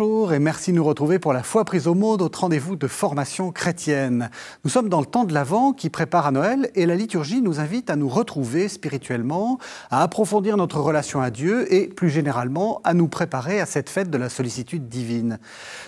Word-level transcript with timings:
Bonjour 0.00 0.32
et 0.32 0.38
merci 0.38 0.70
de 0.70 0.76
nous 0.76 0.84
retrouver 0.84 1.18
pour 1.18 1.34
la 1.34 1.42
foi 1.42 1.62
prise 1.66 1.86
au 1.86 1.94
mot, 1.94 2.16
notre 2.16 2.40
rendez-vous 2.40 2.74
de 2.74 2.86
formation 2.86 3.52
chrétienne. 3.52 4.30
Nous 4.64 4.70
sommes 4.70 4.88
dans 4.88 5.00
le 5.00 5.04
temps 5.04 5.24
de 5.24 5.34
l'Avent 5.34 5.74
qui 5.74 5.90
prépare 5.90 6.26
à 6.26 6.30
Noël 6.30 6.70
et 6.74 6.86
la 6.86 6.94
liturgie 6.94 7.42
nous 7.42 7.60
invite 7.60 7.90
à 7.90 7.96
nous 7.96 8.08
retrouver 8.08 8.68
spirituellement, 8.68 9.58
à 9.90 10.02
approfondir 10.02 10.56
notre 10.56 10.80
relation 10.80 11.20
à 11.20 11.30
Dieu 11.30 11.70
et 11.70 11.86
plus 11.86 12.08
généralement 12.08 12.80
à 12.82 12.94
nous 12.94 13.08
préparer 13.08 13.60
à 13.60 13.66
cette 13.66 13.90
fête 13.90 14.08
de 14.08 14.16
la 14.16 14.30
sollicitude 14.30 14.88
divine. 14.88 15.38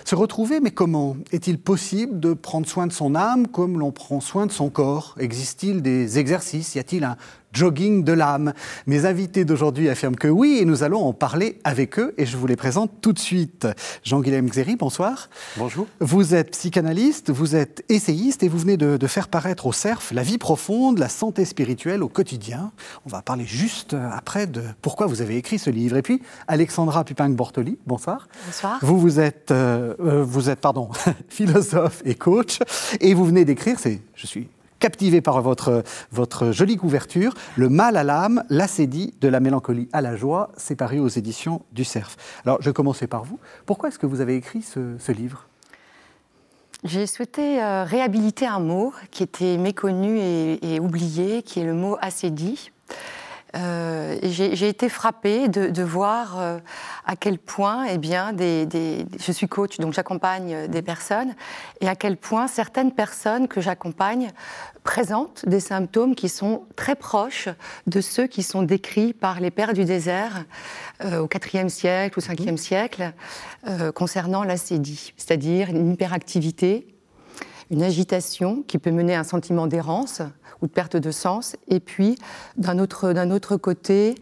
Se 0.05 0.13
retrouver, 0.13 0.59
mais 0.59 0.69
comment 0.69 1.17
Est-il 1.31 1.57
possible 1.57 2.19
de 2.19 2.33
prendre 2.33 2.67
soin 2.67 2.85
de 2.85 2.93
son 2.93 3.15
âme 3.15 3.47
comme 3.47 3.79
l'on 3.79 3.91
prend 3.91 4.19
soin 4.19 4.45
de 4.45 4.51
son 4.51 4.69
corps? 4.69 5.15
Existe-t-il 5.17 5.81
des 5.81 6.19
exercices? 6.19 6.75
Y 6.75 6.79
a-t-il 6.79 7.03
un 7.03 7.17
jogging 7.53 8.03
de 8.03 8.11
l'âme. 8.11 8.53
Mes 8.87 9.05
invités 9.05 9.45
d'aujourd'hui 9.45 9.89
affirment 9.89 10.15
que 10.15 10.27
oui 10.27 10.57
et 10.59 10.65
nous 10.65 10.83
allons 10.83 11.05
en 11.05 11.13
parler 11.13 11.59
avec 11.63 11.99
eux 11.99 12.13
et 12.17 12.25
je 12.25 12.35
vous 12.35 12.47
les 12.47 12.55
présente 12.55 12.91
tout 13.01 13.13
de 13.13 13.19
suite. 13.19 13.67
Jean-Guilhem 14.03 14.49
Xéry, 14.49 14.75
bonsoir. 14.75 15.29
Bonjour. 15.57 15.87
Vous 15.99 16.35
êtes 16.35 16.51
psychanalyste, 16.51 17.29
vous 17.29 17.55
êtes 17.55 17.83
essayiste 17.89 18.43
et 18.43 18.47
vous 18.47 18.57
venez 18.57 18.77
de, 18.77 19.07
faire 19.07 19.27
paraître 19.27 19.67
au 19.67 19.73
CERF 19.73 20.11
la 20.11 20.23
vie 20.23 20.37
profonde, 20.37 20.97
la 20.97 21.09
santé 21.09 21.45
spirituelle 21.45 22.03
au 22.03 22.09
quotidien. 22.09 22.71
On 23.05 23.09
va 23.09 23.21
parler 23.21 23.45
juste 23.45 23.95
après 24.11 24.47
de 24.47 24.63
pourquoi 24.81 25.07
vous 25.07 25.21
avez 25.21 25.37
écrit 25.37 25.59
ce 25.59 25.69
livre. 25.69 25.97
Et 25.97 26.01
puis, 26.01 26.21
Alexandra 26.47 27.03
Pupin-Bortoli, 27.03 27.77
bonsoir. 27.85 28.27
Bonsoir. 28.45 28.79
Vous, 28.81 28.99
vous 28.99 29.19
êtes, 29.19 29.51
euh, 29.51 29.93
euh, 29.99 30.23
vous 30.23 30.49
êtes 30.49 30.59
pardon, 30.59 30.89
philosophe 31.29 32.01
et 32.05 32.15
coach 32.15 32.59
et 32.99 33.13
vous 33.13 33.25
venez 33.25 33.45
d'écrire, 33.45 33.79
c'est, 33.79 34.01
je 34.15 34.27
suis 34.27 34.47
captivé 34.83 35.21
par 35.21 35.41
votre, 35.41 36.51
jolie 36.51 36.75
couverture, 36.75 37.33
Le 37.55 37.69
mal 37.69 37.95
à 37.95 38.03
l'âme, 38.03 38.43
l'acédie 38.49 39.13
de 39.21 39.29
la 39.29 39.39
mélancolie 39.39 39.87
à 39.93 40.01
la 40.01 40.17
joie, 40.17 40.51
c'est 40.57 40.75
paru 40.75 40.99
aux 40.99 41.07
éditions 41.07 41.61
du 41.71 41.85
Cerf. 41.85 42.17
Alors, 42.43 42.57
je 42.59 42.69
vais 42.69 42.73
commencer 42.73 43.07
par 43.07 43.23
vous. 43.23 43.39
Pourquoi 43.65 43.87
est-ce 43.87 43.97
que 43.97 44.05
vous 44.05 44.19
avez 44.19 44.35
écrit 44.35 44.61
ce, 44.61 45.11
livre? 45.13 45.47
J'ai 46.83 47.07
souhaité 47.07 47.63
euh, 47.63 47.85
réhabiliter 47.85 48.45
un 48.45 48.59
mot 48.59 48.93
qui 49.09 49.23
était 49.23 49.55
méconnu 49.55 50.19
et, 50.19 50.73
et 50.73 50.81
oublié, 50.81 51.43
qui 51.43 51.61
est 51.61 51.65
le 51.65 51.75
mot 51.75 51.95
acédie. 52.01 52.72
Euh, 53.55 54.17
j'ai 54.23 54.67
été 54.67 54.89
frappée 54.89 55.47
de, 55.47 55.83
voir 55.83 56.39
euh, 56.39 56.59
à 57.05 57.15
quel 57.15 57.37
point, 57.37 57.85
eh 57.85 57.97
bien, 57.99 58.33
des, 58.33 59.05
je 59.19 59.31
suis 59.31 59.47
coach, 59.47 59.77
donc 59.77 59.93
j'accompagne 59.93 60.67
des 60.67 60.81
personnes, 60.81 61.35
et 61.79 61.87
à 61.87 61.95
quel 61.95 62.17
point 62.17 62.47
certaines 62.47 62.91
personnes 62.91 63.47
que 63.47 63.61
j'accompagne 63.61 64.31
présentent 64.83 65.45
des 65.47 65.59
symptômes 65.59 66.15
qui 66.15 66.29
sont 66.29 66.63
très 66.75 66.95
proches 66.95 67.49
de 67.85 68.01
ceux 68.01 68.25
qui 68.25 68.41
sont 68.41 68.63
décrits 68.63 69.13
par 69.13 69.39
les 69.39 69.51
pères 69.51 69.73
du 69.73 69.85
désert 69.85 70.45
euh, 71.05 71.19
au 71.19 71.29
IVe 71.53 71.69
siècle 71.69 72.19
ou 72.19 72.21
Ve 72.21 72.57
siècle 72.57 73.13
concernant 73.95 74.43
l'acédie, 74.43 75.13
c'est-à-dire 75.15 75.69
une 75.69 75.93
hyperactivité, 75.93 76.92
une 77.73 77.83
agitation 77.83 78.63
qui 78.67 78.77
peut 78.77 78.91
mener 78.91 79.15
à 79.15 79.19
un 79.19 79.23
sentiment 79.23 79.67
d'errance 79.67 80.21
ou 80.61 80.67
de 80.67 80.71
perte 80.71 80.95
de 80.95 81.11
sens, 81.11 81.57
et 81.67 81.79
puis 81.79 82.17
d'un 82.55 82.79
autre, 82.79 83.13
autre 83.31 83.57
côté, 83.57 84.15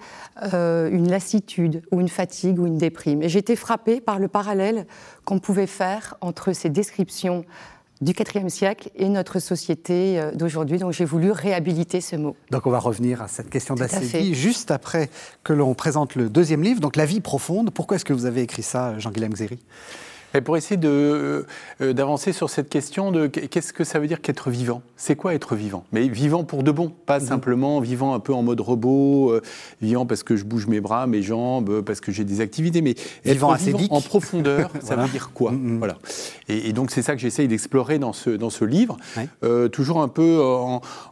euh, 0.54 0.90
une 0.90 1.10
lassitude 1.10 1.84
ou 1.92 2.02
une 2.02 2.10
fatigue 2.10 2.60
ou 2.60 2.66
une 2.66 2.78
déprime. 2.78 3.22
Et 3.22 3.30
j'ai 3.30 3.40
été 3.40 3.56
frappée 3.56 4.02
par 4.02 4.18
le 4.18 4.28
parallèle 4.28 4.88
qu'on 5.26 5.38
pouvait 5.40 5.68
faire 5.68 6.16
entre 6.22 6.54
ces 6.54 6.70
descriptions 6.70 7.46
du 8.00 8.14
IVe 8.14 8.50
siècle 8.50 8.90
et 8.96 9.10
notre 9.10 9.40
société 9.40 10.20
euh, 10.20 10.32
d'aujourd'hui. 10.32 10.80
Donc 10.80 10.94
j'ai 10.94 11.06
voulu 11.06 11.32
réhabiliter 11.32 12.02
ce 12.02 12.16
mot. 12.16 12.36
Donc 12.50 12.66
on 12.66 12.72
va 12.72 12.80
revenir 12.80 13.22
à 13.22 13.28
cette 13.28 13.50
question 13.50 13.76
d'acédie 13.76 14.34
juste 14.34 14.72
après 14.72 15.10
que 15.44 15.54
l'on 15.54 15.76
présente 15.76 16.16
le 16.16 16.30
deuxième 16.30 16.64
livre, 16.64 16.80
donc 16.80 16.96
La 16.96 17.06
vie 17.06 17.22
profonde. 17.22 17.70
Pourquoi 17.70 17.98
est-ce 17.98 18.06
que 18.06 18.14
vous 18.14 18.26
avez 18.26 18.42
écrit 18.42 18.64
ça, 18.64 18.98
Jean-Guilhem 18.98 19.34
Xéry? 19.34 19.60
Pour 20.40 20.56
essayer 20.56 20.80
euh, 20.86 21.44
euh, 21.82 21.92
d'avancer 21.92 22.32
sur 22.32 22.50
cette 22.50 22.70
question 22.70 23.12
de 23.12 23.28
qu'est-ce 23.28 23.74
que 23.74 23.84
ça 23.84 24.00
veut 24.00 24.08
dire 24.08 24.22
qu'être 24.22 24.50
vivant? 24.50 24.82
C'est 24.96 25.18
quoi 25.18 25.34
être 25.34 25.56
vivant? 25.56 25.84
Mais 25.92 26.08
vivant 26.08 26.46
pour 26.46 26.64
de 26.64 26.72
bon, 26.72 26.94
pas 27.06 27.20
mhm. 27.20 27.26
simplement 27.26 27.80
vivant 27.82 28.14
un 28.14 28.22
peu 28.22 28.34
en 28.34 28.42
mode 28.42 28.62
robot, 28.62 29.32
euh, 29.32 29.42
vivant 29.82 30.06
parce 30.06 30.24
que 30.24 30.38
je 30.38 30.46
bouge 30.46 30.68
mes 30.68 30.80
bras, 30.80 31.06
mes 31.08 31.22
jambes, 31.22 31.82
parce 31.82 32.00
que 32.00 32.14
j'ai 32.14 32.24
des 32.24 32.40
activités, 32.40 32.82
mais 32.82 32.96
vivant, 33.26 33.54
être 33.54 33.62
vivant 33.62 33.88
en 33.90 34.02
profondeur, 34.02 34.72
ça 34.82 34.96
veut 34.96 35.10
dire 35.10 35.32
quoi? 35.34 35.52
Mhm. 35.52 35.80
Voilà. 35.80 35.98
Et, 36.48 36.72
donc 36.72 36.92
c'est 36.92 37.02
ça 37.02 37.14
que 37.16 37.20
j'essaye 37.20 37.50
d'explorer 37.50 38.00
dans 38.00 38.14
ce, 38.14 38.30
dans 38.30 38.50
ce 38.50 38.64
livre, 38.64 38.98
toujours 39.72 40.02
un 40.02 40.08
peu 40.08 40.40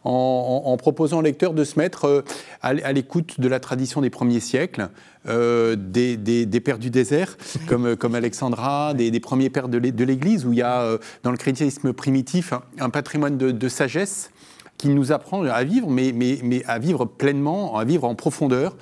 en, 0.04 0.76
proposant 0.78 1.18
au 1.18 1.22
lecteur 1.22 1.52
de 1.52 1.64
se 1.64 1.78
mettre 1.78 2.24
à 2.62 2.92
l'écoute 2.92 3.40
de 3.40 3.48
la 3.48 3.60
tradition 3.60 4.00
des 4.00 4.10
premiers 4.10 4.40
siècles, 4.40 4.88
euh, 5.28 5.76
des, 5.76 6.60
pères 6.64 6.78
du 6.78 6.90
désert, 6.90 7.36
comme, 7.68 7.96
comme 7.96 8.14
Alexandra, 8.14 8.94
des, 8.94 9.20
premiers 9.20 9.50
pères 9.50 9.68
de 9.68 10.04
l'Église, 10.04 10.46
où 10.46 10.52
il 10.52 10.58
y 10.58 10.62
a, 10.62 10.80
euh, 10.80 10.98
dans 11.22 11.30
le 11.30 11.36
chrétianisme 11.36 11.92
primitif, 11.92 12.54
un, 12.78 12.90
patrimoine 12.90 13.36
de, 13.36 13.68
sagesse 13.68 14.30
qui 14.78 14.88
nous 14.88 15.12
apprend 15.12 15.44
à 15.44 15.62
vivre, 15.62 15.90
mais, 15.90 16.12
mais, 16.14 16.38
mais, 16.42 16.64
à 16.66 16.78
vivre 16.78 17.04
pleinement, 17.04 17.76
à 17.76 17.84
vivre 17.84 18.04
en 18.04 18.14
profondeur. 18.14 18.76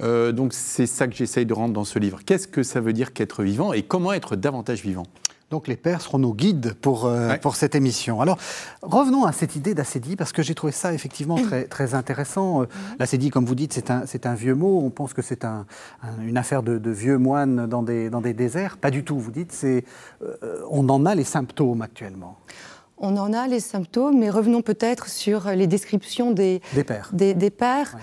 Euh, 0.00 0.32
donc 0.32 0.54
c'est 0.54 0.86
ça 0.86 1.06
que 1.06 1.14
j'essaye 1.14 1.44
de 1.46 1.52
rendre 1.52 1.74
dans 1.74 1.84
ce 1.84 1.98
livre. 1.98 2.20
Qu'est-ce 2.24 2.48
que 2.48 2.62
ça 2.62 2.80
veut 2.80 2.94
dire 2.94 3.12
qu'être 3.12 3.42
vivant 3.42 3.72
et 3.72 3.82
comment 3.82 4.12
être 4.12 4.34
davantage 4.34 4.82
vivant? 4.82 5.06
Donc 5.52 5.68
les 5.68 5.76
pères 5.76 6.00
seront 6.00 6.18
nos 6.18 6.32
guides 6.32 6.72
pour, 6.80 7.04
euh, 7.04 7.36
pour 7.36 7.56
cette 7.56 7.74
émission. 7.74 8.22
Alors 8.22 8.38
revenons 8.80 9.26
à 9.26 9.32
cette 9.32 9.54
idée 9.54 9.74
d'acédie, 9.74 10.16
parce 10.16 10.32
que 10.32 10.42
j'ai 10.42 10.54
trouvé 10.54 10.72
ça 10.72 10.94
effectivement 10.94 11.36
très, 11.36 11.64
très 11.64 11.94
intéressant. 11.94 12.62
Euh, 12.62 12.66
l'acédie, 12.98 13.28
comme 13.28 13.44
vous 13.44 13.54
dites, 13.54 13.74
c'est 13.74 13.90
un, 13.90 14.04
un 14.24 14.34
vieux 14.34 14.54
mot. 14.54 14.80
On 14.82 14.88
pense 14.88 15.12
que 15.12 15.20
c'est 15.20 15.44
un, 15.44 15.66
une 16.22 16.38
affaire 16.38 16.62
de, 16.62 16.90
vieux 16.90 17.18
moines 17.18 17.66
dans 17.66 17.82
des, 17.82 18.08
dans 18.08 18.22
des 18.22 18.32
déserts. 18.32 18.78
Pas 18.78 18.90
du 18.90 19.04
tout, 19.04 19.18
vous 19.18 19.30
dites. 19.30 19.52
C'est, 19.52 19.84
euh, 20.22 20.62
on 20.70 20.88
en 20.88 21.04
a 21.04 21.14
les 21.14 21.24
symptômes 21.24 21.82
actuellement. 21.82 22.38
On 22.96 23.18
en 23.18 23.34
a 23.34 23.46
les 23.46 23.60
symptômes, 23.60 24.20
mais 24.20 24.30
revenons 24.30 24.62
peut-être 24.62 25.08
sur 25.08 25.50
les 25.50 25.66
descriptions 25.66 26.30
des, 26.30 26.62
des 26.72 26.84
pères. 26.84 27.10
Des, 27.12 27.50
pères. 27.50 27.98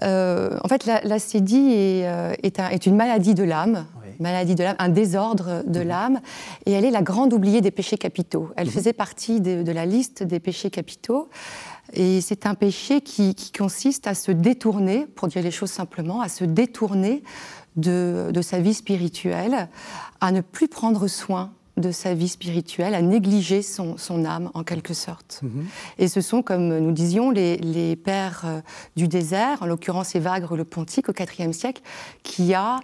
en 0.00 0.68
fait, 0.68 0.84
l'acédie 0.84 1.72
est, 1.72 2.36
est, 2.44 2.58
est, 2.60 2.86
une 2.86 2.96
maladie 2.96 3.34
de 3.34 3.42
l'âme 3.42 3.86
maladie 4.20 4.54
de 4.54 4.62
l'âme, 4.62 4.76
un 4.78 4.88
désordre 4.88 5.62
de 5.66 5.80
mhm. 5.80 5.88
l'âme, 5.88 6.20
et 6.66 6.72
elle 6.72 6.84
est 6.84 6.90
la 6.90 7.02
grande 7.02 7.32
oubliée 7.32 7.60
des 7.60 7.70
péchés 7.70 7.98
capitaux. 7.98 8.50
Elle 8.56 8.66
mhm. 8.66 8.72
faisait 8.72 8.92
partie 8.92 9.40
de, 9.40 9.70
la 9.70 9.86
liste 9.86 10.22
des 10.22 10.40
péchés 10.40 10.70
capitaux, 10.70 11.28
et 11.92 12.20
c'est 12.20 12.46
un 12.46 12.54
péché 12.54 13.00
qui, 13.00 13.34
consiste 13.56 14.06
à 14.06 14.14
se 14.14 14.32
détourner, 14.32 15.06
pour 15.06 15.28
dire 15.28 15.42
les 15.42 15.50
choses 15.50 15.70
simplement, 15.70 16.20
à 16.20 16.28
se 16.28 16.44
détourner 16.44 17.22
de, 17.76 18.32
sa 18.42 18.60
vie 18.60 18.74
spirituelle, 18.74 19.68
à 20.20 20.32
ne 20.32 20.40
plus 20.40 20.68
prendre 20.68 21.06
soin 21.06 21.52
de 21.78 21.90
sa 21.90 22.14
vie 22.14 22.28
spirituelle, 22.28 22.94
à 22.94 23.00
négliger 23.00 23.62
son, 23.62 23.96
âme 24.24 24.50
en 24.52 24.62
quelque 24.62 24.92
sorte. 24.94 25.40
Mhm. 25.42 25.66
Et 25.98 26.08
ce 26.08 26.20
sont, 26.20 26.42
comme 26.42 26.78
nous 26.78 26.92
disions, 26.92 27.30
les, 27.30 27.96
pères 27.96 28.42
euh, 28.44 28.60
du 28.96 29.08
désert, 29.08 29.62
en 29.62 29.66
l'occurrence 29.66 30.14
Évagre 30.14 30.54
le 30.54 30.64
Pontique 30.64 31.08
au 31.08 31.12
IVe 31.12 31.52
siècle, 31.52 31.82
qui 32.22 32.52
a 32.52 32.80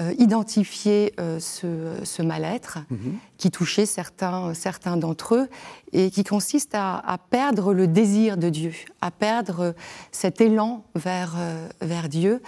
euh, 0.00 0.14
identifier 0.18 1.12
euh, 1.20 1.38
ce, 1.40 2.22
mal-être 2.22 2.78
mhm. 2.90 3.18
qui 3.36 3.50
touchait 3.50 3.84
certains, 3.84 4.54
certains 4.54 4.96
d'entre 4.96 5.34
eux 5.34 5.48
et 5.92 6.10
qui 6.10 6.24
consiste 6.24 6.74
à, 6.74 7.18
perdre 7.28 7.74
le 7.74 7.86
désir 7.86 8.38
de 8.38 8.48
Dieu, 8.48 8.72
à 9.02 9.10
perdre 9.10 9.74
cet 10.10 10.40
élan 10.40 10.84
vers, 10.94 11.34
euh, 11.36 11.68
vers 11.82 12.08
Dieu 12.08 12.40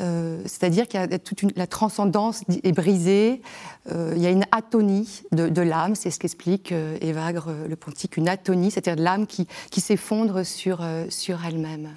euh, 0.00 0.40
c'est-à-dire 0.44 0.88
que 0.88 1.16
toute 1.16 1.56
la 1.56 1.66
transcendance 1.66 2.42
est 2.62 2.72
brisée, 2.72 3.40
euh, 3.90 4.12
il 4.16 4.22
y 4.22 4.26
a 4.26 4.30
une 4.30 4.44
atonie 4.52 5.22
de, 5.32 5.62
l'âme, 5.62 5.94
c'est 5.94 6.10
ce 6.10 6.18
qu'explique 6.18 6.72
euh, 6.72 6.96
Évagre 7.00 7.50
le 7.68 7.76
Pontique, 7.76 8.16
une 8.16 8.28
atonie, 8.28 8.70
c'est-à-dire 8.70 9.02
l'âme 9.02 9.26
qui, 9.26 9.46
s'effondre 9.80 10.44
sur, 10.44 10.84
sur 11.10 11.44
elle-même. 11.44 11.90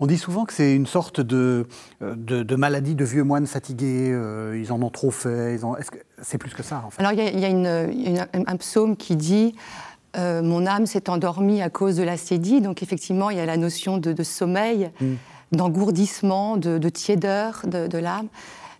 On 0.00 0.06
dit 0.06 0.18
souvent 0.18 0.44
que 0.44 0.52
c'est 0.52 0.74
une 0.74 0.86
sorte 0.86 1.20
de, 1.20 1.66
de, 2.00 2.56
maladie 2.56 2.94
de 2.94 3.04
vieux 3.04 3.22
moines 3.22 3.46
fatigués, 3.46 4.08
ils 4.54 4.72
en 4.72 4.82
ont 4.82 4.90
trop 4.90 5.10
fait, 5.10 5.54
est-ce 5.54 5.90
que 5.90 5.98
c'est 6.22 6.38
plus 6.38 6.54
que 6.54 6.62
ça 6.62 6.82
en 6.84 6.90
fait? 6.90 7.00
Alors 7.00 7.12
il 7.12 7.38
y 7.38 8.18
a, 8.18 8.28
un 8.32 8.56
psaume 8.56 8.96
qui 8.96 9.14
dit 9.16 9.54
Mon 10.16 10.66
âme 10.66 10.86
s'est 10.86 11.08
endormie 11.08 11.62
à 11.62 11.70
cause 11.70 11.96
de 11.96 12.02
la 12.02 12.16
sédie, 12.16 12.60
donc 12.60 12.82
effectivement 12.82 13.30
il 13.30 13.36
y 13.36 13.40
a 13.40 13.46
la 13.46 13.56
notion 13.56 13.98
de, 13.98 14.22
sommeil. 14.22 14.90
Mm 15.00 15.14
d'engourdissement, 15.52 16.56
de, 16.56 16.88
tiédeur 16.88 17.62
de, 17.66 17.98
l'âme. 17.98 18.28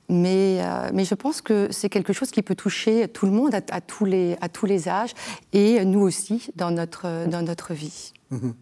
Mais, 0.08 0.58
euh, 0.60 0.90
mais, 0.94 1.04
je 1.04 1.14
pense 1.14 1.40
que 1.40 1.68
c'est 1.70 1.88
quelque 1.88 2.12
chose 2.12 2.30
qui 2.30 2.42
peut 2.42 2.54
toucher 2.54 3.08
tout 3.08 3.26
le 3.26 3.32
monde 3.32 3.54
à, 3.54 3.80
tous, 3.80 4.04
les, 4.04 4.36
à 4.40 4.48
tous 4.48 4.66
les 4.66 4.88
âges 4.88 5.14
et 5.52 5.84
nous 5.84 6.00
aussi 6.00 6.50
dans 6.54 6.70
notre, 6.70 7.26
dans 7.28 7.42
notre 7.42 7.74
vie. 7.74 8.12
Mhm. 8.30 8.54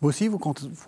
Vous 0.00 0.08
aussi, 0.08 0.28
vous, 0.28 0.38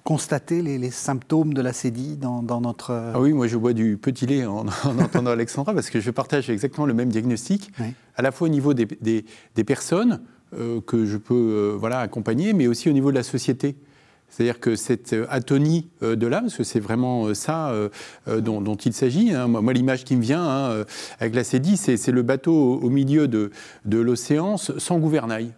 constatez 0.05 0.63
les, 0.63 0.91
symptômes 0.91 1.53
de 1.53 1.61
la 1.61 1.75
sédie 1.75 2.17
dans, 2.17 2.43
dans, 2.43 2.63
notre... 2.63 2.93
Ah 2.93 3.21
oui, 3.21 3.35
moi 3.35 3.47
je 3.47 3.59
bois 3.59 3.75
du 3.75 3.99
petit 3.99 4.25
lait 4.25 4.47
en, 4.47 4.67
entendant 4.85 5.31
Alexandra 5.31 5.75
parce 5.75 5.91
que 5.91 6.01
je 6.01 6.11
partage 6.11 6.49
exactement 6.49 6.87
le 6.87 6.95
même 6.95 7.11
diagnostic, 7.11 7.71
à 8.17 8.23
la 8.23 8.33
fois 8.33 8.47
au 8.47 8.51
niveau 8.51 8.73
des, 8.73 8.87
des, 8.87 9.65
personnes 9.65 10.23
euh, 10.55 10.81
que 10.81 11.05
je 11.05 11.19
peux 11.19 11.35
euh, 11.35 11.77
voilà, 11.79 12.01
accompagner, 12.01 12.55
mais 12.55 12.67
aussi 12.67 12.89
au 12.89 12.93
niveau 12.93 13.11
de 13.11 13.17
la 13.17 13.23
société. 13.23 13.77
C'est-à-dire 14.33 14.61
que 14.61 14.77
cette 14.77 15.15
atonie 15.29 15.89
de 16.01 16.27
l'âme, 16.27 16.45
parce 16.45 16.57
que 16.57 16.65
c'est 16.65 16.81
vraiment 16.81 17.35
ça 17.35 17.71
dont, 18.27 18.77
il 18.77 18.95
s'agit. 18.95 19.35
Hein. 19.35 19.47
Moi, 19.47 19.73
l'image 19.75 20.05
qui 20.05 20.17
me 20.17 20.23
vient 20.23 20.43
hein, 20.43 20.85
avec 21.21 21.35
la 21.35 21.45
Cédie, 21.45 21.77
c'est 21.77 22.09
le 22.09 22.23
bateau 22.23 22.81
au 22.83 22.89
milieu 22.89 23.29
de, 23.29 23.51
de 23.85 23.99
l'océan 23.99 24.57
sans 24.57 24.99
gouvernail 24.99 25.53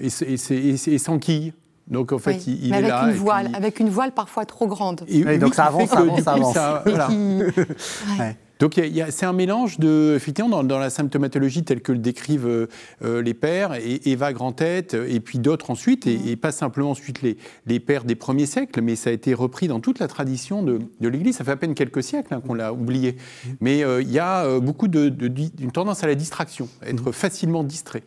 et, 0.00 0.06
et 0.06 0.98
sans 0.98 1.18
quille. 1.18 1.52
Donc 1.88 2.12
en 2.12 2.18
fait, 2.18 2.46
il, 2.46 2.72
est 2.72 2.76
avec 2.76 2.88
là. 2.88 3.08
Une 3.08 3.14
voile, 3.14 3.50
Avec 3.54 3.78
une 3.78 3.90
voile 3.90 4.12
parfois 4.12 4.46
trop 4.46 4.66
grande. 4.66 5.04
Et, 5.06 5.38
donc 5.38 5.54
ça 5.54 5.66
avance, 5.66 5.90
ça 5.90 5.98
avance, 5.98 6.22
ça 6.22 6.32
avance. 6.32 6.56
voilà. 6.86 7.08
Donc 8.60 8.80
c'est 9.10 9.26
un 9.26 9.32
mélange 9.32 9.78
de, 9.78 10.14
effectivement, 10.16 10.62
dans, 10.62 10.78
la 10.78 10.90
symptomatologie 10.90 11.64
telle 11.64 11.80
que 11.80 11.92
le 11.92 11.98
décrivent 11.98 12.46
euh, 12.46 12.68
euh, 13.04 13.22
les 13.22 13.34
pères, 13.34 13.74
et 13.74 14.00
Eva 14.06 14.32
Grand-Tête, 14.32 14.94
et 14.94 15.20
puis 15.20 15.38
d'autres 15.38 15.70
ensuite, 15.70 16.06
et, 16.06 16.36
pas 16.36 16.52
simplement 16.52 16.90
ensuite 16.90 17.22
les, 17.22 17.36
les 17.66 17.80
pères 17.80 18.04
des 18.04 18.14
premiers 18.14 18.46
siècles, 18.46 18.80
mais 18.80 18.96
ça 18.96 19.10
a 19.10 19.12
été 19.12 19.34
repris 19.34 19.66
dans 19.66 19.80
toute 19.80 19.98
la 19.98 20.08
tradition 20.08 20.62
de, 20.62 20.78
de 21.00 21.08
l'Église. 21.08 21.36
Ça 21.36 21.44
fait 21.44 21.52
à 21.52 21.56
peine 21.56 21.74
quelques 21.74 22.02
siècles 22.02 22.34
hein, 22.34 22.42
qu'on 22.46 22.54
l'a 22.54 22.72
oublié. 22.72 23.16
Mais 23.60 23.82
euh, 23.82 24.02
il 24.02 24.10
y 24.10 24.18
a 24.18 24.60
beaucoup 24.60 24.88
de, 24.88 25.08
d'une 25.08 25.72
tendance 25.72 26.04
à 26.04 26.06
la 26.06 26.14
distraction, 26.14 26.68
à 26.82 26.90
être 26.90 27.12
facilement 27.12 27.64
distrait. 27.64 28.02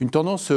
Une 0.00 0.10
tendance 0.10 0.52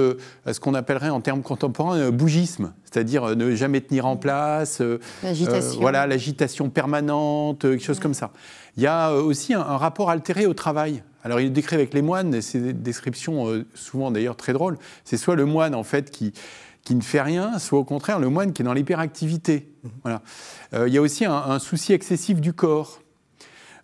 à 0.45 0.53
ce 0.53 0.59
qu'on 0.59 0.73
appellerait 0.73 1.09
en 1.09 1.21
termes 1.21 1.41
contemporains 1.41 2.09
bougisme, 2.09 2.73
c'est-à-dire 2.83 3.35
ne 3.35 3.53
jamais 3.55 3.81
tenir 3.81 4.05
en 4.05 4.17
place, 4.17 4.81
l'agitation. 5.23 5.79
voilà, 5.81 6.07
l'agitation 6.07 6.69
permanente, 6.69 7.61
quelque 7.61 7.83
chose 7.83 7.99
comme 7.99 8.13
ça. 8.13 8.31
Il 8.77 8.83
y 8.83 8.87
a 8.87 9.11
euh, 9.11 9.21
aussi 9.21 9.53
un, 9.53 9.61
rapport 9.63 10.09
altéré 10.09 10.45
au 10.45 10.53
travail. 10.53 11.03
Alors 11.23 11.39
il 11.39 11.51
décrit 11.51 11.75
avec 11.75 11.93
les 11.93 12.01
moines, 12.01 12.33
et 12.33 12.41
c'est 12.41 12.59
des 12.59 12.73
descriptions 12.73 13.47
euh, 13.49 13.65
souvent 13.73 14.11
d'ailleurs 14.11 14.35
très 14.35 14.53
drôles. 14.53 14.77
C'est 15.03 15.17
soit 15.17 15.35
le 15.35 15.45
moine 15.45 15.73
en 15.73 15.83
fait 15.83 16.11
qui, 16.11 16.33
qui 16.83 16.95
ne 16.95 17.01
fait 17.01 17.21
rien, 17.21 17.57
soit 17.57 17.79
au 17.79 17.83
contraire 17.83 18.19
le 18.19 18.29
moine 18.29 18.53
qui 18.53 18.61
est 18.61 18.65
dans 18.65 18.73
l'hyperactivité. 18.73 19.69
Mhm. 19.83 19.91
Voilà. 20.03 20.21
Euh, 20.73 20.87
il 20.87 20.93
y 20.93 20.97
a 20.97 21.01
aussi 21.01 21.25
un, 21.25 21.59
souci 21.59 21.93
excessif 21.93 22.41
du 22.41 22.53
corps. 22.53 23.01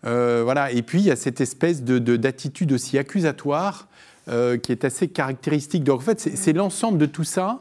voilà. 0.03 0.71
Et 0.71 0.81
puis 0.81 0.99
il 0.99 1.05
y 1.05 1.11
a 1.11 1.15
cette 1.15 1.41
espèce 1.41 1.83
de, 1.83 1.97
d'attitude 2.17 2.71
aussi 2.73 2.97
accusatoire 2.97 3.87
qui 4.27 4.71
est 4.71 4.85
assez 4.85 5.07
caractéristique. 5.07 5.83
Donc 5.83 5.99
en 5.99 6.03
fait, 6.03 6.19
c'est, 6.19 6.53
l'ensemble 6.53 6.97
de 6.97 7.05
tout 7.05 7.23
ça 7.23 7.59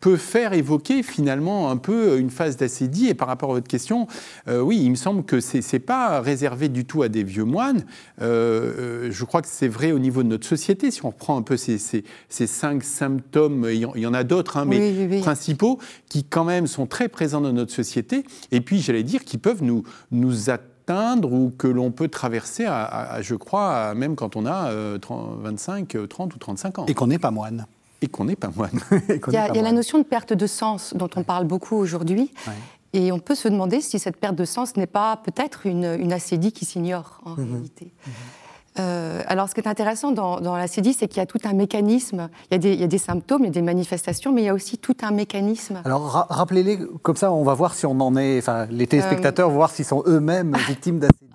peut 0.00 0.16
faire 0.16 0.54
évoquer 0.54 1.02
finalement 1.02 1.70
un 1.70 1.76
peu 1.76 2.18
une 2.18 2.30
phase 2.30 2.56
d'acédie. 2.56 3.08
Et 3.08 3.14
par 3.14 3.28
rapport 3.28 3.50
à 3.50 3.54
votre 3.54 3.68
question, 3.68 4.06
euh, 4.48 4.60
oui, 4.60 4.80
il 4.82 4.90
me 4.90 4.96
semble 4.96 5.24
que 5.24 5.40
ce 5.40 5.58
n'est 5.58 5.78
pas 5.78 6.20
réservé 6.20 6.68
du 6.68 6.84
tout 6.84 7.02
à 7.02 7.08
des 7.08 7.22
vieux 7.22 7.44
moines. 7.44 7.84
Euh, 8.20 8.28
euh, 8.78 9.08
je 9.10 9.24
crois 9.24 9.42
que 9.42 9.48
c'est 9.48 9.68
vrai 9.68 9.92
au 9.92 9.98
niveau 9.98 10.22
de 10.22 10.28
notre 10.28 10.46
société. 10.46 10.90
Si 10.90 11.04
on 11.04 11.10
reprend 11.10 11.36
un 11.36 11.42
peu 11.42 11.56
ces, 11.56 11.78
ces, 11.78 12.46
cinq 12.46 12.82
symptômes, 12.82 13.66
il 13.70 13.80
y 13.80 14.06
en 14.06 14.14
a 14.14 14.24
d'autres, 14.24 14.56
hein, 14.56 14.64
mais 14.64 15.20
principaux, 15.20 15.78
qui 16.08 16.24
quand 16.24 16.44
même 16.44 16.66
sont 16.66 16.86
très 16.86 17.08
présents 17.08 17.42
dans 17.42 17.52
notre 17.52 17.72
société. 17.72 18.24
Et 18.50 18.60
puis, 18.60 18.80
j'allais 18.80 19.02
dire, 19.02 19.24
qui 19.24 19.36
peuvent 19.36 19.62
nous, 19.62 19.82
nous 20.10 20.48
atteindre 20.48 21.32
ou 21.32 21.52
que 21.56 21.68
l'on 21.68 21.90
peut 21.90 22.08
traverser, 22.08 22.64
à, 22.66 23.20
je 23.20 23.34
crois, 23.34 23.94
même 23.94 24.16
quand 24.16 24.34
on 24.34 24.46
a 24.46 24.72
25, 24.72 26.08
30 26.08 26.34
ou 26.34 26.38
35 26.38 26.78
ans. 26.80 26.86
Et 26.86 26.94
qu'on 26.94 27.06
n'est 27.06 27.18
pas 27.18 27.30
moine 27.30 27.66
et 28.02 28.08
qu'on 28.08 28.24
n'est 28.24 28.36
pas 28.36 28.50
moine. 28.54 28.80
il 29.08 29.32
y 29.32 29.36
a, 29.36 29.52
la 29.52 29.72
notion 29.72 29.98
de 29.98 30.04
perte 30.04 30.32
de 30.32 30.46
sens 30.46 30.94
dont 30.94 31.10
on 31.16 31.22
parle 31.22 31.46
beaucoup 31.46 31.76
aujourd'hui. 31.76 32.32
Et 32.92 33.12
on 33.12 33.20
peut 33.20 33.36
se 33.36 33.46
demander 33.46 33.80
si 33.80 33.98
cette 33.98 34.16
perte 34.16 34.34
de 34.34 34.44
sens 34.44 34.76
n'est 34.76 34.88
pas 34.88 35.16
peut-être 35.18 35.66
une, 35.66 35.96
une 36.00 36.12
acédie 36.12 36.52
qui 36.52 36.64
s'ignore 36.64 37.20
en 37.24 37.36
mhm. 37.36 37.52
réalité. 37.52 37.92
Mhm. 38.06 38.12
Euh, 38.78 39.22
alors, 39.26 39.48
ce 39.48 39.54
qui 39.54 39.60
est 39.60 39.68
intéressant 39.68 40.12
dans, 40.12 40.40
dans 40.40 40.56
l'acédie, 40.56 40.92
c'est 40.92 41.08
qu'il 41.08 41.18
y 41.18 41.22
a 41.22 41.26
tout 41.26 41.40
un 41.44 41.52
mécanisme. 41.52 42.28
Il 42.50 42.54
y, 42.54 42.56
a 42.56 42.58
des, 42.58 42.72
il 42.72 42.80
y, 42.80 42.84
a 42.84 42.86
des, 42.86 42.98
symptômes, 42.98 43.42
il 43.42 43.46
y 43.46 43.48
a 43.48 43.52
des 43.52 43.62
manifestations, 43.62 44.32
mais 44.32 44.42
il 44.42 44.44
y 44.44 44.48
a 44.48 44.54
aussi 44.54 44.78
tout 44.78 44.96
un 45.02 45.10
mécanisme. 45.10 45.80
Alors, 45.84 46.26
rappelez-les, 46.30 46.78
comme 47.02 47.16
ça, 47.16 47.32
on 47.32 47.42
va 47.42 47.54
voir 47.54 47.74
si 47.74 47.86
on 47.86 47.98
en 48.00 48.16
est. 48.16 48.38
Enfin, 48.38 48.66
les 48.70 48.86
téléspectateurs 48.86 49.50
vont 49.50 49.56
voir 49.56 49.70
s'ils 49.70 49.84
sont 49.84 50.04
eux-mêmes 50.06 50.56
victimes 50.68 51.00
d'acédie. 51.00 51.26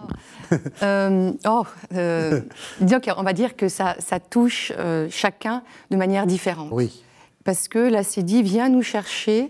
Euh, 0.83 1.31
oh, 1.45 1.63
euh, 1.93 2.41
on 3.17 3.23
va 3.23 3.33
dire 3.33 3.55
que 3.55 3.69
ça, 3.69 3.95
ça 3.99 4.19
touche 4.19 4.71
euh, 4.77 5.07
chacun 5.09 5.63
de 5.91 5.97
manière 5.97 6.25
différente. 6.25 6.69
Oui. 6.71 7.03
Parce 7.43 7.67
que 7.67 7.79
l'acédie 7.79 8.43
vient 8.43 8.69
nous 8.69 8.81
chercher 8.81 9.47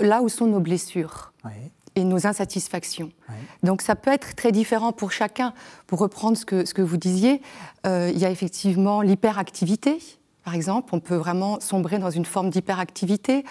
là 0.00 0.22
où 0.22 0.28
sont 0.28 0.46
nos 0.46 0.60
blessures. 0.60 1.32
et 1.96 2.02
nos 2.02 2.26
insatisfactions. 2.26 3.12
Donc 3.62 3.80
ça 3.80 3.94
peut 3.94 4.10
être 4.10 4.34
très 4.34 4.50
différent 4.50 4.90
pour 4.90 5.12
chacun. 5.12 5.54
Pour 5.86 6.00
reprendre 6.00 6.36
ce 6.36 6.44
que, 6.44 6.64
ce 6.64 6.74
que 6.74 6.82
vous 6.82 6.96
disiez, 6.96 7.40
il 7.84 8.18
y 8.18 8.24
a 8.24 8.30
effectivement 8.30 9.00
l'hyperactivité, 9.00 10.00
par 10.42 10.54
exemple. 10.54 10.92
On 10.92 10.98
peut 10.98 11.14
vraiment 11.14 11.60
sombrer 11.60 12.00
dans 12.00 12.10
une 12.10 12.24
forme 12.24 12.50
d'hyperactivité. 12.50 13.44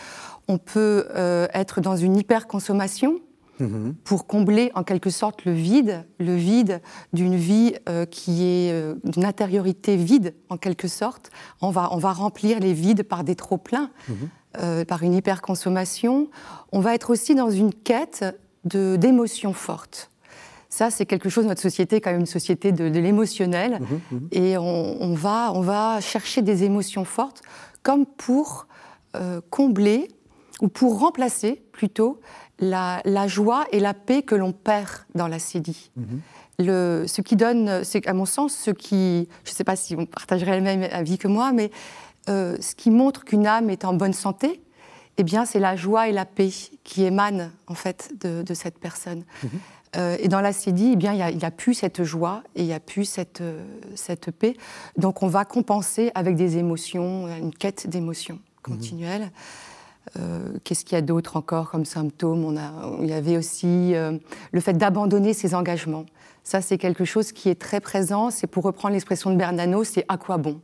On 0.50 0.58
peut 0.58 1.08
être 1.54 1.80
dans 1.80 1.96
une 1.96 2.18
hyperconsommation, 2.18 3.22
Mhm. 3.68 3.96
pour 4.04 4.28
combler 4.28 4.72
en 4.76 4.84
quelque 4.84 5.10
sorte 5.10 5.46
le 5.46 5.54
vide, 5.54 6.06
le 6.20 6.36
vide 6.36 6.82
d'une 7.14 7.36
vie 7.36 7.74
euh, 7.90 8.06
qui 8.06 8.44
est 8.44 8.72
euh, 8.72 8.96
d'une 9.04 9.26
intériorité 9.26 9.96
vide 9.96 10.34
en 10.50 10.58
quelque 10.58 10.88
sorte. 10.88 11.32
On 11.62 11.70
va, 11.70 11.90
on 11.94 11.98
va 11.98 12.14
remplir 12.14 12.60
les 12.60 12.74
vides 12.74 13.04
par 13.04 13.24
des 13.24 13.36
trop-pleins, 13.36 13.90
mhm. 14.08 14.16
euh, 14.60 14.86
par 14.86 15.04
une 15.04 15.14
hyperconsommation. 15.14 16.30
On 16.72 16.80
va 16.80 16.94
être 16.96 17.10
aussi 17.10 17.36
dans 17.36 17.50
une 17.50 17.74
quête 17.74 18.26
d'émotions 18.66 19.54
fortes. 19.54 20.10
Ça, 20.70 20.90
c'est 20.90 21.06
quelque 21.06 21.30
chose, 21.30 21.46
notre 21.46 21.62
société 21.62 21.98
est 21.98 22.02
quand 22.02 22.12
même 22.12 22.22
une 22.22 22.26
société 22.26 22.72
de, 22.72 22.86
l'émotionnel, 22.86 23.80
mhm, 24.12 24.28
et 24.32 24.58
on, 24.58 25.14
va, 25.14 25.52
on 25.54 25.62
va 25.62 26.02
chercher 26.02 26.42
des 26.42 26.64
émotions 26.64 27.06
fortes 27.06 27.42
comme 27.84 28.06
pour 28.06 28.68
combler 29.52 30.08
ou 30.64 30.70
pour 30.70 30.98
remplacer 30.98 31.62
plutôt 31.74 32.22
la, 32.58 33.28
joie 33.28 33.66
et 33.74 33.82
la 33.82 33.94
paix 33.94 34.24
que 34.24 34.34
l'on 34.34 34.54
perd 34.54 34.90
dans 35.14 35.28
la 35.28 35.38
cédie. 35.38 35.92
Mhm. 35.98 36.22
Le, 36.60 37.06
ce 37.06 37.22
qui 37.22 37.36
donne, 37.36 37.84
c'est 37.84 38.08
à 38.08 38.14
mon 38.14 38.26
sens, 38.26 38.56
ce 38.56 38.72
qui, 38.72 39.28
je 39.44 39.52
ne 39.52 39.56
sais 39.56 39.66
pas 39.66 39.76
si 39.76 39.96
on 39.96 40.06
partagerait 40.06 40.56
le 40.56 40.64
même 40.64 40.88
avis 40.92 41.18
que 41.18 41.28
moi, 41.28 41.52
mais 41.52 41.70
euh, 42.30 42.56
ce 42.62 42.76
qui 42.76 42.92
montre 42.92 43.26
qu'une 43.26 43.46
âme 43.46 43.70
est 43.70 43.84
en 43.84 43.94
bonne 43.94 44.14
santé, 44.14 44.62
eh 45.18 45.24
bien, 45.24 45.46
c'est 45.46 45.60
la 45.60 45.76
joie 45.76 46.08
et 46.08 46.14
la 46.14 46.26
paix 46.26 46.50
qui 46.84 47.04
émanent 47.04 47.50
en 47.68 47.76
fait 47.76 48.14
de, 48.22 48.54
cette 48.54 48.80
personne. 48.80 49.26
Mhm. 49.44 49.50
Euh, 49.96 50.18
et 50.20 50.28
dans 50.30 50.42
la 50.42 50.54
cédie, 50.54 50.92
eh 50.94 50.96
bien, 50.96 51.14
il 51.14 51.38
n'y 51.38 51.44
a, 51.44 51.52
plus 51.52 51.74
cette 51.74 52.04
joie 52.04 52.44
et 52.56 52.62
il 52.62 52.66
n'y 52.68 52.74
a 52.74 52.80
plus 52.80 53.04
cette, 53.04 53.42
euh, 53.42 53.64
cette 53.96 54.32
paix. 54.32 54.56
Donc, 54.96 55.22
on 55.24 55.28
va 55.28 55.44
compenser 55.44 56.12
avec 56.16 56.36
des 56.36 56.58
émotions, 56.58 57.28
une 57.36 57.54
quête 57.54 57.88
d'émotions 57.88 58.36
mhm. 58.36 58.76
continuelle. 58.76 59.32
Euh, 60.20 60.58
qu'est-ce 60.64 60.86
qu'il 60.86 60.96
y 60.96 61.00
a 61.00 61.02
d'autre 61.02 61.38
encore 61.38 61.72
comme 61.72 61.86
symptômes? 61.86 62.44
On 62.44 62.58
a, 62.58 62.98
Il 63.02 63.08
y 63.08 63.14
avait 63.14 63.38
aussi 63.38 63.96
euh, 63.96 64.18
le 64.52 64.60
fait 64.60 64.74
d'abandonner 64.74 65.34
ses 65.34 65.56
engagements. 65.56 66.06
Ça, 66.44 66.62
c'est 66.62 66.78
quelque 66.78 67.06
chose 67.06 67.32
qui 67.32 67.50
est 67.50 67.60
très 67.60 67.80
présent. 67.80 68.30
C'est 68.30 68.48
pour 68.48 68.64
reprendre 68.64 68.94
l'expression 68.94 69.32
de 69.32 69.36
Bernano, 69.36 69.84
c'est 69.84 70.06
à 70.08 70.18
quoi 70.18 70.38
bon? 70.38 70.60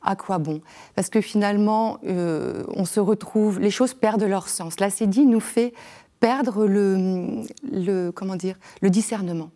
À 0.00 0.14
quoi 0.14 0.38
bon? 0.38 0.60
Parce 0.94 1.10
que 1.10 1.20
finalement, 1.20 1.98
euh, 2.06 2.62
on 2.68 2.84
se 2.84 3.00
retrouve, 3.00 3.58
les 3.58 3.70
choses 3.70 3.94
perdent 3.94 4.22
leur 4.22 4.48
sens. 4.48 4.78
La 4.78 4.90
dit 4.90 5.26
nous 5.26 5.40
fait 5.40 5.74
perdre 6.20 6.66
le, 6.66 7.42
le, 7.64 8.12
comment 8.12 8.36
dire, 8.36 8.54
le 8.80 8.90
discernement 8.90 9.50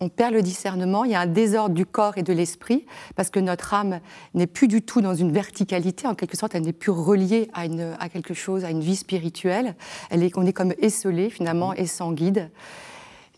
on 0.00 0.08
perd 0.08 0.32
le 0.32 0.42
discernement, 0.42 1.04
il 1.04 1.10
y 1.10 1.14
a 1.14 1.20
un 1.20 1.26
désordre 1.26 1.74
du 1.74 1.86
corps 1.86 2.18
et 2.18 2.22
de 2.22 2.32
l'esprit, 2.32 2.86
parce 3.16 3.30
que 3.30 3.40
notre 3.40 3.74
âme 3.74 4.00
n'est 4.34 4.46
plus 4.46 4.68
du 4.68 4.82
tout 4.82 5.00
dans 5.00 5.14
une 5.14 5.32
verticalité, 5.32 6.06
en 6.06 6.14
quelque 6.14 6.36
sorte, 6.36 6.54
elle 6.54 6.62
n'est 6.62 6.72
plus 6.72 6.92
reliée 6.92 7.50
à, 7.52 7.66
une, 7.66 7.96
à 7.98 8.08
quelque 8.08 8.34
chose, 8.34 8.64
à 8.64 8.70
une 8.70 8.80
vie 8.80 8.96
spirituelle. 8.96 9.74
Elle 10.10 10.22
est, 10.22 10.36
on 10.36 10.46
est 10.46 10.52
comme 10.52 10.72
esselé, 10.78 11.30
finalement, 11.30 11.74
et 11.74 11.86
sans 11.86 12.12
guide. 12.12 12.50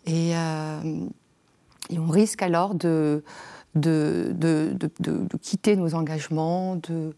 Et, 0.06 0.36
euh, 0.36 0.80
et 1.90 1.98
on 1.98 2.08
risque 2.08 2.42
alors 2.42 2.74
de, 2.74 3.24
de, 3.74 4.32
de, 4.34 4.76
de 4.78 5.36
quitter 5.40 5.76
nos 5.76 5.94
engagements, 5.94 6.76
de, 6.76 7.14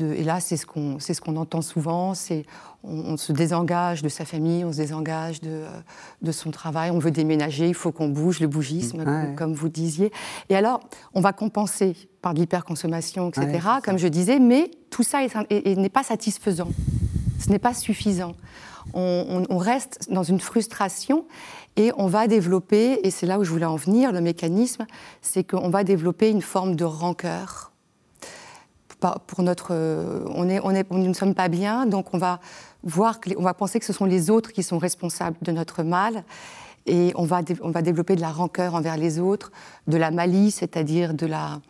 et 0.00 0.24
là, 0.24 0.40
c'est 0.40 0.56
ce 0.56 0.64
qu'on 0.64 0.98
ce 0.98 1.20
qu'on 1.20 1.36
entend 1.36 1.60
souvent, 1.60 2.14
c'est 2.14 2.46
on, 2.82 3.16
se 3.16 3.32
désengage 3.32 4.02
de 4.02 4.08
sa 4.08 4.24
famille, 4.24 4.64
on 4.64 4.72
se 4.72 4.78
désengage 4.78 5.40
de, 5.40 5.50
euh, 5.50 5.68
de 6.22 6.32
son 6.32 6.50
travail, 6.50 6.90
on 6.90 6.98
veut 6.98 7.10
déménager, 7.10 7.68
il 7.68 7.74
faut 7.74 7.92
qu'on 7.92 8.08
bouge, 8.08 8.40
le 8.40 8.48
bougisme, 8.48 9.04
comme, 9.36 9.52
vous 9.52 9.68
disiez. 9.68 10.10
Et 10.48 10.56
alors, 10.56 10.80
on 11.14 11.20
va 11.20 11.32
compenser 11.32 11.94
par 12.22 12.34
de 12.34 12.40
l'hyperconsommation, 12.40 13.28
etc., 13.28 13.60
comme 13.84 13.98
je 13.98 14.08
disais, 14.08 14.38
mais 14.38 14.70
tout 14.90 15.02
ça 15.02 15.20
n'est 15.50 15.88
pas 15.88 16.02
satisfaisant, 16.02 16.68
ce 17.38 17.50
n'est 17.50 17.58
pas 17.58 17.74
suffisant. 17.74 18.34
On, 18.94 19.44
on, 19.48 19.58
reste 19.58 20.08
dans 20.10 20.24
une 20.24 20.40
frustration 20.40 21.24
et 21.76 21.92
on 21.96 22.08
va 22.08 22.26
développer, 22.26 22.98
et 23.04 23.10
c'est 23.10 23.26
là 23.26 23.38
où 23.38 23.44
je 23.44 23.50
voulais 23.50 23.64
en 23.64 23.76
venir, 23.76 24.10
le 24.10 24.20
mécanisme, 24.20 24.86
c'est 25.20 25.44
qu'on 25.44 25.70
va 25.70 25.84
développer 25.84 26.30
une 26.30 26.42
forme 26.42 26.74
de 26.74 26.84
rancœur 26.84 27.71
pour 29.26 29.42
notre, 29.42 29.72
on 30.34 30.48
est, 30.48 30.60
on 30.62 30.70
est, 30.70 30.90
nous 30.90 31.08
ne 31.08 31.12
sommes 31.12 31.34
pas 31.34 31.48
bien, 31.48 31.86
donc 31.86 32.14
on 32.14 32.18
va 32.18 32.40
voir, 32.82 33.18
on 33.36 33.42
va 33.42 33.54
penser 33.54 33.78
que 33.78 33.84
ce 33.84 33.92
sont 33.92 34.04
les 34.04 34.30
autres 34.30 34.52
qui 34.52 34.62
sont 34.62 34.78
responsables 34.78 35.36
de 35.42 35.52
notre 35.52 35.82
mal, 35.82 36.24
et 36.86 37.12
on 37.14 37.24
va, 37.24 37.42
on 37.62 37.70
va 37.70 37.82
développer 37.82 38.16
de 38.16 38.20
la 38.20 38.30
rancœur 38.30 38.74
envers 38.74 38.96
les 38.96 39.18
autres, 39.18 39.52
de 39.86 39.96
la 39.96 40.10
malice, 40.10 40.56
c'est-à-dire 40.56 41.14
de 41.14 41.26
la, 41.26 41.60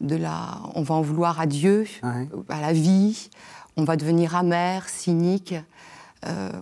de 0.00 0.16
la, 0.16 0.60
on 0.74 0.82
va 0.82 0.94
en 0.94 1.02
vouloir 1.02 1.40
à 1.40 1.46
Dieu, 1.46 1.86
à 2.02 2.60
la 2.60 2.72
vie, 2.72 3.30
on 3.76 3.84
va 3.84 3.96
devenir 3.96 4.36
amer, 4.36 4.88
cynique. 4.88 5.54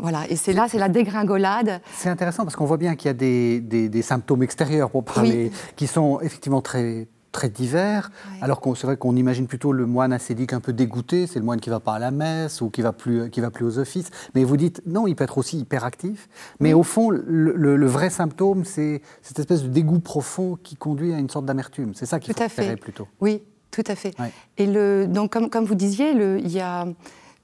voilà, 0.00 0.24
et 0.30 0.36
c'est 0.36 0.52
là, 0.52 0.66
c'est 0.68 0.78
la 0.78 0.88
dégringolade. 0.88 1.82
C'est 1.94 2.08
intéressant 2.08 2.44
parce 2.44 2.56
qu'on 2.56 2.64
voit 2.64 2.78
bien 2.78 2.94
qu'il 2.94 3.08
y 3.08 3.10
a 3.10 3.14
des, 3.14 3.60
des, 3.60 4.02
symptômes 4.02 4.42
extérieurs, 4.42 4.90
pour 4.90 5.04
parler, 5.04 5.52
qui 5.76 5.86
sont 5.86 6.20
effectivement 6.20 6.62
très, 6.62 7.06
très 7.32 7.48
divers, 7.48 8.10
alors 8.40 8.60
qu'on 8.60 8.74
c'est 8.74 8.86
vrai 8.86 8.96
qu'on 8.96 9.16
imagine 9.16 9.46
plutôt 9.46 9.72
le 9.72 9.86
moine 9.86 10.12
ascétique 10.12 10.52
un 10.52 10.60
peu 10.60 10.72
dégoûté, 10.72 11.26
c'est 11.26 11.38
le 11.38 11.44
moine 11.44 11.60
qui 11.60 11.70
va 11.70 11.80
pas 11.80 11.94
à 11.94 11.98
la 11.98 12.10
messe 12.10 12.60
ou 12.60 12.70
qui 12.70 12.82
va 12.82 12.92
plus 12.92 13.30
qui 13.30 13.40
va 13.40 13.50
plus 13.50 13.64
aux 13.64 13.78
offices. 13.78 14.10
Mais 14.34 14.44
vous 14.44 14.56
dites 14.56 14.82
non, 14.86 15.06
il 15.06 15.14
peut 15.14 15.24
être 15.24 15.38
aussi 15.38 15.58
hyperactif. 15.58 16.28
Mais 16.58 16.72
au 16.72 16.82
fond, 16.82 17.10
le, 17.10 17.86
vrai 17.86 18.10
symptôme, 18.10 18.64
c'est 18.64 19.02
cette 19.22 19.38
espèce 19.38 19.62
de 19.62 19.68
dégoût 19.68 20.00
profond 20.00 20.58
qui 20.62 20.76
conduit 20.76 21.12
à 21.12 21.18
une 21.18 21.30
sorte 21.30 21.46
d'amertume. 21.46 21.92
C'est 21.94 22.06
ça 22.06 22.20
qu'il 22.20 22.34
faut 22.34 22.48
fait. 22.48 22.76
plutôt. 22.76 23.08
Oui, 23.20 23.42
tout 23.70 23.84
à 23.86 23.94
fait. 23.94 24.14
Et 24.58 24.66
le, 24.66 25.06
donc 25.06 25.32
comme, 25.32 25.50
comme 25.50 25.64
vous 25.64 25.74
disiez, 25.74 26.10
il 26.10 26.50
y 26.50 26.60
a 26.60 26.86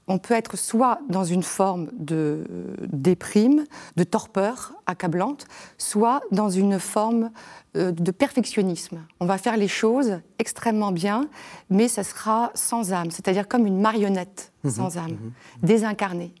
on 0.07 0.17
peut 0.17 0.33
être 0.33 0.57
soit 0.57 0.99
dans 1.09 1.25
une 1.25 1.43
forme 1.43 1.89
de 1.97 2.45
déprime, 2.91 3.65
de 3.97 4.03
torpeur 4.03 4.73
accablante, 4.85 5.47
soit 5.77 6.21
dans 6.31 6.49
une 6.49 6.79
forme 6.79 7.31
euh, 7.75 7.91
de 7.91 8.11
perfectionnisme. 8.11 8.99
On 9.19 9.25
va 9.25 9.37
faire 9.37 9.57
les 9.57 9.67
choses 9.67 10.19
extrêmement 10.39 10.91
bien, 10.91 11.27
mais 11.69 11.87
ça 11.87 12.03
sera 12.03 12.51
sans 12.55 12.93
âme, 12.93 13.11
c'est-à-dire 13.11 13.47
comme 13.47 13.65
une 13.65 13.81
marionnette 13.81 14.53
mhm. 14.63 14.71
sans 14.71 14.97
âme, 14.97 15.11
mhm. 15.11 15.31
désincarnée. 15.61 16.33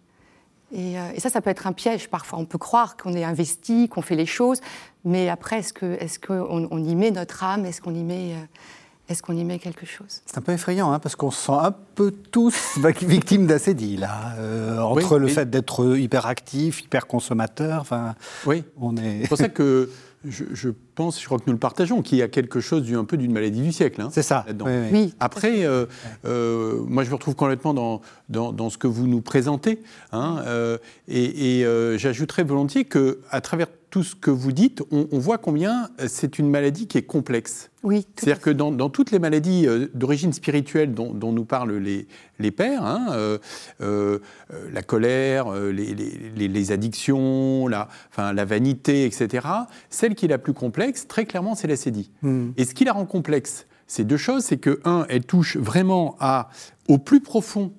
Euh, 0.73 1.11
et, 1.13 1.19
ça, 1.19 1.29
ça 1.29 1.41
peut 1.41 1.49
être 1.49 1.67
un 1.67 1.73
piège 1.73 2.09
parfois. 2.09 2.39
On 2.39 2.45
peut 2.45 2.57
croire 2.57 2.97
qu'on 2.97 3.13
est 3.13 3.23
investi, 3.23 3.89
qu'on 3.89 4.01
fait 4.01 4.15
les 4.15 4.25
choses, 4.25 4.61
mais 5.03 5.29
après, 5.29 5.59
est-ce 5.59 5.73
qu'on 6.19 6.63
est 6.63 6.67
on 6.71 6.83
y 6.83 6.95
met 6.95 7.11
notre 7.11 7.43
âme? 7.43 7.65
Est-ce 7.65 7.81
qu'on 7.81 7.95
y 7.95 8.03
met... 8.03 8.33
Euh, 8.33 8.45
est-ce 9.09 9.21
qu'on 9.21 9.37
y 9.37 9.43
met 9.45 9.57
quelque 9.57 9.85
chose? 9.85 10.21
C'est 10.25 10.37
un 10.37 10.41
peu 10.41 10.51
effrayant, 10.51 10.91
hein, 10.91 10.99
parce 10.99 11.15
qu'on 11.15 11.31
se 11.31 11.45
sent 11.45 11.53
un 11.53 11.73
peu 11.95 12.11
tous 12.11 12.77
victimes 13.01 13.47
d'acédie, 13.47 13.97
là. 13.97 14.33
Euh, 14.37 14.79
entre 14.79 15.17
le 15.17 15.27
fait 15.27 15.49
d'être 15.49 15.97
hyperactif, 15.97 16.81
hyper 16.81 17.07
consommateur, 17.07 17.81
enfin, 17.81 18.15
oui. 18.45 18.63
on 18.79 18.97
est... 18.97 19.21
C'est 19.21 19.27
pour 19.29 19.37
ça 19.37 19.49
que 19.49 19.89
je, 20.25 20.69
pense, 20.95 21.21
je 21.21 21.25
crois 21.25 21.37
que 21.37 21.45
nous 21.47 21.53
le 21.53 21.59
partageons, 21.59 22.01
qu'il 22.01 22.17
y 22.17 22.21
a 22.21 22.27
quelque 22.27 22.59
chose 22.59 22.91
un 22.93 23.05
peu 23.05 23.15
d'une 23.15 23.31
maladie 23.31 23.61
du 23.61 23.71
siècle. 23.71 24.01
Hein, 24.01 24.09
C'est 24.11 24.23
ça. 24.23 24.45
Oui, 24.91 25.13
Après, 25.21 25.63
euh, 25.63 25.85
euh, 26.25 26.81
moi, 26.85 27.03
je 27.03 27.09
me 27.09 27.15
retrouve 27.15 27.35
complètement 27.35 27.73
dans, 27.73 28.01
dans, 28.51 28.69
ce 28.69 28.77
que 28.77 28.87
vous 28.87 29.07
nous 29.07 29.21
présentez. 29.21 29.81
Hein, 30.11 30.43
et, 31.07 31.61
et 31.61 31.97
j'ajouterais 31.97 32.43
volontiers 32.43 32.83
qu'à 32.83 33.41
travers 33.41 33.67
tout 33.89 34.03
ce 34.03 34.15
que 34.15 34.31
vous 34.31 34.51
dites, 34.51 34.83
on, 34.91 35.07
voit 35.17 35.37
combien 35.37 35.89
euh, 35.99 36.07
c'est 36.07 36.39
une 36.39 36.49
maladie 36.49 36.87
qui 36.87 36.97
est 36.97 37.03
complexe. 37.03 37.69
Oui. 37.83 38.05
C'est-à-dire 38.15 38.41
que 38.41 38.49
dans, 38.49 38.89
toutes 38.89 39.11
les 39.11 39.19
maladies 39.19 39.65
euh, 39.65 39.87
d'origine 39.93 40.33
spirituelle 40.33 40.93
dont, 40.93 41.13
nous 41.13 41.45
parlent 41.45 41.77
les, 41.77 42.07
les 42.39 42.51
pères, 42.51 42.83
hein, 42.83 43.07
euh, 43.81 44.19
la 44.71 44.81
colère, 44.81 45.53
les, 45.53 46.71
addictions, 46.71 47.67
la, 47.67 47.87
enfin, 48.11 48.33
la 48.33 48.45
vanité, 48.45 49.05
etc., 49.05 49.47
celle 49.89 50.15
qui 50.15 50.25
est 50.25 50.29
la 50.29 50.37
plus 50.37 50.53
complexe, 50.53 51.07
très 51.07 51.25
clairement, 51.25 51.55
c'est 51.55 51.67
l'acédie. 51.67 52.11
Hmm. 52.21 52.49
Et 52.57 52.65
ce 52.65 52.73
qui 52.73 52.83
la 52.83 52.91
rend 52.91 53.05
complexe, 53.05 53.67
c'est 53.87 54.03
deux 54.03 54.17
choses. 54.17 54.43
C'est 54.43 54.57
que, 54.57 54.81
un, 54.83 55.05
elle 55.09 55.25
touche 55.25 55.55
vraiment 55.55 56.17
à, 56.19 56.49
au 56.87 56.97
plus 56.97 57.21
profond 57.21 57.71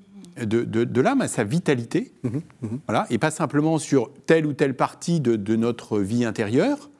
de, 0.46 1.00
l'âme, 1.00 1.20
à 1.20 1.28
sa 1.28 1.44
vitalité, 1.44 2.12
mhm, 2.22 2.42
mhm. 2.62 2.80
Voilà, 2.86 3.06
et 3.10 3.18
pas 3.18 3.30
simplement 3.30 3.78
sur 3.78 4.12
telle 4.26 4.46
ou 4.46 4.52
telle 4.52 4.74
partie 4.74 5.20
de, 5.20 5.56
notre 5.56 5.98
vie 5.98 6.24
intérieure, 6.24 6.90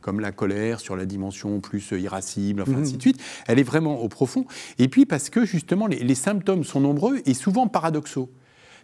comme 0.00 0.20
la 0.20 0.32
colère, 0.32 0.80
sur 0.80 0.96
la 0.96 1.06
dimension 1.06 1.60
plus 1.60 1.92
irascible, 1.92 2.62
enfin, 2.62 2.74
ainsi 2.74 2.96
de 2.96 3.00
suite. 3.00 3.20
Elle 3.46 3.58
est 3.58 3.64
vraiment 3.64 4.00
au 4.02 4.08
profond. 4.08 4.44
Et 4.78 4.88
puis 4.88 5.06
parce 5.06 5.30
que 5.30 5.46
justement, 5.46 5.86
les, 5.86 6.14
symptômes 6.14 6.64
sont 6.64 6.80
nombreux 6.80 7.20
et 7.24 7.32
souvent 7.32 7.68
paradoxaux. 7.68 8.30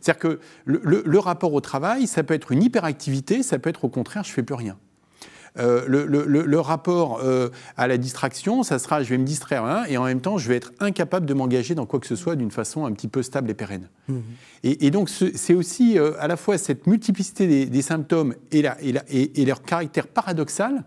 C'est-à-dire 0.01 0.19
que 0.19 0.41
le, 0.65 1.03
le, 1.05 1.19
rapport 1.19 1.53
au 1.53 1.61
travail, 1.61 2.07
ça 2.07 2.23
peut 2.23 2.33
être 2.33 2.53
une 2.53 2.63
hyperactivité, 2.63 3.43
ça 3.43 3.59
peut 3.59 3.69
être 3.69 3.85
au 3.85 3.91
contraire, 3.91 4.25
je 4.25 4.33
fais 4.33 4.43
plus 4.43 4.55
rien. 4.55 4.79
Euh, 5.59 5.85
le, 5.87 6.61
rapport 6.61 7.21
euh, 7.23 7.49
à 7.77 7.89
la 7.89 7.99
distraction, 7.99 8.63
ça 8.63 8.79
sera 8.79 9.03
je 9.03 9.11
vais 9.11 9.19
me 9.19 9.25
distraire 9.25 9.65
hein, 9.65 9.85
et 9.89 9.97
en 9.97 10.05
même 10.05 10.21
temps 10.21 10.39
je 10.39 10.49
vais 10.49 10.57
être 10.57 10.73
incapable 10.79 11.27
de 11.27 11.35
m'engager 11.35 11.75
dans 11.75 11.87
quoi 11.87 11.99
que 11.99 12.07
ce 12.07 12.17
soit 12.17 12.37
d'une 12.37 12.51
façon 12.51 12.85
un 12.85 12.93
petit 12.93 13.09
peu 13.09 13.23
stable 13.23 13.51
et 13.51 13.55
pérenne. 13.55 13.89
Mmh. 14.09 14.19
Et, 14.63 14.91
donc 14.91 15.09
c'est 15.09 15.55
aussi 15.55 15.99
euh, 15.99 16.13
à 16.21 16.29
la 16.29 16.37
fois 16.37 16.59
cette 16.59 16.87
multiplicité 16.87 17.67
des, 17.67 17.83
symptômes 17.83 18.35
et, 18.53 18.65
et, 19.11 19.45
leur 19.45 19.63
caractère 19.63 20.07
paradoxal 20.07 20.85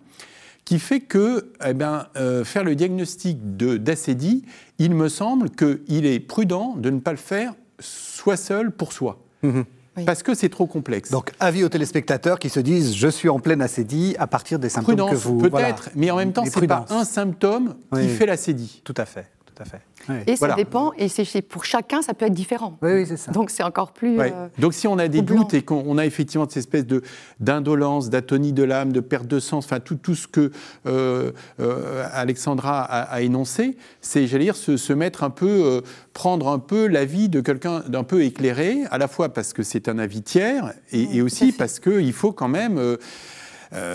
qui 0.63 0.79
fait 0.79 1.01
que 1.01 1.51
eh 1.65 1.73
ben, 1.73 2.07
faire 2.45 2.63
le 2.63 2.75
diagnostic 2.75 3.57
d'acédie, 3.57 4.45
il 4.79 4.95
me 4.95 5.09
semble 5.09 5.49
qu'il 5.49 6.05
est 6.05 6.19
prudent 6.19 6.75
de 6.77 6.89
ne 6.89 6.99
pas 6.99 7.11
le 7.11 7.17
faire 7.17 7.53
soit 7.79 8.37
seul 8.37 8.71
pour 8.71 8.93
soi. 8.93 9.19
Mmh. 9.41 9.61
Parce 10.05 10.23
que 10.23 10.33
c'est 10.33 10.49
trop 10.49 10.65
complexe. 10.65 11.11
Donc, 11.11 11.31
avis 11.39 11.63
aux 11.63 11.69
téléspectateurs 11.69 12.39
qui 12.39 12.49
se 12.49 12.59
disent 12.59 12.95
je 12.95 13.07
suis 13.07 13.29
en 13.29 13.39
pleine 13.39 13.61
acédie 13.61 14.15
à 14.17 14.27
partir 14.27 14.59
des 14.59 14.69
symptômes 14.69 15.09
que 15.09 15.15
vous. 15.15 15.37
Peut-être, 15.37 15.89
mais 15.95 16.09
en 16.11 16.17
même 16.17 16.33
temps, 16.33 16.45
ce 16.45 16.59
n'est 16.59 16.67
pas 16.67 16.85
un 16.89 17.05
symptôme 17.05 17.75
qui 17.93 18.07
fait 18.07 18.25
l'acédie. 18.25 18.81
Tout 18.83 18.95
à 18.97 19.05
fait. 19.05 19.27
Tout 19.63 20.11
à 20.11 20.15
fait. 20.15 20.31
Et 20.31 20.35
ça 20.35 20.53
dépend, 20.53 20.91
et 20.97 21.07
c'est 21.07 21.41
pour 21.41 21.65
chacun, 21.65 22.01
ça 22.01 22.13
peut 22.13 22.25
être 22.25 22.33
différent. 22.33 22.77
Oui, 22.81 22.91
oui 22.93 23.05
c'est 23.07 23.17
ça. 23.17 23.31
Donc 23.31 23.49
c'est 23.49 23.63
encore 23.63 23.91
plus. 23.91 24.19
Euh, 24.19 24.47
Donc 24.59 24.73
si 24.73 24.87
on 24.87 24.97
a 24.97 25.07
des 25.07 25.21
doutes 25.21 25.53
et 25.53 25.61
qu'on 25.61 25.97
a 25.97 26.05
effectivement 26.05 26.45
cette 26.47 26.57
espèce 26.57 26.85
de 26.85 27.01
d'indolence, 27.39 28.09
d'atonie 28.09 28.53
de 28.53 28.63
l'âme, 28.63 28.91
de 28.91 28.99
perte 28.99 29.27
de 29.27 29.39
sens, 29.39 29.65
enfin 29.65 29.79
tout, 29.79 29.95
tout 29.95 30.15
ce 30.15 30.27
que 30.27 30.51
euh, 30.85 31.31
euh, 31.59 32.05
Alexandra 32.11 32.81
a, 32.83 33.21
énoncé, 33.21 33.77
c'est, 34.01 34.27
j'allais 34.27 34.45
dire, 34.45 34.55
se, 34.55 34.77
se, 34.77 34.93
mettre 34.93 35.23
un 35.23 35.29
peu, 35.29 35.81
prendre 36.13 36.49
un 36.49 36.59
peu 36.59 36.87
l'avis 36.87 37.29
de 37.29 37.41
quelqu'un 37.41 37.81
d'un 37.87 38.03
peu 38.03 38.23
éclairé, 38.23 38.79
à 38.91 38.97
la 38.97 39.07
fois 39.07 39.29
parce 39.29 39.53
que 39.53 39.63
c'est 39.63 39.87
un 39.87 39.99
avis 39.99 40.21
tiers, 40.21 40.73
et, 40.91 41.17
et 41.17 41.21
aussi 41.21 41.51
parce 41.51 41.79
qu'il 41.79 42.13
faut 42.13 42.31
quand 42.31 42.47
même 42.47 42.77
euh, 42.77 42.97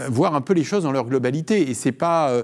voir 0.08 0.34
un 0.34 0.40
peu 0.40 0.54
les 0.54 0.64
choses 0.64 0.82
dans 0.82 0.92
leur 0.92 1.04
globalité. 1.04 1.70
Et 1.70 1.74
c'est 1.74 1.92
pas 1.92 2.30
euh, 2.30 2.42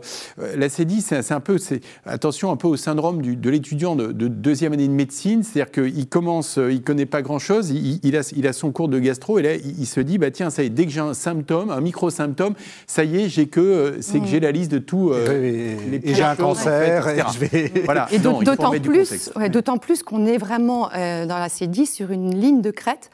la 0.57 0.69
CEDI, 0.69 1.01
c'est 1.01 1.33
un 1.33 1.41
peu, 1.41 1.59
attention 2.07 2.51
un 2.51 2.57
peu 2.57 2.69
au 2.69 2.77
syndrome 2.77 3.23
de 3.23 3.51
l'étudiant 3.51 3.97
de, 3.97 4.13
deuxième 4.29 4.73
année 4.73 4.89
de 4.89 4.93
médecine, 4.93 5.43
c'est-à-dire 5.43 5.71
qu'il 5.73 6.09
commence, 6.09 6.59
euh, 6.59 6.73
il 6.73 6.83
connaît 6.83 7.07
pas 7.07 7.23
grand-chose, 7.23 7.71
il, 7.71 8.17
a, 8.17 8.33
il 8.37 8.47
a 8.47 8.53
son 8.53 8.73
cours 8.73 8.89
de 8.89 8.99
gastro 8.99 9.39
et 9.39 9.43
là 9.43 9.55
il, 9.55 9.87
se 9.87 10.01
dit 10.01 10.19
bah 10.19 10.31
tiens 10.31 10.51
ça 10.51 10.63
y 10.63 10.67
est, 10.67 10.71
dès 10.71 10.85
que 10.87 10.91
j'ai 10.91 11.01
un 11.01 11.15
symptôme, 11.15 11.71
un 11.71 11.81
micro 11.81 12.11
symptôme, 12.11 12.55
ça 12.87 13.05
y 13.05 13.23
est, 13.23 13.29
j'ai 13.29 13.47
que 13.47 13.99
c'est 14.01 14.21
que 14.21 14.27
j'ai 14.27 14.41
la 14.41 14.53
liste 14.53 14.71
de 14.71 14.79
tout. 14.79 15.13
et, 15.15 15.77
j'ai 16.05 16.23
un 16.23 16.37
cancer. 16.37 17.09
et, 17.09 17.23
je 17.33 17.39
vais... 17.39 17.73
voilà. 17.85 18.09
et 18.11 18.19
d'autant 18.19 18.71
plus, 18.71 19.31
d'autant 19.51 19.79
plus 19.79 20.03
qu'on 20.03 20.27
est 20.27 20.39
vraiment 20.39 20.89
dans 20.89 21.39
la 21.39 21.49
CEDI 21.49 21.87
sur 21.87 22.11
une 22.11 22.35
ligne 22.35 22.63
de 22.63 22.71
crête 22.71 23.11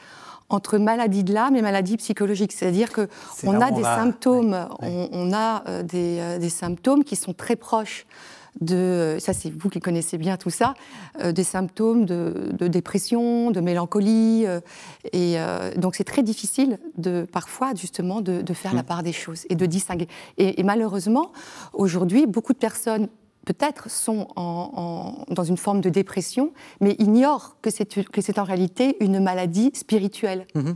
entre 0.50 0.78
maladie 0.78 1.24
de 1.24 1.32
l'âme 1.32 1.56
et 1.56 1.62
maladie 1.62 1.96
psychologique. 1.96 2.52
C'est-à-dire 2.52 2.90
qu'on 2.92 3.60
a 3.60 3.70
des 3.70 3.82
symptômes, 3.82 4.68
On, 4.80 5.32
a 5.32 5.62
euh, 5.68 5.82
euh, 5.94 6.38
des, 6.38 6.48
symptômes 6.48 7.04
qui 7.04 7.16
sont 7.16 7.32
très 7.32 7.56
proches 7.56 8.06
de, 8.60 9.16
ça 9.20 9.32
c'est 9.32 9.48
vous 9.48 9.68
qui 9.68 9.78
connaissez 9.78 10.18
bien 10.18 10.36
tout 10.36 10.50
ça, 10.50 10.74
euh, 11.20 11.30
des 11.30 11.44
symptômes 11.44 12.04
de, 12.04 12.52
dépression, 12.66 13.52
de 13.52 13.60
mélancolie. 13.60 14.44
et 15.12 15.36
donc 15.76 15.94
c'est 15.94 16.04
très 16.04 16.24
difficile 16.24 16.78
de, 16.98 17.26
parfois 17.30 17.72
justement 17.74 18.20
de, 18.20 18.52
faire 18.52 18.74
la 18.74 18.82
mm. 18.82 18.86
part 18.86 19.02
des 19.04 19.12
choses 19.12 19.46
et 19.48 19.54
de 19.54 19.66
distinguer. 19.66 20.08
et 20.36 20.62
malheureusement, 20.64 21.30
aujourd'hui, 21.72 22.26
beaucoup 22.26 22.52
de 22.52 22.58
personnes 22.58 23.08
peut-être 23.46 23.90
sont 23.90 24.28
dans 24.36 25.44
une 25.44 25.56
forme 25.56 25.80
de 25.80 25.88
dépression, 25.88 26.52
mais 26.80 26.96
ignorent 26.98 27.56
que 27.62 27.70
c'est 27.70 28.38
en 28.38 28.44
réalité 28.44 28.96
une 29.00 29.20
maladie 29.20 29.70
spirituelle. 29.74 30.46
Mmh, 30.54 30.60
mmh. 30.60 30.74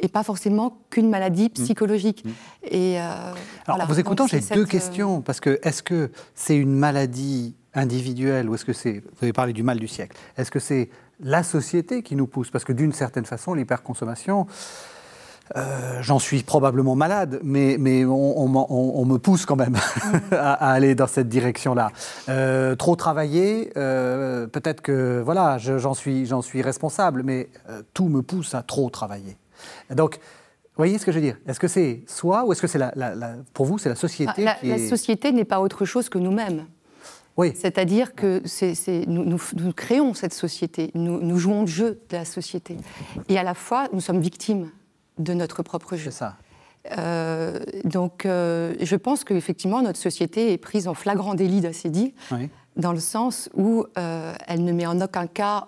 Et 0.00 0.08
pas 0.08 0.22
forcément 0.22 0.78
qu'une 0.90 1.10
maladie 1.10 1.46
mmh. 1.46 1.62
psychologique. 1.62 2.24
Et, 2.62 3.00
euh, 3.00 3.34
Alors, 3.66 3.88
vous 3.88 3.98
écoutant, 3.98 4.26
j'ai 4.26 4.40
deux 4.40 4.62
euh, 4.62 4.64
questions. 4.64 5.22
Parce 5.22 5.40
que 5.40 5.58
est-ce 5.62 5.82
que 5.82 6.10
c'est 6.34 6.56
une 6.56 6.74
maladie 6.74 7.56
individuelle 7.74 8.48
ou 8.48 8.54
est-ce 8.54 8.64
que 8.64 8.72
c'est. 8.72 9.00
Vous 9.00 9.22
avez 9.22 9.32
parlé 9.32 9.52
du 9.52 9.62
mal 9.62 9.78
du 9.78 9.88
siècle. 9.88 10.16
Est-ce 10.36 10.50
que 10.50 10.58
c'est 10.58 10.90
la 11.20 11.42
société 11.42 12.02
qui 12.02 12.16
nous 12.16 12.26
pousse? 12.26 12.50
Parce 12.50 12.64
que 12.64 12.72
d'une 12.72 12.92
certaine 12.92 13.24
façon, 13.24 13.54
l'hyperconsommation 13.54 14.46
euh, 15.56 16.02
j'en 16.02 16.18
suis 16.18 16.42
probablement 16.42 16.94
malade, 16.94 17.40
mais, 17.42 17.76
mais 17.78 18.04
on, 18.04 18.48
me 18.48 19.16
pousse 19.16 19.46
quand 19.46 19.56
même 19.56 19.76
à, 20.32 20.72
aller 20.72 20.94
dans 20.94 21.06
cette 21.06 21.28
direction-là. 21.28 21.90
Euh, 22.28 22.76
trop 22.76 22.96
travailler, 22.96 23.72
euh, 23.76 24.46
peut-être 24.46 24.82
que 24.82 25.22
voilà, 25.24 25.58
j'en 25.58 25.94
suis, 25.94 26.62
responsable, 26.62 27.22
mais 27.22 27.48
tout 27.94 28.08
me 28.08 28.22
pousse 28.22 28.54
à 28.54 28.62
trop 28.62 28.90
travailler. 28.90 29.36
Donc, 29.90 30.16
vous 30.16 30.84
voyez 30.84 30.98
ce 30.98 31.06
que 31.06 31.12
je 31.12 31.18
veux 31.18 31.24
dire? 31.24 31.36
Est-ce 31.46 31.58
que 31.58 31.68
c'est 31.68 32.02
soi 32.06 32.44
ou 32.44 32.52
est-ce 32.52 32.62
que 32.62 32.68
c'est 32.68 32.78
la, 32.78 32.92
pour 33.52 33.66
vous, 33.66 33.78
c'est 33.78 33.88
la 33.88 33.96
société 33.96 34.46
ah, 34.46 34.56
la, 34.62 34.78
société 34.78 35.32
n'est 35.32 35.44
pas 35.44 35.60
autre 35.60 35.84
chose 35.84 36.08
que 36.08 36.18
nous-mêmes. 36.18 36.66
Oui. 37.36 37.52
C'est-à-dire 37.54 38.14
que 38.14 38.42
nous, 39.08 39.24
nous, 39.24 39.72
créons 39.72 40.12
cette 40.12 40.34
société, 40.34 40.90
nous, 40.94 41.20
nous 41.20 41.38
jouons 41.38 41.62
le 41.62 41.66
jeu 41.68 42.00
de 42.10 42.16
la 42.16 42.24
société. 42.24 42.76
Et 43.28 43.38
à 43.38 43.44
la 43.44 43.54
fois, 43.54 43.86
nous 43.92 44.00
sommes 44.00 44.20
victimes 44.20 44.70
de 45.18 45.34
notre 45.34 45.62
propre 45.62 45.96
jeu. 45.96 46.10
C'est 46.10 46.18
ça. 46.18 46.36
Euh, 46.96 47.58
donc, 47.84 48.24
euh, 48.24 48.74
je 48.80 48.96
pense 48.96 49.24
qu'effectivement, 49.24 49.82
notre 49.82 49.98
société 49.98 50.52
est 50.52 50.58
prise 50.58 50.88
en 50.88 50.94
flagrant 50.94 51.34
délit 51.34 51.60
d'assédie 51.60 52.14
dans 52.76 52.92
le 52.92 53.00
sens 53.00 53.50
où 53.54 53.86
euh, 53.98 54.34
elle 54.46 54.62
ne 54.64 54.72
met 54.72 54.86
en 54.86 55.00
aucun 55.00 55.26
cas 55.26 55.66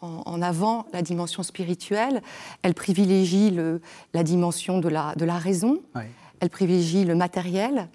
en, 0.00 0.42
avant 0.42 0.86
la 0.92 1.02
dimension 1.02 1.42
spirituelle, 1.42 2.22
elle 2.62 2.74
privilégie 2.74 3.50
le, 3.50 3.80
la 4.14 4.22
dimension 4.22 4.78
de 4.78 4.88
la, 4.88 5.14
de 5.16 5.24
la 5.24 5.38
raison, 5.38 5.80
elle 6.38 6.50
privilégie 6.50 7.04
le 7.04 7.16
matériel, 7.16 7.88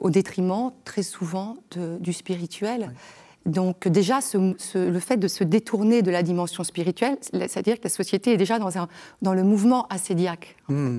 au 0.00 0.10
détriment 0.10 0.72
très 0.84 1.04
souvent 1.04 1.56
du 2.00 2.12
spirituel. 2.12 2.92
Donc 3.46 3.86
déjà, 3.86 4.18
le 4.74 5.00
fait 5.00 5.16
de 5.16 5.28
se 5.28 5.44
détourner 5.44 6.02
de 6.02 6.10
la 6.10 6.22
dimension 6.22 6.64
spirituelle, 6.64 7.16
c'est-à-dire 7.20 7.76
que 7.76 7.84
la 7.84 7.90
société 7.90 8.32
est 8.32 8.36
déjà 8.36 8.58
dans, 8.58 8.76
un, 8.76 8.88
dans 9.22 9.34
le 9.34 9.44
mouvement 9.44 9.86
ascédiaque. 9.88 10.56
Hmm. 10.68 10.98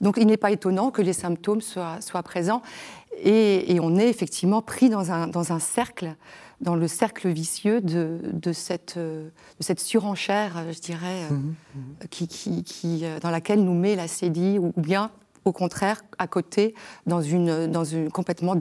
donc 0.00 0.16
il 0.16 0.26
n'est 0.26 0.38
pas 0.38 0.50
étonnant 0.50 0.90
que 0.90 1.02
les 1.02 1.12
symptômes 1.12 1.60
soient, 1.60 2.00
soient 2.00 2.22
présents. 2.22 2.62
Et, 3.22 3.78
on 3.80 3.96
est 3.98 4.08
effectivement 4.08 4.62
pris 4.62 4.88
dans 4.88 5.12
un, 5.12 5.28
dans 5.28 5.52
un, 5.52 5.58
cercle, 5.58 6.14
dans 6.62 6.74
le 6.74 6.88
cercle 6.88 7.28
vicieux 7.28 7.82
de, 7.82 8.18
de, 8.32 8.52
cette, 8.54 8.98
de 8.98 9.30
cette, 9.60 9.80
surenchère, 9.80 10.64
je 10.72 10.80
dirais, 10.80 11.28
mmh. 11.30 11.54
Qui, 12.08 12.28
qui, 12.28 12.64
qui, 12.64 13.04
dans 13.20 13.30
laquelle 13.30 13.62
nous 13.62 13.74
met 13.74 13.94
la 13.94 14.08
CDI, 14.08 14.58
ou 14.58 14.72
bien 14.78 15.10
au 15.44 15.52
contraire, 15.52 16.02
à 16.18 16.26
côté, 16.26 16.74
dans 17.06 17.20
une, 17.20 17.66
dans 17.66 17.84
une 17.84 18.10
complètement, 18.10 18.54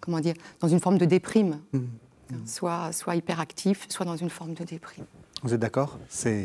comment 0.00 0.20
dire, 0.20 0.34
dans 0.60 0.68
une 0.68 0.80
forme 0.80 0.98
de 0.98 1.04
déprime, 1.04 1.60
mmh. 1.72 1.80
soit, 2.46 2.92
soit 2.92 3.16
hyperactif, 3.16 3.86
soit 3.88 4.06
dans 4.06 4.16
une 4.16 4.30
forme 4.30 4.54
de 4.54 4.64
déprime. 4.64 5.04
Vous 5.42 5.52
êtes 5.52 5.60
d'accord? 5.60 5.98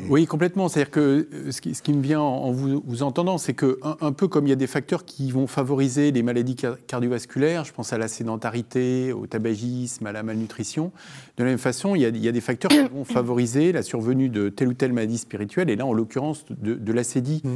Oui, 0.10 0.25
complètement. 0.25 0.70
C'est-à-dire 0.70 0.92
que 0.92 1.27
euh, 1.32 1.51
ce 1.51 1.62
qui, 1.62 1.75
ce 1.75 1.84
qui, 1.84 1.94
me 1.94 2.01
vient 2.01 2.20
en 2.20 2.51
vous, 2.51 2.82
vous 2.86 3.04
entendant, 3.04 3.38
c'est 3.38 3.54
que 3.54 3.80
un, 3.84 4.12
peu 4.12 4.27
comme 4.27 4.48
il 4.48 4.50
y 4.50 4.54
a 4.54 4.58
des 4.58 4.68
facteurs 4.68 5.06
qui 5.06 5.32
vont 5.32 5.46
favoriser 5.46 6.12
les 6.12 6.24
maladies 6.24 6.56
cardiovasculaires, 6.88 7.63
je 7.63 7.74
pense 7.74 7.94
à 7.94 8.00
la 8.00 8.08
sédentarité, 8.08 9.13
au 9.13 9.27
tabagisme, 9.27 10.08
à 10.08 10.12
la 10.12 10.24
malnutrition, 10.24 10.92
de 11.38 11.44
la 11.44 11.50
même 11.51 11.60
façon, 11.60 11.94
il 11.94 12.01
y 12.01 12.06
a, 12.06 12.10
il 12.10 12.24
y 12.24 12.27
a 12.27 12.32
des 12.32 12.42
facteurs 12.42 12.72
qui 12.72 12.88
vont 12.92 13.06
favoriser 13.06 13.72
la 13.72 13.84
survenue 13.84 14.30
de 14.30 14.50
telle 14.50 14.70
ou 14.70 14.74
telle 14.74 14.94
maladie 14.94 15.20
spirituelle, 15.20 15.70
et 15.70 15.75
là, 15.75 15.86
en 15.86 15.94
l'occurrence, 15.94 16.46
de, 16.50 16.74
de 16.74 16.94
l'acédie. 16.94 17.42
Mmh. 17.44 17.50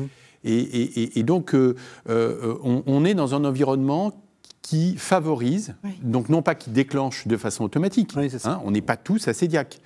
Et, 0.44 0.58
et, 0.58 1.20
et, 1.20 1.24
donc, 1.24 1.54
euh, 1.54 1.76
euh, 2.10 2.56
on, 2.64 2.84
on, 2.88 3.06
est 3.06 3.14
dans 3.14 3.36
un 3.36 3.46
environnement 3.46 4.12
qui 4.62 4.96
favorise, 4.96 5.76
donc 6.04 6.30
non 6.30 6.42
pas 6.42 6.56
qui 6.56 6.70
déclenche 6.70 7.28
de 7.28 7.38
façon 7.38 7.64
automatique, 7.64 8.16
hein, 8.46 8.62
on 8.64 8.72
n'est 8.72 8.82
pas 8.82 8.98
tous 8.98 9.28
acédiaques, 9.28 9.82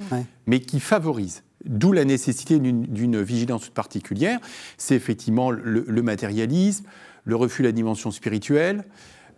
mais 0.48 0.60
qui 0.60 0.80
favorise. 0.80 1.44
D'où 1.64 1.94
la 1.94 2.06
nécessité 2.06 2.60
d'une 2.60 3.22
vigilance 3.24 3.70
particulière. 3.70 4.40
C'est 4.78 4.96
effectivement 4.96 5.50
le, 5.50 6.02
matérialisme, 6.04 6.86
le 7.24 7.36
refus 7.36 7.64
de 7.64 7.68
la 7.68 7.72
dimension 7.72 8.12
spirituelle, 8.12 8.84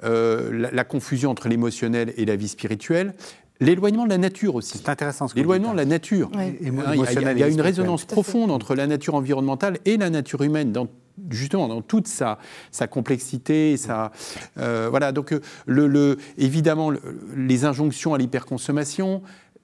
euh, 0.04 0.70
la, 0.72 0.84
confusion 0.84 1.32
entre 1.32 1.48
l'émotionnel 1.48 2.14
et 2.18 2.26
la 2.26 2.36
vie 2.36 2.50
spirituelle, 2.50 3.14
L'éloignement 3.60 4.06
de 4.06 4.10
la 4.10 4.18
nature 4.18 4.56
aussi. 4.56 4.78
C'est 4.78 4.90
intéressant. 4.90 5.28
L'éloignement 5.36 5.72
de 5.72 5.78
la 5.78 5.86
nature. 5.86 6.30
Hein, 6.36 6.52
il 6.62 7.40
y 7.40 7.44
a, 7.44 7.48
une 7.48 7.62
résonance 7.62 8.06
profonde 8.06 8.52
entre 8.52 8.76
la 8.76 8.88
nature 8.88 9.16
environnementale 9.16 9.80
et 9.86 9.98
la 9.98 10.10
nature 10.10 10.44
humaine 10.44 10.72
dans 10.72 10.88
justement 11.32 11.68
dans 11.68 11.82
toute 11.82 12.08
sa, 12.08 12.38
sa 12.72 12.88
complexité, 12.88 13.76
sa, 13.78 14.12
euh, 14.60 14.88
voilà. 14.90 15.12
Donc 15.12 15.34
euh, 15.34 15.42
le, 15.66 16.18
évidemment 16.38 16.92
les 17.36 17.66
injonctions 17.66 18.14
à 18.14 18.20
l'hyperconsommation, 18.20 19.24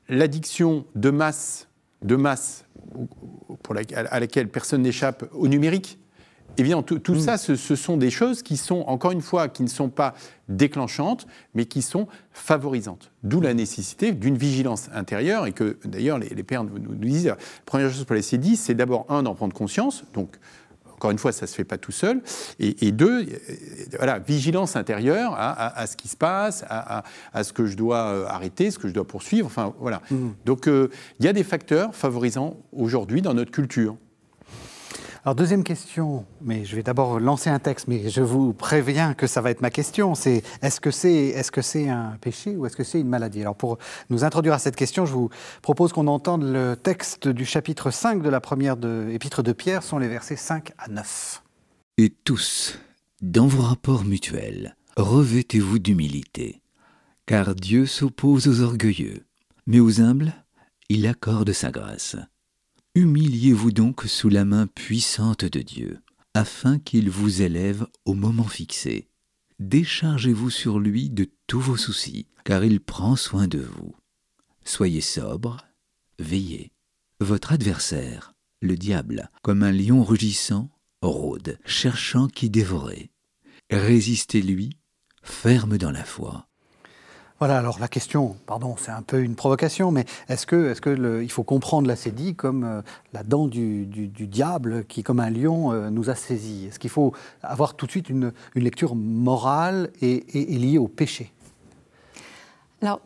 l'addiction 0.10 0.86
de 0.96 1.12
masse, 1.12 1.68
de 2.02 2.16
masse 2.16 2.66
pour 3.62 3.76
à 3.96 4.20
laquelle 4.20 4.50
personne 4.50 4.82
n'échappe 4.82 5.26
au 5.32 5.48
numérique. 5.48 6.00
Évidemment, 6.58 6.84
tout, 6.84 7.00
tout 7.00 7.16
mm. 7.16 7.20
ça, 7.20 7.38
ce, 7.38 7.56
sont 7.56 7.98
des 7.98 8.10
choses 8.10 8.44
qui 8.44 8.58
sont, 8.58 8.84
encore 8.88 9.12
une 9.12 9.22
fois, 9.22 9.48
qui 9.48 9.64
ne 9.64 9.68
sont 9.68 9.90
pas 9.90 10.14
déclenchantes, 10.50 11.28
mais 11.54 11.66
qui 11.66 11.82
sont 11.82 12.08
favorisantes. 12.32 13.12
D'où 13.24 13.42
la 13.42 13.54
nécessité 13.54 14.12
d'une 14.12 14.38
vigilance 14.38 14.89
intérieure, 14.94 15.46
et 15.46 15.52
que 15.52 15.78
d'ailleurs 15.86 16.20
les, 16.20 16.44
pères 16.44 16.63
nous, 16.63 16.80
nous, 16.80 16.96
disent, 16.96 17.28
la 17.28 17.38
première 17.66 17.89
chose 17.89 18.06
pour 18.06 18.16
les 18.16 18.22
C10, 18.22 18.56
c'est 18.56 18.76
d'abord, 18.76 19.06
un, 19.10 19.24
d'en 19.24 19.36
prendre 19.36 19.54
conscience, 19.54 20.04
donc 20.13 20.38
encore 21.04 21.12
une 21.12 21.20
fois, 21.20 21.34
ça 21.34 21.46
ne 21.46 21.48
se 21.50 21.56
fait 21.56 21.66
pas 21.66 21.78
tout 21.78 21.92
seul. 21.92 22.22
Et, 22.60 22.94
deux, 22.94 23.26
voilà, 23.98 24.20
vigilance 24.20 24.78
intérieure 24.78 25.36
à, 25.38 25.86
ce 25.86 25.98
qui 25.98 26.08
se 26.08 26.16
passe, 26.16 26.63
à, 26.70 27.04
ce 27.44 27.52
que 27.52 27.66
je 27.66 27.76
dois 27.76 28.06
euh, 28.06 28.26
arrêter, 28.26 28.72
ce 28.72 28.80
que 28.80 28.88
je 28.88 28.94
dois 28.94 29.06
poursuivre. 29.06 29.46
Enfin, 29.46 29.74
voilà. 29.80 30.02
Mmh. 30.10 30.30
Donc, 30.46 30.70
euh, 30.70 30.89
il 31.20 31.26
y 31.26 31.28
a 31.28 31.34
des 31.34 31.44
facteurs 31.44 31.94
favorisant 31.94 32.56
aujourd'hui 32.72 33.22
dans 33.22 33.34
notre 33.34 33.52
culture. 33.52 33.98
Alors 35.26 35.36
deuxième 35.36 35.64
question, 35.64 36.26
mais 36.42 36.66
je 36.66 36.76
vais 36.76 36.84
d'abord 36.84 37.18
lancer 37.18 37.50
un 37.50 37.60
texte, 37.60 37.88
mais 37.88 38.10
je 38.10 38.20
vous 38.20 38.52
préviens 38.52 39.14
que 39.14 39.26
ça 39.26 39.40
va 39.40 39.52
être 39.52 39.62
ma 39.62 39.70
question. 39.70 40.16
C'est 40.16 40.44
est-ce 40.62 40.82
que 40.82 40.92
c'est 40.92 41.28
est-ce 41.28 41.50
que 41.50 41.62
c'est 41.62 41.88
un 41.88 42.18
péché 42.20 42.58
ou 42.58 42.66
est-ce 42.66 42.76
que 42.76 42.84
c'est 42.84 43.00
une 43.00 43.08
maladie? 43.08 43.40
Alors 43.40 43.56
pour 43.56 43.78
nous 44.10 44.26
introduire 44.26 44.54
à 44.54 44.60
cette 44.60 44.76
question, 44.76 45.06
je 45.06 45.14
vous 45.14 45.30
propose 45.62 45.94
qu'on 45.94 46.08
entende 46.08 46.44
le 46.44 46.76
texte 46.76 47.30
du 47.30 47.46
chapitre 47.46 47.90
5 47.90 48.22
de 48.22 48.28
la 48.28 48.42
première 48.42 48.76
épître 49.10 49.44
de 49.44 49.54
Pierre, 49.54 49.82
sont 49.82 49.98
les 49.98 50.10
versets 50.10 50.36
5 50.36 50.74
à 50.78 50.90
9. 50.90 51.42
Et 52.00 52.10
tous, 52.10 52.78
dans 53.22 53.48
vos 53.48 53.62
rapports 53.62 54.04
mutuels, 54.04 54.76
revêtez-vous 54.98 55.80
d'humilité, 55.80 56.62
car 57.26 57.56
Dieu 57.56 57.86
s'oppose 57.86 58.50
aux 58.50 58.62
orgueilleux, 58.62 59.24
mais 59.68 59.80
aux 59.80 60.02
humbles, 60.02 60.34
il 60.90 61.08
accorde 61.08 61.54
sa 61.54 61.72
grâce. 61.72 62.18
Humiliez-vous 62.95 63.71
donc 63.71 64.03
sous 64.03 64.29
la 64.29 64.45
main 64.45 64.67
puissante 64.67 65.45
de 65.45 65.62
Dieu, 65.62 65.99
afin 66.36 66.77
qu'il 66.77 67.10
vous 67.10 67.41
élève 67.41 67.88
au 68.06 68.13
moment 68.13 68.43
fixé. 68.43 69.10
Déchargez-vous 69.58 70.51
sur 70.51 70.79
lui 70.79 71.10
de 71.10 71.27
tous 71.47 71.60
vos 71.60 71.75
soucis, 71.75 72.27
car 72.43 72.63
il 72.63 72.79
prend 72.79 73.15
soin 73.15 73.47
de 73.47 73.58
vous. 73.58 73.95
Soyez 74.63 75.01
sobre, 75.01 75.65
veillez. 76.19 76.71
Votre 77.19 77.53
adversaire, 77.53 78.36
le 78.62 78.77
diable, 78.77 79.32
comme 79.41 79.63
un 79.63 79.71
lion 79.71 80.03
rugissant, 80.03 80.69
rôde, 81.01 81.58
cherchant 81.65 82.27
qui 82.27 82.51
dévorer. 82.51 83.10
Résistez-lui, 83.71 84.77
ferme 85.23 85.79
dans 85.79 85.91
la 85.91 86.03
foi. 86.03 86.47
Voilà, 87.39 87.58
alors 87.58 87.80
la 87.80 87.88
question, 87.88 88.38
pardon, 88.46 88.76
c'est 88.78 88.91
un 88.91 89.02
peu 89.02 89.22
une 89.22 89.36
provocation, 89.36 89.91
mais 89.91 90.06
est-ce 90.30 90.46
que, 90.46 90.72
est-ce 90.72 90.82
que 90.82 91.22
il 91.22 91.32
faut 91.32 91.43
comprendre 91.43 91.88
la 91.88 91.96
cédille 91.96 92.36
comme 92.36 92.63
euh, 92.63 92.82
la 93.12 93.24
dent 93.24 93.48
du, 93.48 93.86
diable 93.86 94.86
qui, 94.86 95.04
comme 95.04 95.19
un 95.19 95.30
lion, 95.30 95.74
euh, 95.74 95.89
nous 95.89 96.10
a 96.10 96.15
saisis? 96.15 96.67
Est-ce 96.67 96.80
qu'il 96.80 96.89
faut 96.89 97.13
avoir 97.41 97.76
tout 97.76 97.86
de 97.86 97.91
suite 97.91 98.10
une, 98.10 98.32
lecture 98.56 98.96
morale 98.96 99.89
et, 100.02 100.24
liée 100.58 100.78
au 100.78 100.88
péché? 100.88 101.34
Alors, 102.82 103.02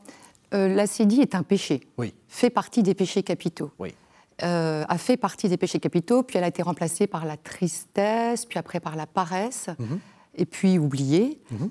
euh, 0.53 0.67
la 0.67 0.87
cédille 0.87 1.21
est 1.21 1.33
un 1.33 1.43
péché, 1.43 1.81
oui. 1.97 2.13
fait 2.27 2.49
partie 2.49 2.83
des 2.83 2.93
péchés 2.93 3.23
capitaux. 3.23 3.71
Oui. 3.79 3.95
a 4.39 4.97
fait 4.97 5.17
partie 5.17 5.49
des 5.49 5.57
péchés 5.57 5.79
capitaux, 5.79 6.21
puis 6.21 6.37
elle 6.37 6.43
a 6.43 6.49
été 6.49 6.61
remplacée 6.61 7.07
par 7.07 7.25
la 7.25 7.37
tristesse, 7.37 8.45
puis 8.45 8.59
après 8.59 8.79
par 8.79 8.95
la 8.95 9.07
paresse, 9.07 9.69
mhm. 9.79 9.99
et 10.35 10.45
puis 10.45 10.77
oubliée. 10.77 11.41
Mhm. 11.49 11.69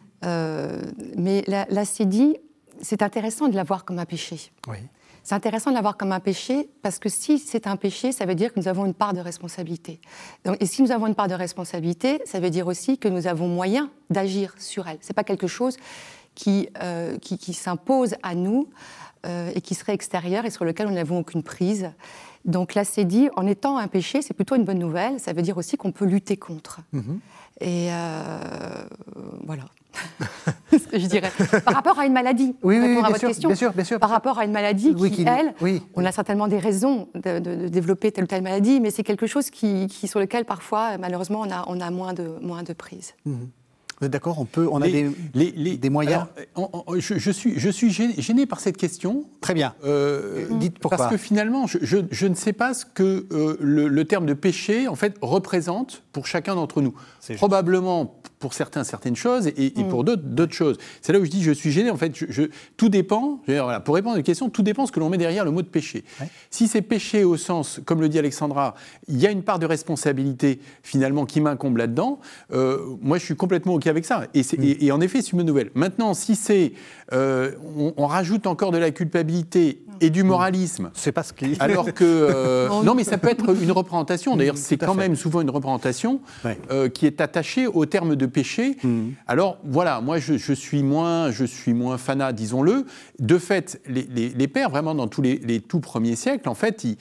mais 1.17 1.45
la, 1.47 1.67
la 1.71 1.85
c'est 2.83 3.03
intéressant 3.03 3.49
de 3.49 3.57
l'avoir 3.57 3.85
comme 3.85 3.99
un 3.99 4.05
péché. 4.05 4.53
C'est 5.23 5.35
intéressant 5.35 5.71
de 5.71 5.75
l'avoir 5.75 5.97
comme 5.97 6.13
un 6.13 6.21
péché 6.21 6.69
parce 6.83 6.99
que 7.01 7.09
si 7.09 7.39
c'est 7.39 7.67
un 7.67 7.77
péché, 7.77 8.13
ça 8.13 8.27
veut 8.27 8.37
dire 8.37 8.53
que 8.53 8.61
nous 8.61 8.69
avons 8.69 8.87
une 8.87 8.95
part 8.95 9.13
de 9.13 9.21
responsabilité. 9.21 10.01
et 10.61 10.67
si 10.67 10.83
nous 10.83 10.93
avons 10.93 11.09
une 11.09 11.17
part 11.17 11.27
de 11.29 11.35
responsabilité, 11.35 12.21
ça 12.25 12.39
veut 12.39 12.51
dire 12.51 12.69
aussi 12.69 12.97
que 12.97 13.09
nous 13.09 13.27
avons 13.27 13.49
moyen 13.49 13.91
d'agir 14.09 14.55
sur 14.59 14.87
elle. 14.87 14.99
Ce 15.01 15.09
n'est 15.09 15.15
pas 15.15 15.25
quelque 15.25 15.49
chose 15.49 15.77
qui, 16.37 16.69
euh, 16.81 17.19
qui, 17.19 17.55
s'impose 17.55 18.15
à 18.23 18.37
nous 18.37 18.69
euh, 19.25 19.51
et 19.55 19.61
qui 19.61 19.75
serait 19.75 19.95
extérieur 19.95 20.45
et 20.45 20.51
sur 20.51 20.65
lequel 20.65 20.87
nous 20.87 20.95
n'avons 20.95 21.19
aucune 21.19 21.43
prise. 21.43 21.91
Donc 22.45 22.75
là, 22.75 22.85
c'est 22.85 23.05
dit, 23.05 23.29
en 23.35 23.49
étant 23.49 23.79
un 23.79 23.89
péché, 23.89 24.23
c'est 24.23 24.35
plutôt 24.35 24.55
une 24.55 24.65
bonne 24.65 24.79
nouvelle. 24.79 25.19
Ça 25.19 25.33
veut 25.33 25.43
dire 25.43 25.57
aussi 25.57 25.77
qu'on 25.77 25.91
peut 25.91 26.05
lutter 26.05 26.37
contre. 26.37 26.83
Mm-hmm. 26.95 27.19
Et 27.63 27.89
euh, 27.91 28.85
voilà. 29.45 29.65
Je 30.93 31.07
dirais. 31.07 31.31
Par 31.65 31.75
rapport 31.75 31.99
à 31.99 32.07
une 32.07 32.13
maladie, 32.13 32.55
oui, 32.63 32.79
oui, 32.79 32.99
à 33.03 33.09
votre 33.09 33.21
question, 33.21 33.49
bien 33.49 33.57
sûr, 33.57 33.73
bien 33.73 33.85
sûr, 33.85 33.99
par 33.99 34.11
rapport 34.11 34.39
à 34.39 34.45
une 34.45 34.53
maladie 34.53 34.95
qui, 34.95 35.25
elle, 35.27 35.55
on 35.95 36.05
a 36.05 36.13
certainement 36.13 36.49
des 36.49 36.59
raisons 36.59 37.09
de, 37.15 37.69
développer 37.69 38.13
telle 38.13 38.25
ou 38.25 38.27
telle 38.27 38.43
maladie, 38.43 38.81
mais 38.81 38.91
c'est 38.91 39.05
quelque 39.05 39.27
chose 39.27 39.51
qui, 39.51 39.89
sur 40.07 40.21
lequel 40.21 40.45
parfois, 40.45 40.99
malheureusement, 40.99 41.43
on 41.47 41.51
a, 41.51 41.65
on 41.69 41.81
a 41.81 41.91
moins, 41.91 42.13
de, 42.13 42.37
moins 42.41 42.63
de 42.63 42.73
prise. 42.73 43.15
Mhm. 43.25 43.49
Vous 43.99 44.07
êtes 44.07 44.13
d'accord 44.13 44.39
On 44.39 44.45
peut, 44.45 44.69
on 44.71 44.83
a 44.83 44.89
des, 44.89 45.11
les, 45.35 45.79
des 45.79 45.91
moyens. 45.91 46.27
je, 46.99 47.31
suis, 47.31 47.59
je 47.59 47.71
suis 47.71 47.91
gêné, 47.91 48.45
par 48.45 48.61
cette 48.61 48.77
question. 48.77 49.25
Très 49.41 49.55
bien. 49.55 49.75
Euh, 49.85 50.47
Dites 50.59 50.79
pourquoi. 50.79 50.99
Parce 50.99 51.11
que 51.11 51.17
finalement, 51.17 51.67
je, 51.67 51.79
je 51.81 52.27
ne 52.27 52.35
sais 52.35 52.53
pas 52.53 52.75
ce 52.75 52.85
que 52.85 53.27
euh, 53.33 53.57
le, 53.59 53.89
le, 53.89 54.05
terme 54.05 54.27
de 54.27 54.35
péché 54.35 54.87
en 54.87 54.97
fait 54.97 55.17
représente 55.23 56.03
pour 56.13 56.27
chacun 56.27 56.57
d'entre 56.57 56.83
nous. 56.83 56.95
Probablement 57.37 58.21
pour 58.39 58.55
certains 58.55 58.85
certaines 58.85 59.17
choses 59.17 59.49
et, 59.49 59.73
mm. 59.77 59.89
pour 59.89 60.05
d'autres 60.05 60.23
d'autres 60.23 60.53
choses. 60.53 60.77
C'est 61.03 61.13
là 61.13 61.19
où 61.19 61.25
je 61.25 61.31
dis 61.31 61.43
je 61.43 61.53
suis 61.53 61.71
gêné. 61.71 61.91
En 61.91 61.97
fait, 61.97 62.13
je, 62.15 62.43
tout 62.77 62.89
dépend. 62.89 63.41
voilà, 63.47 63.81
pour 63.81 63.95
répondre 63.95 64.17
à 64.17 64.19
une 64.19 64.25
question, 64.25 64.51
tout 64.51 64.63
dépend 64.63 64.87
ce 64.87 64.93
que 64.93 65.01
l'on 65.01 65.09
met 65.09 65.19
derrière 65.19 65.45
le 65.45 65.51
mot 65.51 65.63
de 65.63 65.69
péché. 65.69 66.05
Si 66.51 66.69
c'est 66.69 66.83
péché 66.83 67.25
au 67.25 67.37
sens, 67.37 67.81
comme 67.85 68.01
le 68.01 68.09
dit 68.09 68.19
Alexandra, 68.19 68.75
il 69.09 69.19
y 69.19 69.27
a 69.27 69.31
une 69.31 69.43
part 69.43 69.59
de 69.59 69.67
responsabilité 69.67 70.61
finalement 70.83 71.27
qui 71.27 71.41
m'incombe 71.41 71.77
là-dedans. 71.77 72.21
Euh, 72.53 72.79
moi, 73.01 73.19
je 73.19 73.25
suis 73.25 73.37
complètement 73.37 73.75
ok 73.75 73.87
avec 73.87 74.05
ça. 74.05 74.25
Et, 74.35 74.41
mm. 74.41 74.77
et, 74.81 74.93
en 74.93 75.01
effet, 75.01 75.23
c'est 75.23 75.33
une 75.33 75.39
bonne 75.39 75.47
nouvelle. 75.47 75.71
Maintenant, 75.75 76.15
si 76.15 76.35
c'est 76.35 76.73
euh, 77.13 77.53
on, 77.97 78.07
rajoute 78.07 78.47
encore 78.47 78.71
de 78.71 78.79
la 78.79 78.91
culpabilité 78.91 79.83
et 80.01 80.11
du 80.11 80.23
moralisme. 80.23 80.91
C'est 80.95 81.13
pas 81.13 81.23
ce 81.23 81.33
qui. 81.33 81.57
Alors 81.59 81.93
que 81.93 82.05
euh, 82.05 82.69
non, 82.85 82.95
mais 82.95 83.05
ça 83.05 83.19
peut 83.19 83.29
être 83.29 83.55
une 83.61 83.73
représentation. 83.73 84.37
D'ailleurs, 84.37 84.57
c'est 84.57 84.77
quand 84.77 84.95
même 84.95 85.17
souvent 85.17 85.41
une 85.41 85.51
représentation 85.51 86.21
qui 86.93 87.07
est 87.07 87.21
attachée 87.21 87.67
au 87.67 87.87
terme 87.87 88.17
de 88.17 88.26
péché. 88.29 88.77
Mm. 88.83 89.11
Alors 89.27 89.59
voilà, 89.65 90.01
moi 90.01 90.19
je, 90.19 90.55
suis 90.55 90.83
moins, 90.83 91.31
je 91.31 91.45
suis 91.45 91.73
moins 91.73 91.99
fanat, 91.99 92.33
disons-le. 92.33 92.85
De 93.19 93.39
fait, 93.39 93.81
les, 93.89 94.49
pères, 94.49 94.71
vraiment 94.71 94.95
dans 94.95 95.09
tous 95.09 95.23
les, 95.23 95.61
tout 95.61 95.81
premiers 95.81 96.17
siècles, 96.17 96.49
en 96.49 96.55
fait, 96.55 96.85
ils, 96.85 96.97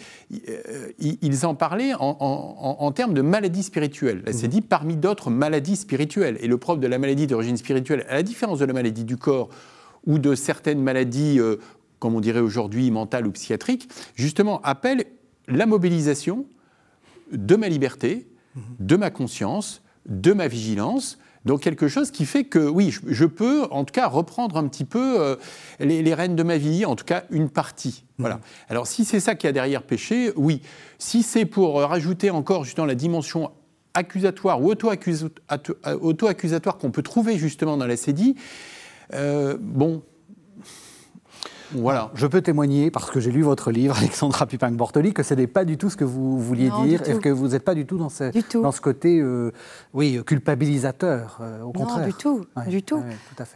ils, 1.00 1.46
en 1.46 1.56
parlaient 1.56 1.94
en, 2.00 2.92
termes 2.92 3.14
de 3.14 3.22
maladie 3.22 3.64
spirituelle. 3.64 4.24
Là, 4.26 4.34
c'est 4.34 4.48
mm. 4.48 4.52
dit 4.52 4.62
parmi 4.62 4.96
d'autres 4.96 5.30
maladies 5.30 5.76
spirituelles. 5.76 6.38
Et 6.42 6.48
le 6.48 6.58
propre 6.58 6.82
de 6.82 6.88
la 6.88 6.98
maladie 6.98 7.28
d'origine 7.28 7.58
spirituelle, 7.58 8.06
à 8.10 8.16
la 8.16 8.24
différence 8.24 8.60
de 8.60 8.66
la 8.66 8.74
maladie 8.74 9.04
du 9.04 9.18
corps 9.18 9.50
ou 10.06 10.20
de 10.20 10.36
certaines 10.36 10.82
maladies, 10.82 11.40
euh, 11.40 11.58
comme 12.00 12.16
on 12.16 12.22
dirait 12.22 12.40
aujourd'hui, 12.40 12.90
mentales 12.92 13.28
ou 13.28 13.32
psychiatriques, 13.32 13.90
justement 14.16 14.62
appelle 14.62 15.06
la 15.48 15.66
mobilisation 15.66 16.46
de 17.32 17.56
ma 17.56 17.70
liberté, 17.70 18.28
mm-hmm. 18.56 18.62
de 18.80 18.96
ma 18.96 19.10
conscience, 19.10 19.82
de 20.08 20.34
ma 20.34 20.48
vigilance, 20.48 21.18
donc 21.46 21.62
quelque 21.62 21.88
chose 21.88 22.12
qui 22.12 22.26
fait 22.26 22.44
que 22.44 22.60
oui, 22.60 22.94
je, 23.06 23.26
peux 23.26 23.63
en 23.72 23.86
tout 23.86 23.91
cas 23.91 24.08
reprendre 24.08 24.58
un 24.58 24.68
petit 24.68 24.86
peu 24.86 25.20
euh, 25.20 25.36
les, 25.80 26.13
rênes 26.13 26.36
de 26.36 26.44
ma 26.44 26.58
vie, 26.58 26.86
en 26.86 26.96
tout 26.96 27.06
cas 27.06 27.24
une 27.30 27.50
partie. 27.50 28.04
Mmh. 28.04 28.22
Voilà. 28.22 28.39
Alors 28.68 28.88
si 28.88 29.06
c'est 29.06 29.20
ça 29.20 29.36
qui 29.36 29.46
a 29.48 29.52
derrière 29.52 29.84
péché, 29.84 30.32
oui. 30.36 30.62
Si 30.98 31.22
c'est 31.22 31.46
pour 31.46 31.82
rajouter 31.82 32.32
encore 32.32 32.63
justement 32.63 32.88
la 32.88 32.96
dimension 32.96 33.52
accusatoire 33.94 34.62
ou 34.62 34.72
auto-accusatoire 34.72 36.78
qu'on 36.78 36.91
peut 36.91 37.04
trouver 37.04 37.38
justement 37.38 37.78
dans 37.78 37.88
la 37.88 37.96
CEDI, 37.96 38.36
euh, 39.13 39.56
bon, 39.60 40.02
voilà. 41.78 42.12
Je 42.16 42.28
peux 42.28 42.42
témoigner, 42.42 42.92
parce 42.92 43.12
que 43.12 43.20
j'ai 43.20 43.32
lu 43.32 43.42
votre 43.42 43.72
livre, 43.72 43.98
Alexandra 44.00 44.46
Pupin-Bortoli, 44.46 45.14
que 45.14 45.24
ce 45.24 45.34
n'est 45.34 45.48
pas 45.48 45.66
du 45.66 45.78
tout 45.78 45.90
ce 45.90 45.98
que 45.98 46.04
vous 46.04 46.40
vouliez 46.40 46.70
dire 46.84 47.08
et 47.08 47.18
que 47.20 47.30
vous 47.30 47.50
n'êtes 47.50 47.64
pas 47.64 47.76
du 47.76 47.86
tout 47.86 47.98
dans 47.98 48.10
ce, 48.10 48.32
dans 48.60 48.72
ce 48.72 48.82
côté 48.82 49.20
euh, 49.20 49.52
oui, 49.94 50.22
culpabilisateur, 50.26 51.40
euh, 51.42 51.62
au 51.62 51.72
contraire. 51.72 52.00
Non, 52.00 52.06
du 52.06 52.14
tout. 52.14 52.46
du 52.68 52.84
tout. 52.84 53.04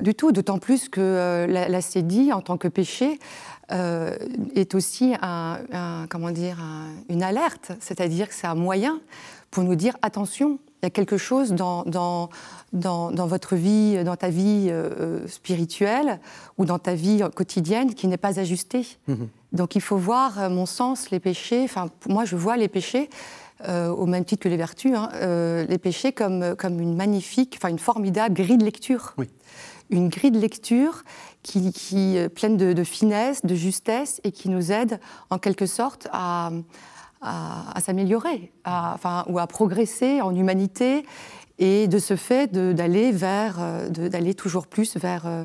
Du 0.01 0.15
tout, 0.15 0.32
d'autant 0.32 0.60
plus 0.60 0.89
que 0.89 1.01
euh, 1.01 1.47
la, 1.47 1.67
la 1.69 1.79
en 2.34 2.41
tant 2.41 2.58
que 2.58 2.67
péché, 2.67 3.19
est 3.71 4.73
aussi 4.73 5.13
un, 5.21 5.60
comment 6.10 6.32
dire, 6.32 6.58
une 7.08 7.21
alerte, 7.21 7.71
c'est-à-dire 7.79 8.27
que 8.27 8.34
c'est 8.34 8.47
un 8.47 8.55
moyen 8.55 8.99
pour 9.51 9.63
nous 9.63 9.75
dire 9.75 9.95
attention, 10.01 10.58
il 10.81 10.85
y 10.85 10.87
a 10.87 10.89
quelque 10.89 11.17
chose 11.17 11.51
dans, 11.51 11.83
dans, 11.83 12.29
dans, 12.71 13.27
votre 13.27 13.55
vie, 13.55 14.01
dans 14.03 14.15
ta 14.15 14.29
vie 14.29 14.67
euh, 14.69 14.89
euh, 14.99 15.27
spirituelle 15.27 16.19
ou 16.57 16.65
dans 16.65 16.79
ta 16.79 16.93
vie 16.93 17.21
quotidienne 17.35 17.93
qui 17.93 18.07
n'est 18.07 18.17
pas 18.17 18.39
ajusté. 18.39 18.87
Mhm. 19.07 19.27
Donc 19.51 19.75
il 19.75 19.81
faut 19.81 19.97
voir, 19.97 20.39
à 20.39 20.47
mon 20.47 20.65
sens, 20.65 21.09
les 21.09 21.19
péchés, 21.19 21.63
enfin 21.63 21.89
moi 22.07 22.23
je 22.23 22.35
vois 22.35 22.55
les 22.55 22.69
péchés, 22.69 23.09
euh, 23.67 23.89
au 23.89 24.05
même 24.05 24.23
titre 24.23 24.43
que 24.43 24.49
les 24.49 24.55
vertus, 24.55 24.93
hein, 24.95 25.09
les 25.67 25.77
péchés 25.77 26.13
comme, 26.13 26.55
comme 26.55 26.79
une 26.79 26.95
magnifique, 26.95 27.55
enfin 27.57 27.69
une 27.69 27.79
formidable 27.79 28.35
grille 28.35 28.57
de 28.57 28.65
lecture. 28.65 29.15
Une 29.89 30.07
grille 30.07 30.31
de 30.31 30.39
lecture 30.39 31.03
qui, 31.41 31.73
qui 31.73 32.17
pleine 32.35 32.57
de, 32.57 32.83
finesse, 32.83 33.43
de 33.43 33.55
justesse 33.55 34.21
et 34.23 34.31
qui 34.31 34.47
nous 34.47 34.71
aide 34.71 34.99
en 35.31 35.39
quelque 35.39 35.65
sorte 35.65 36.07
à, 36.13 36.51
à, 36.51 36.51
s'améliorer, 37.21 38.51
enfin, 38.65 39.25
ou 39.27 39.39
à 39.39 39.47
progresser 39.47 40.21
en 40.21 40.34
humanité 40.36 41.05
et 41.60 41.88
de 41.88 41.99
ce 41.99 42.15
fait 42.15 42.51
d'aller 42.51 43.12
vers, 43.12 43.58
euh, 43.60 43.89
d'aller 43.89 44.34
toujours 44.34 44.65
plus 44.65 44.97
vers, 44.97 45.27
euh, 45.27 45.43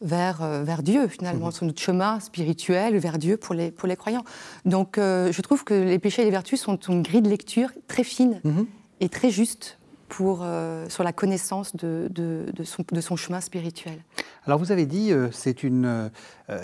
vers, 0.00 0.42
euh, 0.42 0.64
vers 0.64 0.82
Dieu 0.82 1.06
finalement, 1.06 1.48
mmh. 1.48 1.52
sur 1.52 1.66
notre 1.66 1.80
chemin 1.80 2.18
spirituel 2.18 2.96
vers 2.96 3.18
Dieu 3.18 3.36
pour 3.36 3.54
les, 3.54 3.70
pour 3.70 3.86
les 3.86 3.96
croyants. 3.96 4.24
Donc 4.64 4.96
je 4.96 5.40
trouve 5.42 5.62
que 5.64 5.74
les 5.74 5.98
péchés 5.98 6.22
et 6.22 6.24
les 6.24 6.30
vertus 6.30 6.60
sont 6.60 6.76
une 6.76 7.02
grille 7.02 7.22
de 7.22 7.28
lecture 7.28 7.70
très 7.86 8.04
fine 8.04 8.40
mmh. 8.42 8.62
et 9.00 9.08
très 9.08 9.30
juste 9.30 9.78
pour, 10.10 10.44
sur 10.88 11.02
la 11.02 11.12
connaissance 11.14 11.74
de, 11.74 12.08
de, 12.10 12.44
de, 12.52 12.64
son, 12.64 12.84
de, 12.92 13.00
son, 13.00 13.16
chemin 13.16 13.40
spirituel. 13.40 13.98
Alors 14.44 14.58
vous 14.58 14.72
avez 14.72 14.84
dit, 14.84 15.12
c'est 15.32 15.62
une, 15.62 16.10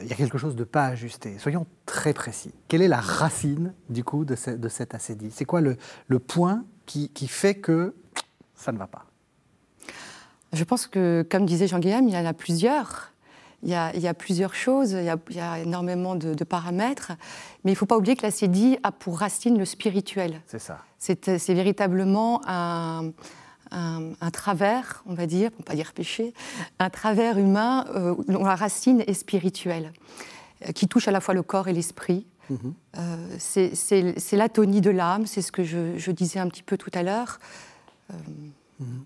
il 0.03 0.07
y 0.07 0.13
a 0.13 0.17
quelque 0.17 0.37
chose 0.37 0.57
de 0.57 0.65
pas 0.65 0.85
ajusté. 0.87 1.39
Soyons 1.39 1.67
très 1.87 2.13
précis. 2.13 2.53
Quelle 2.69 2.83
est 2.83 2.89
la 2.89 3.01
racine 3.01 3.73
du 3.89 4.05
coup 4.05 4.25
de, 4.25 4.37
de 4.57 4.69
cet 4.69 4.95
assédie 4.95 5.31
C'est 5.31 5.45
quoi 5.45 5.61
le, 5.61 5.77
le 6.09 6.19
point 6.19 6.65
qui, 6.85 7.09
qui, 7.11 7.29
fait 7.29 7.55
que 7.55 7.95
ça 8.55 8.73
ne 8.73 8.79
va 8.79 8.87
pas? 8.87 9.07
Je 10.53 10.65
pense 10.65 10.87
que, 10.87 11.27
comme 11.31 11.47
disait 11.47 11.67
Jean-Guillaume, 11.67 12.09
il 12.09 12.15
y 12.15 12.19
en 12.19 12.27
a 12.27 12.35
plusieurs. 12.35 13.13
Il 13.63 13.71
y 13.71 13.75
a, 13.75 14.15
plusieurs 14.15 14.55
choses, 14.55 14.93
il 14.93 15.05
y 15.35 15.41
a, 15.41 15.59
énormément 15.59 16.15
de, 16.15 16.45
paramètres, 16.45 17.13
mais 17.65 17.73
il 17.73 17.75
ne 17.75 17.79
faut 17.79 17.87
pas 17.87 17.97
oublier 17.97 18.17
que 18.17 18.23
la 18.23 18.31
CEDI 18.31 18.79
a 18.83 18.93
pour 18.93 19.19
racine 19.19 19.59
le 19.59 19.65
spirituel. 19.65 20.41
C'est 20.47 20.61
ça. 20.61 20.79
C'est 20.99 21.55
véritablement 21.55 22.43
un, 22.47 23.13
travers, 24.33 25.03
on 25.07 25.15
va 25.15 25.27
dire, 25.27 25.51
pour 25.51 25.61
ne 25.61 25.65
pas 25.65 25.75
dire 25.75 25.93
péché, 25.95 26.33
un 26.79 26.91
travers 26.91 27.39
humain 27.39 27.87
euh, 27.95 28.15
dont 28.29 28.45
la 28.45 28.55
racine 28.55 29.03
est 29.07 29.15
spirituelle, 29.15 29.93
euh, 30.67 30.73
qui 30.73 30.87
touche 30.87 31.09
à 31.09 31.11
la 31.11 31.21
fois 31.21 31.35
le 31.35 31.43
corps 31.43 31.69
et 31.69 31.73
l'esprit. 31.73 32.27
Mm-hmm. 32.51 32.73
Euh, 32.99 33.37
c'est 33.39 34.37
l'atonie 34.37 34.81
de 34.81 34.91
l'âme, 34.91 35.27
c'est 35.27 35.43
ce 35.43 35.51
que 35.51 35.65
je, 35.65 36.11
disais 36.11 36.39
un 36.39 36.49
petit 36.49 36.63
peu 36.63 36.77
tout 36.77 36.91
à 36.95 37.03
l'heure. 37.03 37.41
Mhm. 38.79 39.05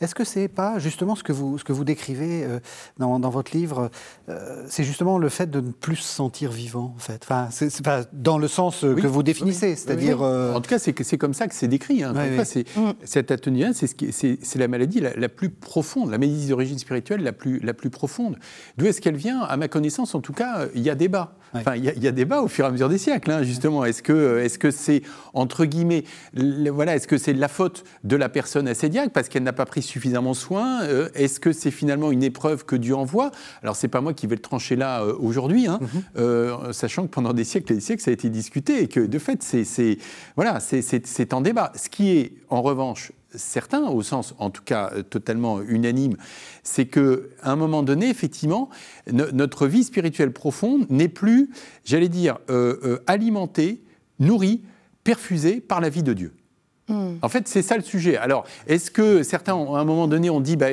Est-ce 0.00 0.14
que 0.14 0.24
c'est 0.24 0.48
pas 0.48 0.78
justement 0.78 1.14
ce 1.14 1.22
que 1.22 1.32
vous, 1.32 1.58
ce 1.58 1.64
que 1.64 1.72
vous 1.72 1.84
décrivez 1.84 2.44
euh, 2.44 2.58
dans, 2.98 3.18
votre 3.30 3.56
livre 3.56 3.90
euh, 4.28 4.64
C'est 4.68 4.84
justement 4.84 5.18
le 5.18 5.28
fait 5.28 5.50
de 5.50 5.60
ne 5.60 5.70
plus 5.70 5.96
se 5.96 6.14
sentir 6.14 6.50
vivant, 6.50 6.94
en 6.96 6.98
fait? 6.98 7.20
Enfin, 7.22 7.48
c'est 7.50 7.84
pas 7.84 8.04
dans 8.12 8.38
le 8.38 8.48
sens 8.48 8.80
que 8.80 9.06
vous 9.06 9.22
définissez, 9.22 9.76
c'est-à-dire. 9.76 10.22
Euh, 10.22 10.54
en 10.54 10.60
tout 10.60 10.70
cas, 10.70 10.78
c'est 10.78 11.18
comme 11.18 11.34
ça 11.34 11.46
que 11.46 11.54
c'est 11.54 11.68
décrit. 11.68 12.02
Hein. 12.02 12.14
c'est 12.44 12.66
mm. 12.76 12.92
cette 13.04 13.30
atonie, 13.30 13.64
c'est 13.74 14.56
la 14.56 14.68
maladie 14.68 15.00
la, 15.00 15.28
plus 15.28 15.50
profonde, 15.50 16.10
la 16.10 16.18
maladie 16.18 16.48
d'origine 16.48 16.78
spirituelle 16.78 17.22
la 17.22 17.32
plus, 17.32 17.60
la 17.60 17.74
plus 17.74 17.90
profonde. 17.90 18.38
D'où 18.76 18.86
est-ce 18.86 19.00
qu'elle 19.00 19.16
vient? 19.16 19.42
À 19.42 19.56
ma 19.56 19.68
connaissance, 19.68 20.14
en 20.14 20.20
tout 20.20 20.32
cas, 20.32 20.66
il 20.74 20.82
y 20.82 20.90
a 20.90 20.94
débat. 20.94 21.34
Enfin, 21.54 21.76
il 21.76 21.84
y, 21.84 22.08
a 22.08 22.12
débat 22.12 22.42
au 22.42 22.48
fur 22.48 22.64
et 22.64 22.68
à 22.68 22.70
mesure 22.70 22.88
des 22.88 22.98
siècles, 22.98 23.30
hein, 23.30 23.42
justement. 23.42 23.84
Est-ce 23.84 24.02
que 24.02 24.38
est-ce 24.38 24.58
que 24.58 24.70
c'est 24.70 25.02
entre 25.34 25.64
guillemets, 25.64 26.04
voilà, 26.34 26.96
est-ce 26.96 27.08
que 27.08 27.18
c'est 27.18 27.32
la 27.32 27.48
faute 27.48 27.84
de 28.04 28.16
la 28.16 28.28
personne 28.28 28.68
assédiaque 28.68 29.12
parce 29.12 29.28
qu'elle 29.28 29.42
n'a 29.42 29.52
pas 29.52 29.66
pris 29.66 29.82
suffisamment 29.82 30.34
soin 30.34 30.82
euh, 30.82 31.08
Est-ce 31.14 31.40
que 31.40 31.52
c'est 31.52 31.70
finalement 31.70 32.12
une 32.12 32.22
épreuve 32.22 32.64
que 32.64 32.76
Dieu 32.76 32.94
envoie? 32.94 33.30
Alors 33.62 33.76
c'est 33.76 33.88
pas 33.88 34.00
moi 34.00 34.14
qui 34.14 34.26
vais 34.26 34.36
le 34.36 34.42
trancher 34.42 34.76
là 34.76 35.02
euh, 35.02 35.14
aujourd'hui, 35.18 35.66
hein, 35.66 35.78
mm-hmm. 35.82 36.02
euh, 36.18 36.72
sachant 36.72 37.02
que 37.04 37.10
pendant 37.10 37.32
des 37.32 37.44
siècles 37.44 37.72
et 37.72 37.76
des 37.76 37.80
siècles 37.80 38.02
ça 38.02 38.10
a 38.10 38.14
été 38.14 38.28
discuté 38.28 38.82
et 38.82 38.88
que 38.88 39.00
de 39.00 39.18
fait 39.18 39.42
c'est 39.42 39.98
voilà 40.36 40.60
c'est 40.60 41.34
en 41.34 41.40
débat. 41.40 41.72
Ce 41.76 41.88
qui 41.88 42.10
est 42.10 42.32
en 42.48 42.62
revanche 42.62 43.12
certains, 43.34 43.88
au 43.88 44.02
sens 44.02 44.34
en 44.38 44.50
tout 44.50 44.62
cas 44.62 44.90
euh, 44.94 45.02
totalement 45.02 45.60
unanime, 45.62 46.16
c'est 46.62 46.86
qu'à 46.86 47.00
un 47.42 47.56
moment 47.56 47.82
donné, 47.82 48.08
effectivement, 48.08 48.68
notre 49.10 49.66
vie 49.66 49.84
spirituelle 49.84 50.32
profonde 50.32 50.86
n'est 50.90 51.08
plus, 51.08 51.50
j'allais 51.84 52.08
dire, 52.08 52.38
euh, 52.50 52.76
euh, 52.84 53.02
alimentée, 53.06 53.82
nourrie, 54.18 54.62
perfusée 55.04 55.60
par 55.60 55.80
la 55.80 55.88
vie 55.88 56.02
de 56.02 56.12
Dieu. 56.12 56.34
Hmm. 56.88 57.16
En 57.22 57.28
fait, 57.28 57.46
c'est 57.46 57.62
ça 57.62 57.76
le 57.76 57.82
sujet. 57.82 58.16
Alors, 58.16 58.44
est-ce 58.66 58.90
que 58.90 59.22
certains, 59.22 59.54
à 59.54 59.78
un 59.78 59.84
moment 59.84 60.08
donné, 60.08 60.28
ont 60.28 60.40
dit, 60.40 60.56
bah, 60.56 60.70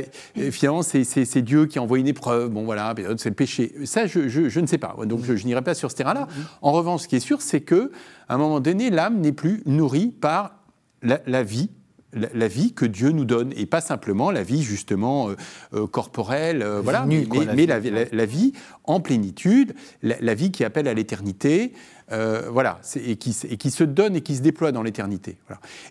finalement, 0.52 0.82
c'est 0.82 1.42
Dieu 1.42 1.68
qui 1.68 1.78
a 1.78 1.84
envoyé 1.84 2.02
une 2.02 2.08
épreuve, 2.08 2.50
bon 2.50 2.66
voilà, 2.66 2.96
c'est 3.18 3.30
le 3.30 3.36
péché 3.36 3.74
Ça, 3.86 4.08
je, 4.08 4.60
ne 4.60 4.66
sais 4.66 4.80
pas. 4.80 4.96
Donc, 5.06 5.24
je, 5.24 5.34
n'irai 5.46 5.62
pas 5.62 5.76
sur 5.76 5.92
ce 5.92 5.96
terrain-là. 5.96 6.24
Hmm. 6.24 6.42
En 6.64 6.72
revanche, 6.72 7.04
ce 7.04 7.08
qui 7.08 7.16
est 7.16 7.22
sûr, 7.22 7.42
c'est 7.42 7.62
qu'à 7.62 7.88
un 8.30 8.38
moment 8.38 8.60
donné, 8.60 8.90
l'âme 8.90 9.20
n'est 9.20 9.32
plus 9.32 9.62
nourrie 9.66 10.08
par 10.08 10.56
la 11.04 11.44
vie 11.44 11.70
la, 12.14 12.48
vie 12.48 12.74
que 12.74 12.86
Dieu 12.86 13.12
nous 13.12 13.26
donne 13.26 13.54
et 13.56 13.66
pas 13.66 13.82
simplement 13.82 14.32
la 14.32 14.44
vie 14.44 14.64
justement 14.64 15.30
euh, 15.30 15.36
euh, 15.74 15.88
corporelle, 15.88 16.62
euh, 16.62 16.82
voilà, 16.82 17.06
mais, 17.06 17.26
la, 17.66 18.26
vie 18.26 18.54
en 18.86 19.00
plénitude, 19.00 19.74
la, 20.02 20.34
vie 20.34 20.52
qui 20.52 20.64
appelle 20.64 20.88
à 20.88 20.94
l'éternité, 20.94 21.74
voilà, 22.10 22.80
et 22.96 23.18
qui, 23.18 23.38
et 23.50 23.58
qui, 23.58 23.72
se 23.72 23.84
donne 23.84 24.16
et 24.16 24.22
qui 24.22 24.36
se 24.36 24.42
déploie 24.42 24.72
dans 24.72 24.84
l'éternité. 24.84 25.38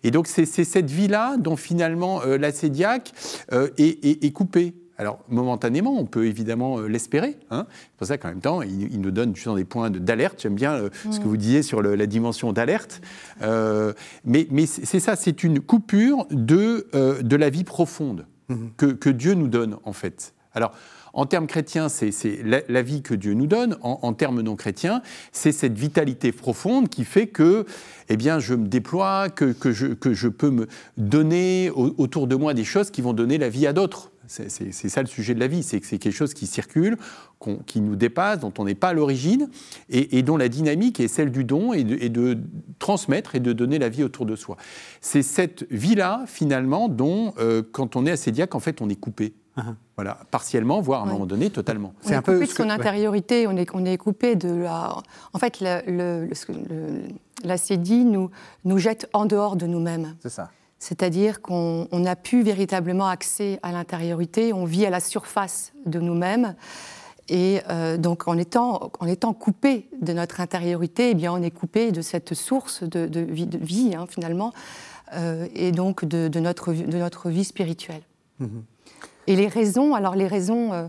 Et 0.03 0.11
donc 0.11 0.27
c'est 0.27 0.47
cette 0.47 0.91
vie-là 0.91 1.37
dont 1.37 1.57
finalement 1.57 2.23
l'assédiaque 2.25 3.13
est, 3.77 4.25
est 4.25 4.33
coupée. 4.33 4.75
Alors, 4.99 5.19
momentanément, 5.29 5.99
on 5.99 6.07
peut 6.07 6.27
évidemment 6.27 6.79
euh, 6.79 6.87
l'espérer. 6.87 7.37
Hein. 7.51 7.67
C'est 7.71 7.97
pour 7.99 8.07
ça 8.07 8.19
qu'en 8.19 8.29
même 8.29 8.41
temps, 8.41 8.63
il, 8.63 9.01
nous 9.01 9.11
donne 9.11 9.35
justement 9.35 9.57
des 9.57 9.65
points 9.65 9.91
d'alerte. 9.91 10.41
J'aime 10.43 10.55
bien 10.55 10.73
euh, 10.73 10.91
ce 11.11 11.19
que 11.19 11.25
mm. 11.25 11.29
vous 11.29 11.37
disiez 11.37 11.63
sur 11.63 11.83
la 11.83 12.07
dimension 12.07 12.53
d'alerte. 12.53 13.03
Euh, 13.43 13.93
mais, 14.25 14.47
c'est 14.67 15.01
ça, 15.01 15.17
c'est 15.17 15.45
une 15.45 15.61
coupure 15.61 16.27
de, 16.31 16.89
de 17.21 17.37
la 17.37 17.51
vie 17.51 17.65
profonde. 17.65 18.27
mhm. 18.49 18.97
que, 18.97 19.11
Dieu 19.11 19.35
nous 19.35 19.49
donne, 19.49 19.77
en 19.85 19.93
fait. 19.93 20.35
Alors, 20.55 20.73
en 21.13 21.25
termes 21.27 21.47
chrétiens, 21.47 21.89
c'est 21.89 22.13
la, 22.45 22.83
vie 22.83 23.03
que 23.03 23.15
Dieu 23.15 23.35
nous 23.35 23.47
donne. 23.47 23.77
En, 23.81 24.13
termes 24.13 24.43
non 24.43 24.55
chrétiens, 24.55 25.03
c'est 25.33 25.53
cette 25.53 25.77
vitalité 25.77 26.31
profonde 26.31 26.89
qui 26.89 27.05
fait 27.05 27.27
que, 27.27 27.65
eh 28.09 28.17
bien, 28.17 28.39
je 28.39 28.55
me 28.55 28.67
déploie, 28.67 29.31
que, 29.31 29.53
que, 29.53 29.73
je, 29.73 29.87
que 29.87 30.13
je, 30.13 30.29
peux 30.29 30.51
me 30.51 30.67
donner 30.99 31.71
autour 31.71 32.27
de 32.27 32.37
moi 32.37 32.53
des 32.53 32.65
choses 32.65 32.91
qui 32.91 33.01
vont 33.01 33.15
donner 33.15 33.39
la 33.39 33.49
vie 33.49 33.67
à 33.67 33.73
d'autres. 33.73 34.11
C'est 34.27 34.89
ça 34.89 35.01
le 35.01 35.07
sujet 35.07 35.35
de 35.35 35.41
la 35.41 35.47
vie, 35.47 35.63
c'est 35.63 35.81
que 35.81 35.87
c'est 35.87 35.99
quelque 35.99 36.15
chose 36.15 36.35
qui 36.35 36.47
circule, 36.47 36.97
qui 37.67 37.81
nous 37.81 37.97
dépasse, 37.97 38.41
dont 38.41 38.53
on 38.59 38.65
n'est 38.65 38.75
pas 38.75 38.89
à 38.89 38.93
l'origine, 38.93 39.49
et, 39.89 40.23
dont 40.23 40.37
la 40.37 40.49
dynamique 40.49 41.01
est 41.01 41.09
celle 41.09 41.31
du 41.31 41.45
don 41.45 41.73
et 41.73 41.85
de, 41.85 42.39
transmettre 42.79 43.35
et 43.35 43.41
de 43.41 43.53
donner 43.53 43.79
la 43.79 43.89
vie 43.89 44.05
autour 44.05 44.27
de 44.27 44.37
soi. 44.37 44.57
C'est 45.01 45.23
cette 45.23 45.67
vie-là, 45.71 46.25
finalement, 46.27 46.89
dont, 46.89 47.35
euh, 47.39 47.63
quand 47.73 47.97
on 47.97 48.07
est 48.07 48.11
assédiaque, 48.11 48.55
en 48.55 48.61
fait, 48.61 48.81
on 48.81 48.89
est 48.89 48.97
coupé. 48.97 49.35
Uh-huh. 49.57 49.75
Voilà, 49.97 50.19
partiellement, 50.31 50.83
voire 50.83 51.03
à 51.03 51.09
un 51.09 51.13
moment 51.13 51.27
donné, 51.27 51.49
totalement. 51.49 51.95
C'est 52.03 52.15
un 52.15 52.23
peu 52.23 52.39
de 52.39 52.47
son 52.47 52.69
intériorité, 52.69 53.47
on, 53.47 53.57
est, 53.57 53.69
on 53.73 53.85
est 53.85 53.97
coupé 53.97 54.37
de 54.37 54.51
la. 54.51 54.97
En 55.33 55.39
fait, 55.39 55.61
le, 55.61 56.29
l'acédie 57.43 58.05
nous, 58.05 58.31
nous 58.65 58.79
jette 58.79 59.09
en 59.15 59.25
dehors 59.25 59.57
de 59.57 59.67
nous-mêmes. 59.67 60.15
C'est 60.21 60.29
ça. 60.29 60.51
C'est-à-dire 60.79 61.41
qu'on 61.41 61.89
n'a 61.93 62.17
plus 62.17 62.43
véritablement 62.43 63.09
accès 63.09 63.59
à 63.63 63.73
l'intériorité, 63.73 64.53
on 64.53 64.65
vit 64.65 64.85
à 64.85 64.91
la 64.91 65.01
surface 65.01 65.73
de 65.87 66.01
nous-mêmes. 66.01 66.55
Et 67.29 67.61
euh, 67.71 67.97
donc, 67.97 68.29
en 68.29 68.39
étant, 68.39 68.93
en 69.01 69.07
étant 69.07 69.33
coupé 69.33 69.89
de 70.01 70.13
notre 70.13 70.41
intériorité, 70.41 71.11
eh 71.11 71.15
bien, 71.15 71.33
on 71.33 71.43
est 71.43 71.51
coupé 71.51 71.91
de 71.93 72.01
cette 72.03 72.35
source 72.35 72.83
de, 72.85 73.21
vie, 73.21 73.47
de 73.47 73.59
vie 73.59 73.95
hein, 73.97 74.07
finalement, 74.09 74.53
euh, 75.15 75.49
et 75.55 75.73
donc 75.73 76.05
de, 76.05 76.29
notre, 76.39 76.73
de 76.73 76.99
notre 76.99 77.31
vie 77.31 77.45
spirituelle. 77.45 78.03
Mm-hmm. 78.41 78.63
Et 79.29 79.35
les 79.35 79.49
raisons, 79.49 79.95
alors 79.95 80.15
les 80.15 80.29
raisons, 80.29 80.89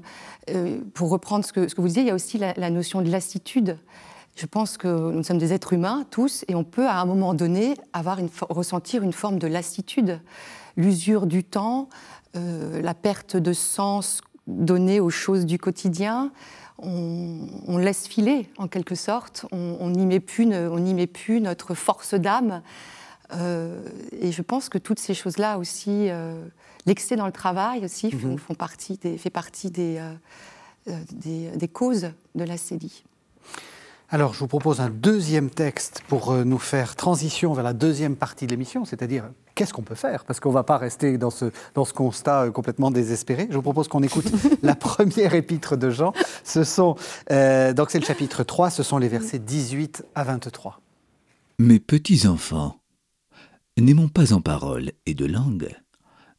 euh, 0.50 0.80
pour 0.94 1.10
reprendre 1.10 1.44
ce 1.44 1.54
que, 1.54 1.68
ce 1.68 1.74
que, 1.74 1.82
vous 1.82 1.88
disiez, 1.88 2.04
il 2.04 2.08
y 2.08 2.12
a 2.12 2.16
aussi 2.16 2.38
la, 2.38 2.54
la 2.56 2.70
notion 2.70 3.02
de 3.02 3.10
lassitude. 3.10 3.80
Je 4.38 4.46
pense 4.46 4.78
que 4.78 4.88
nous 4.88 5.24
sommes 5.24 5.40
des 5.40 5.52
êtres 5.52 5.74
humains 5.74 6.06
tous 6.12 6.46
et 6.48 6.54
on 6.54 6.64
peut 6.64 6.86
à 6.86 7.00
un 7.00 7.06
moment 7.06 7.34
donné 7.34 7.76
avoir 7.92 8.20
une, 8.20 8.30
ressentir 8.50 9.02
une 9.02 9.12
forme 9.12 9.40
de 9.40 9.48
lassitude, 9.48 10.22
l'usure 10.76 11.26
du 11.26 11.44
temps, 11.44 11.90
euh, 12.36 12.80
la 12.84 12.94
perte 12.94 13.36
de 13.36 13.52
sens 13.52 14.22
donné 14.46 15.00
aux 15.00 15.10
choses 15.10 15.48
du 15.48 15.58
quotidien. 15.58 16.32
On, 16.78 17.80
laisse 17.80 18.08
filer 18.08 18.48
en 18.60 18.68
quelque 18.68 18.94
sorte, 18.94 19.48
on 19.52 19.90
n'y 19.90 20.06
met, 20.06 20.20
plus, 20.20 20.46
met 20.46 21.08
plus 21.08 21.42
notre 21.42 21.74
force 21.74 22.14
d'âme. 22.14 22.62
Euh, 23.34 23.82
et 24.12 24.32
je 24.32 24.44
pense 24.44 24.70
que 24.70 24.78
toutes 24.78 25.00
ces 25.00 25.16
choses-là 25.16 25.58
aussi, 25.58 26.12
euh, 26.12 26.46
l'excès 26.86 27.16
dans 27.16 27.26
le 27.26 27.32
travail 27.32 27.84
aussi, 27.84 28.14
mhm. 28.14 28.38
font, 28.38 28.54
partie 28.54 28.98
des, 28.98 29.18
fait 29.18 29.32
partie 29.32 29.72
des, 29.72 30.00
des, 30.86 31.50
des 31.50 31.68
causes 31.68 32.12
de 32.36 32.44
l'acédie. 32.44 33.04
Alors, 34.10 34.34
je 34.34 34.40
vous 34.40 34.48
propose 34.48 34.80
un 34.80 34.90
deuxième 34.90 35.50
texte 35.50 36.02
pour 36.08 36.32
euh, 36.32 36.46
nous 36.46 36.60
faire 36.60 36.96
transition 36.96 37.54
vers 37.54 37.64
la 37.66 37.74
deuxième 37.74 38.16
partie 38.16 38.46
de 38.46 38.52
l'émission, 38.52 38.86
c'est-à-dire 38.86 39.26
qu'est-ce 39.54 39.74
qu'on 39.74 39.82
peut 39.82 39.96
faire? 39.96 40.24
Parce 40.24 40.40
qu'on 40.40 40.48
ne 40.48 40.54
va 40.54 40.64
pas 40.64 40.78
rester 40.78 41.18
dans 41.18 41.30
ce, 41.30 41.52
dans 41.74 41.84
ce 41.84 41.92
constat 41.92 42.44
euh, 42.44 42.52
complètement 42.52 42.90
désespéré. 42.90 43.48
Je 43.50 43.56
vous 43.56 43.62
propose 43.62 43.90
qu'on 43.90 44.04
écoute 44.04 44.32
la 44.64 44.76
première 44.76 45.34
épître 45.34 45.76
de 45.76 45.90
Jean. 45.90 46.14
Ce 46.46 46.64
sont, 46.64 46.96
euh, 47.32 47.74
donc 47.74 47.92
c'est 47.92 48.00
le 48.00 48.06
chapitre 48.06 48.46
3, 48.46 48.70
ce 48.70 48.82
sont 48.82 48.98
les 48.98 49.10
versets 49.10 49.40
18 49.40 50.06
à 50.16 50.24
23. 50.24 50.80
Mes 51.60 51.82
petits 51.82 52.28
enfants, 52.28 52.80
n'aimons 53.78 54.08
pas 54.08 54.32
en 54.32 54.40
parole 54.40 54.94
et 55.06 55.16
de 55.16 55.26
langue, 55.26 55.76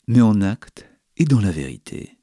mais 0.06 0.22
en 0.22 0.40
acte 0.40 0.86
et 1.18 1.26
dans 1.26 1.40
la 1.40 1.50
vérité. 1.50 2.16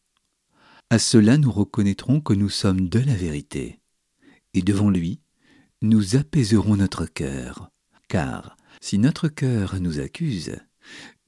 À 0.90 0.98
cela 0.98 1.38
nous 1.38 1.52
reconnaîtrons 1.52 2.20
que 2.20 2.34
nous 2.34 2.50
sommes 2.50 2.90
de 2.90 3.00
la 3.00 3.14
vérité, 3.14 3.80
et 4.56 4.64
devant 4.64 4.90
lui, 4.90 5.20
nous 5.82 6.16
apaiserons 6.16 6.76
notre 6.76 7.06
cœur, 7.06 7.72
car 8.08 8.58
si 8.82 8.98
notre 8.98 9.28
cœur 9.28 9.80
nous 9.80 10.00
accuse, 10.00 10.58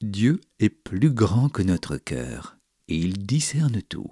Dieu 0.01 0.39
est 0.59 0.69
plus 0.69 1.11
grand 1.11 1.49
que 1.49 1.63
notre 1.63 1.97
cœur, 1.97 2.57
et 2.87 2.97
il 2.97 3.17
discerne 3.25 3.81
tout. 3.81 4.11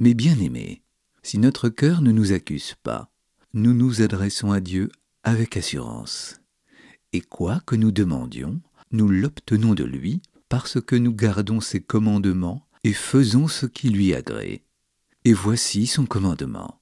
Mais 0.00 0.14
bien 0.14 0.38
aimés, 0.38 0.82
si 1.22 1.38
notre 1.38 1.68
cœur 1.68 2.02
ne 2.02 2.12
nous 2.12 2.32
accuse 2.32 2.74
pas, 2.82 3.10
nous 3.52 3.72
nous 3.72 4.02
adressons 4.02 4.52
à 4.52 4.60
Dieu 4.60 4.90
avec 5.22 5.56
assurance. 5.56 6.40
Et 7.12 7.20
quoi 7.20 7.60
que 7.66 7.76
nous 7.76 7.92
demandions, 7.92 8.60
nous 8.92 9.08
l'obtenons 9.08 9.74
de 9.74 9.84
lui 9.84 10.22
parce 10.48 10.80
que 10.80 10.96
nous 10.96 11.12
gardons 11.12 11.60
ses 11.60 11.80
commandements 11.80 12.66
et 12.84 12.92
faisons 12.92 13.48
ce 13.48 13.66
qui 13.66 13.88
lui 13.90 14.14
agrée. 14.14 14.64
Et 15.24 15.32
voici 15.32 15.86
son 15.86 16.06
commandement. 16.06 16.80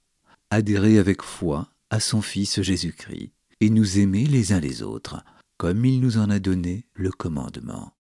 Adhérer 0.50 0.98
avec 0.98 1.22
foi 1.22 1.70
à 1.94 2.00
son 2.00 2.22
Fils 2.22 2.60
Jésus-Christ, 2.60 3.30
et 3.60 3.70
nous 3.70 4.00
aimer 4.00 4.24
les 4.24 4.52
uns 4.52 4.58
les 4.58 4.82
autres, 4.82 5.22
comme 5.58 5.84
il 5.84 6.00
nous 6.00 6.18
en 6.18 6.28
a 6.28 6.40
donné 6.40 6.86
le 6.92 7.12
commandement. 7.12 7.92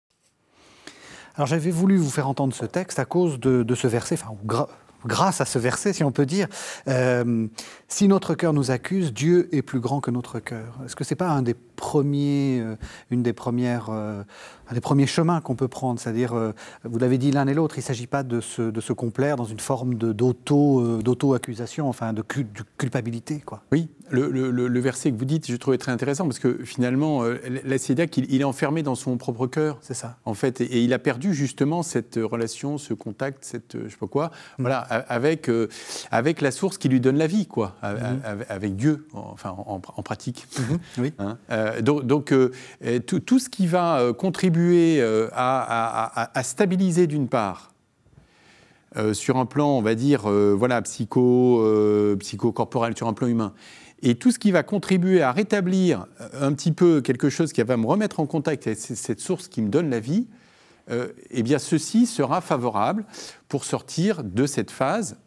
Alors 1.36 1.46
j'avais 1.46 1.70
voulu 1.70 1.98
vous 1.98 2.10
faire 2.10 2.28
entendre 2.28 2.56
ce 2.56 2.66
texte 2.66 2.98
à 2.98 3.06
cause 3.06 3.40
de, 3.40 3.76
ce 3.76 3.86
verset, 3.86 4.16
enfin 4.16 4.36
grâce 5.06 5.42
à 5.42 5.46
ce 5.46 5.60
verset, 5.60 5.94
si 5.94 6.04
on 6.04 6.12
peut 6.12 6.26
dire. 6.26 6.48
Euh, 6.88 7.48
si 7.88 8.08
notre 8.08 8.34
cœur 8.36 8.54
nous 8.54 8.72
accuse, 8.72 9.14
Dieu 9.14 9.50
est 9.56 9.62
plus 9.62 9.80
grand 9.80 10.02
que 10.02 10.12
notre 10.12 10.40
cœur. 10.40 10.80
Est-ce 10.86 10.96
que 10.96 11.04
c'est 11.04 11.16
pas 11.16 11.30
un 11.30 11.42
des 11.42 11.54
premiers, 11.54 12.60
euh, 12.62 12.76
une 13.12 13.24
des 13.24 13.34
premières, 13.34 13.88
euh, 13.90 14.24
un 14.70 14.74
des 14.74 14.82
premiers 14.82 15.08
chemins 15.08 15.42
qu'on 15.42 15.56
peut 15.56 15.68
prendre? 15.68 16.00
C'est-à-dire, 16.00 16.34
vous 16.84 17.00
l'avez 17.00 17.18
dit 17.18 17.32
l'un 17.32 17.48
et 17.48 17.54
l'autre, 17.54 17.78
il 17.78 17.82
ne 17.82 17.86
s'agit 17.86 18.08
pas 18.08 18.24
de 18.24 18.42
se, 18.42 18.62
de 18.62 18.82
se, 18.82 18.94
complaire 18.94 19.36
dans 19.36 19.46
une 19.46 19.60
forme 19.60 19.96
d'auto, 19.96 21.02
d'auto-accusation, 21.02 21.90
enfin 21.90 22.14
de, 22.14 22.22
de, 22.22 22.64
culpabilité, 22.78 23.40
quoi. 23.40 23.64
Oui, 23.72 23.90
le, 24.10 24.30
le, 24.30 24.80
verset 24.80 25.12
que 25.12 25.18
vous 25.18 25.26
dites, 25.26 25.50
je 25.50 25.56
trouvais 25.56 25.78
très 25.78 25.92
intéressant 25.92 26.26
parce 26.26 26.40
que 26.40 26.64
finalement, 26.64 27.24
l'acédiaque, 27.64 28.16
il, 28.18 28.32
il, 28.32 28.42
est 28.42 28.46
enfermé 28.46 28.84
dans 28.84 28.96
son 28.96 29.18
propre 29.18 29.48
cœur. 29.48 29.78
C'est 29.82 29.94
ça. 29.94 30.18
En 30.26 30.34
fait, 30.34 30.62
et, 30.62 30.84
il 30.84 30.94
a 30.94 31.00
perdu 31.00 31.34
justement 31.34 31.84
cette 31.84 32.20
relation, 32.22 32.78
ce 32.78 32.94
contact, 32.94 33.44
cette, 33.44 33.78
je 33.84 33.90
sais 33.90 33.98
pas 33.98 34.08
quoi, 34.08 34.28
mm. 34.28 34.62
voilà, 34.62 34.88
avec, 35.08 35.50
avec 36.12 36.42
la 36.42 36.52
source 36.52 36.78
qui 36.78 36.90
lui 36.90 37.00
donne 37.00 37.18
la 37.18 37.28
vie, 37.28 37.48
quoi. 37.48 37.76
Mhm. 37.84 38.46
avec 38.50 38.76
Dieu, 38.76 39.08
enfin 39.14 39.56
en, 39.66 39.80
pratique. 39.80 40.48
Oui. 40.98 41.14
Hein, 41.24 41.38
euh, 41.52 41.82
donc, 41.82 42.32
euh, 42.32 42.50
tout, 43.06 43.40
ce 43.40 43.50
qui 43.50 43.68
va 43.68 44.00
euh, 44.00 44.14
contribuer 44.14 45.02
à, 45.32 46.42
stabiliser 46.44 47.08
d'une 47.08 47.28
part, 47.28 47.72
sur 49.14 49.38
un 49.38 49.46
plan, 49.46 49.70
on 49.70 49.82
va 49.82 49.96
dire, 49.96 50.28
voilà, 50.28 50.82
psycho, 50.82 51.64
psychocorporel, 52.20 52.96
sur 52.96 53.08
un 53.08 53.14
plan 53.14 53.28
humain, 53.28 53.54
et 54.02 54.16
tout 54.16 54.32
ce 54.32 54.40
qui 54.40 54.52
va 54.52 54.64
contribuer 54.64 55.22
à 55.22 55.32
rétablir 55.32 56.06
un 56.40 56.54
petit 56.54 56.72
peu 56.72 57.02
quelque 57.02 57.30
chose 57.30 57.54
qui 57.54 57.64
va 57.64 57.78
me 57.78 57.86
remettre 57.86 58.20
en 58.20 58.26
contact 58.26 58.68
avec 58.68 58.78
cette 58.78 59.20
source 59.20 59.48
qui 59.48 59.62
me 59.62 59.70
donne 59.70 59.90
la 59.90 60.00
vie, 60.00 60.28
eh 60.90 61.44
bien, 61.44 61.60
ceci 61.60 62.06
sera 62.06 62.42
favorable 62.42 63.06
pour 63.48 63.66
sortir 63.66 64.24
de 64.24 64.46
cette 64.46 64.72
phase 64.72 65.18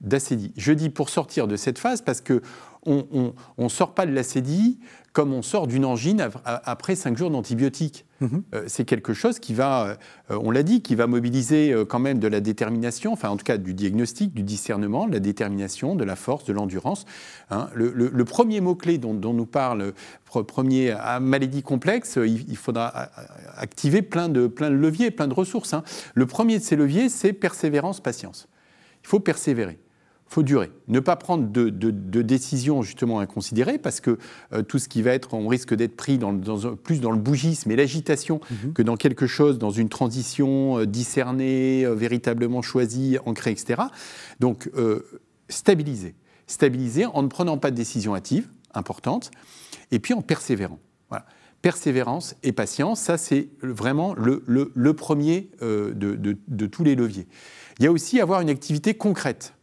d'acédie. 0.00 0.52
Je 0.56 0.72
dis 0.72 0.90
pour 0.90 1.08
sortir 1.08 1.46
de 1.46 1.56
cette 1.56 1.78
phase 1.78 2.02
parce 2.02 2.20
que 2.20 2.42
on 2.84 3.34
ne 3.58 3.68
sort 3.68 3.94
pas 3.94 4.06
de 4.06 4.12
l'acédie 4.12 4.78
comme 5.12 5.32
on 5.32 5.42
sort 5.42 5.66
d'une 5.66 5.84
angine 5.84 6.28
après 6.44 6.94
cinq 6.94 7.16
jours 7.16 7.30
d'antibiotiques. 7.30 8.05
Mhm. 8.20 8.42
Euh, 8.54 8.64
c'est 8.66 8.84
quelque 8.84 9.12
chose 9.12 9.38
qui 9.38 9.52
va, 9.52 9.98
euh, 10.30 10.38
on 10.40 10.50
l'a 10.50 10.62
dit, 10.62 10.80
qui 10.80 10.94
va 10.94 11.06
mobiliser 11.06 11.72
euh, 11.72 11.84
quand 11.84 11.98
même 11.98 12.18
de 12.18 12.28
la 12.28 12.40
détermination, 12.40 13.12
enfin 13.12 13.28
en 13.28 13.36
tout 13.36 13.44
cas 13.44 13.58
du 13.58 13.74
diagnostic, 13.74 14.32
du 14.32 14.42
discernement, 14.42 15.06
de 15.06 15.12
la 15.12 15.20
détermination, 15.20 15.94
de 15.94 16.04
la 16.04 16.16
force, 16.16 16.44
de 16.44 16.52
l'endurance. 16.52 17.04
Hein. 17.50 17.68
Le, 17.74 18.24
premier 18.24 18.60
mot-clé 18.60 18.98
dont, 18.98 19.14
nous 19.14 19.46
parle, 19.46 19.92
premier 20.24 20.96
maladie 21.20 21.62
complexe, 21.62 22.18
il, 22.24 22.56
faudra 22.56 23.08
activer 23.56 24.02
plein 24.02 24.28
de, 24.28 24.46
plein 24.46 24.70
leviers, 24.70 25.10
plein 25.10 25.28
de 25.28 25.34
ressources. 25.34 25.74
Hein. 25.74 25.84
Le 26.14 26.26
premier 26.26 26.58
de 26.58 26.64
ces 26.64 26.76
leviers, 26.76 27.08
c'est 27.08 27.32
persévérance, 27.32 28.00
patience. 28.00 28.48
Il 29.04 29.08
faut 29.08 29.20
persévérer 29.20 29.78
faut 30.28 30.42
durer. 30.42 30.70
Ne 30.88 31.00
pas 31.00 31.16
prendre 31.16 31.48
de, 31.48 32.22
décisions 32.22 32.82
justement 32.82 33.20
inconsidérées 33.20 33.78
parce 33.78 34.00
que 34.00 34.18
euh, 34.52 34.62
tout 34.62 34.78
ce 34.78 34.88
qui 34.88 35.02
va 35.02 35.12
être, 35.12 35.34
on 35.34 35.46
risque 35.46 35.74
d'être 35.74 35.96
pris 35.96 36.18
dans, 36.18 36.36
plus 36.76 37.00
dans 37.00 37.12
le 37.12 37.18
bougisme 37.18 37.70
et 37.70 37.76
l'agitation 37.76 38.40
mhm. 38.50 38.72
que 38.72 38.82
dans 38.82 38.96
quelque 38.96 39.26
chose, 39.26 39.58
dans 39.58 39.70
une 39.70 39.88
transition 39.88 40.80
euh, 40.80 40.86
discernée, 40.86 41.84
euh, 41.84 41.94
véritablement 41.94 42.60
choisie, 42.60 43.18
ancrée, 43.24 43.52
etc. 43.52 43.82
Donc, 44.40 44.70
stabiliser. 45.48 46.14
Stabiliser 46.46 47.06
en 47.06 47.22
ne 47.22 47.28
prenant 47.28 47.58
pas 47.58 47.70
de 47.70 47.76
décisions 47.76 48.14
hâtives, 48.14 48.48
importantes, 48.74 49.30
et 49.90 49.98
puis 49.98 50.14
en 50.14 50.22
persévérant. 50.22 50.78
Voilà. 51.08 51.26
Persévérance 51.62 52.36
et 52.42 52.52
patience, 52.52 53.00
ça 53.00 53.16
c'est 53.16 53.48
vraiment 53.62 54.14
le, 54.14 54.42
le 54.46 54.94
premier 54.94 55.50
de 55.60 56.66
tous 56.66 56.84
les 56.84 56.94
leviers. 56.94 57.26
Il 57.78 57.84
y 57.84 57.88
a 57.88 57.92
aussi 57.92 58.20
avoir 58.20 58.40
une 58.40 58.50
activité 58.50 58.94
concrète. 58.94 59.55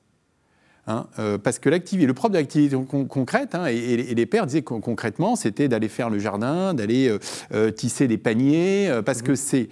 Hein, 0.86 1.08
euh, 1.18 1.38
parce 1.38 1.60
que 1.60 1.70
l'activité, 1.70 2.06
le 2.06 2.14
propre 2.14 2.34
de 2.34 2.40
l'activité 2.40 2.76
concrète, 3.08 3.56
hein, 3.56 3.68
et, 3.68 4.14
les 4.14 4.26
pères 4.26 4.46
disaient 4.46 4.64
concrètement, 4.64 5.38
c'était 5.38 5.70
d'aller 5.70 5.88
faire 5.88 6.10
le 6.10 6.20
jardin, 6.20 6.74
d'aller 6.74 7.08
euh, 7.08 7.20
euh, 7.54 7.72
tisser 7.72 8.08
des 8.10 8.18
paniers, 8.18 8.92
parce 9.06 9.22
que 9.22 9.36
c'est, 9.36 9.70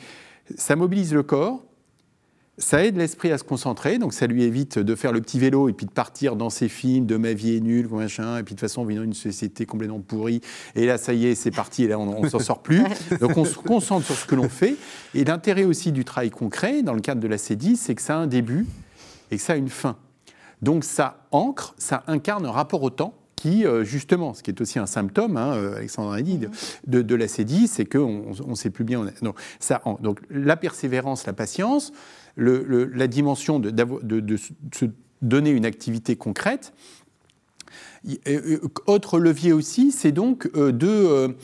ça 0.56 0.78
mobilise 0.78 1.14
le 1.14 1.24
corps, 1.24 1.66
ça 2.58 2.86
aide 2.86 2.96
l'esprit 2.96 3.32
à 3.34 3.38
se 3.38 3.44
concentrer, 3.44 3.98
donc 3.98 4.14
ça 4.14 4.26
lui 4.26 4.44
évite 4.44 4.80
de 4.80 4.96
faire 4.96 5.12
le 5.12 5.20
petit 5.20 5.38
vélo 5.38 5.68
et 5.68 5.74
puis 5.74 5.86
de 5.86 5.92
partir 5.92 6.38
dans 6.38 6.50
ses 6.50 6.70
films 6.70 7.08
de 7.08 7.18
ma 7.18 7.34
vie 7.34 7.58
est 7.58 7.60
nulle, 7.60 7.90
machin, 7.90 8.38
et 8.38 8.44
puis 8.44 8.56
de 8.56 8.60
toute 8.60 8.70
façon, 8.70 8.84
on 8.84 8.86
vit 8.86 8.96
dans 8.96 9.04
une 9.04 9.14
société 9.14 9.66
complètement 9.66 10.00
pourrie, 10.00 10.40
et 10.76 10.86
là, 10.86 10.98
ça 10.98 11.14
y 11.14 11.26
est, 11.26 11.36
c'est 11.36 11.52
parti, 11.52 11.84
et 11.84 11.88
là, 11.90 12.00
on, 12.00 12.24
ne 12.24 12.30
s'en 12.30 12.40
sort 12.40 12.62
plus. 12.62 12.84
Donc 13.20 13.36
on 13.36 13.44
se 13.44 13.56
concentre 13.56 14.06
sur 14.06 14.16
ce 14.16 14.26
que 14.26 14.36
l'on 14.36 14.48
fait. 14.48 14.78
Et 15.14 15.26
l'intérêt 15.26 15.66
aussi 15.66 15.92
du 15.92 16.06
travail 16.06 16.30
concret, 16.30 16.84
dans 16.84 16.94
le 16.94 17.02
cadre 17.02 17.20
de 17.20 17.28
la 17.28 17.38
C10, 17.38 17.76
c'est 17.76 17.96
que 17.96 18.02
ça 18.02 18.16
a 18.16 18.20
un 18.20 18.28
début 18.28 18.66
et 19.30 19.36
que 19.36 19.42
ça 19.42 19.54
a 19.54 19.58
une 19.58 19.68
fin. 19.68 19.98
Donc 20.62 20.84
ça 20.84 21.28
ancre, 21.32 21.74
ça 21.78 22.04
incarne 22.08 22.46
un 22.46 22.52
rapport 22.52 22.84
au 22.84 22.90
temps 22.90 23.14
qui, 23.42 23.66
euh, 23.66 23.84
justement, 23.84 24.36
ce 24.36 24.44
qui 24.44 24.52
est 24.52 24.62
aussi 24.62 24.78
un 24.78 24.86
symptôme, 24.86 25.36
hein, 25.36 25.56
euh, 25.56 25.78
Alexandre 25.78 26.12
a 26.12 26.22
dit, 26.22 26.40
de, 26.86 27.16
la 27.16 27.26
C10, 27.26 27.66
c'est 27.66 27.86
qu'on 27.86 28.34
ne 28.48 28.56
sait 28.56 28.70
plus 28.70 28.84
bien. 28.84 29.04
Donc, 29.24 29.40
ça, 29.60 29.82
donc 30.02 30.20
la 30.30 30.56
persévérance, 30.56 31.26
la 31.26 31.34
patience, 31.34 31.92
la 32.38 33.08
dimension 33.08 33.60
de, 33.60 34.36
se 34.74 34.86
donner 35.24 35.50
une 35.50 35.66
activité 35.66 36.16
concrète. 36.16 36.72
Autre 38.86 39.18
levier 39.18 39.54
aussi, 39.54 39.92
c'est 39.92 40.12
donc 40.12 40.48
euh, 40.56 40.72
de, 40.72 41.36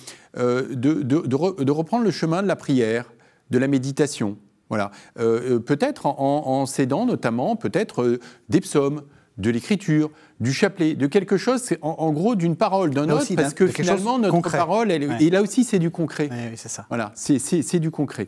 reprendre 1.71 2.03
le 2.03 2.11
chemin 2.11 2.43
de 2.43 2.47
la 2.47 2.55
prière, 2.55 3.11
de 3.49 3.57
la 3.57 3.67
méditation. 3.67 4.37
Voilà. 4.69 4.91
peut-être 5.15 6.05
en, 6.07 6.65
s'aidant 6.65 7.05
notamment, 7.05 7.55
peut-être 7.55 8.19
des 8.49 8.61
psaumes, 8.61 9.01
de 9.37 9.49
l'écriture, 9.49 10.09
du 10.39 10.51
chapelet, 10.51 10.95
de 10.95 11.07
quelque 11.07 11.37
chose, 11.37 11.61
c'est 11.61 11.77
en, 11.81 12.11
gros 12.11 12.35
d'une 12.35 12.55
parole, 12.55 12.89
d'un 12.89 13.09
autre, 13.09 13.33
parce 13.35 13.53
que 13.53 13.67
finalement 13.67 14.19
notre 14.19 14.51
parole, 14.51 14.91
et 14.91 15.29
là 15.29 15.41
aussi 15.41 15.63
c'est 15.63 15.79
du 15.79 15.91
concret. 15.91 16.29
Oui, 16.31 16.55
c'est 16.55 16.69
ça. 16.69 16.85
Voilà, 16.89 17.11
c'est 17.15 17.79
du 17.79 17.91
concret. 17.91 18.27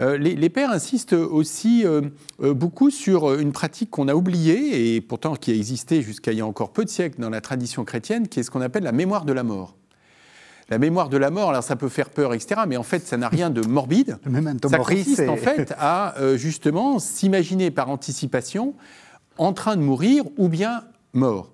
Euh, 0.00 0.16
les, 0.16 0.48
pères 0.48 0.70
insistent 0.70 1.14
aussi 1.14 1.84
euh, 1.84 2.02
euh, 2.40 2.54
beaucoup 2.54 2.90
sur 2.90 3.34
une 3.34 3.50
pratique 3.50 3.90
qu'on 3.90 4.06
a 4.06 4.14
oubliée, 4.14 4.94
et 4.94 5.00
pourtant 5.00 5.34
qui 5.34 5.50
a 5.50 5.54
existé 5.54 6.02
jusqu'à 6.02 6.30
il 6.30 6.38
y 6.38 6.40
a 6.40 6.46
encore 6.46 6.72
peu 6.72 6.84
de 6.84 6.88
siècles 6.88 7.20
dans 7.20 7.30
la 7.30 7.40
tradition 7.40 7.84
chrétienne, 7.84 8.28
qui 8.28 8.38
est 8.38 8.42
ce 8.44 8.50
qu'on 8.50 8.60
appelle 8.60 8.84
la 8.84 8.92
mémoire 8.92 9.24
de 9.24 9.32
la 9.32 9.42
mort. 9.42 9.74
La 10.70 10.78
mémoire 10.78 11.08
de 11.08 11.16
la 11.16 11.30
mort, 11.30 11.50
alors 11.50 11.62
ça 11.62 11.76
peut 11.76 11.88
faire 11.88 12.10
peur, 12.10 12.34
etc., 12.34 12.62
mais 12.68 12.76
en 12.76 12.82
fait, 12.82 13.06
ça 13.06 13.16
n'a 13.16 13.28
rien 13.28 13.48
de 13.48 13.62
morbide. 13.62 14.18
ça 14.68 14.78
consiste 14.78 15.28
en 15.28 15.36
fait 15.36 15.74
à 15.78 16.14
justement 16.36 16.98
s'imaginer 16.98 17.70
par 17.70 17.88
anticipation 17.88 18.74
en 19.38 19.52
train 19.52 19.76
de 19.76 19.80
mourir 19.80 20.24
ou 20.36 20.48
bien 20.48 20.84
mort. 21.14 21.52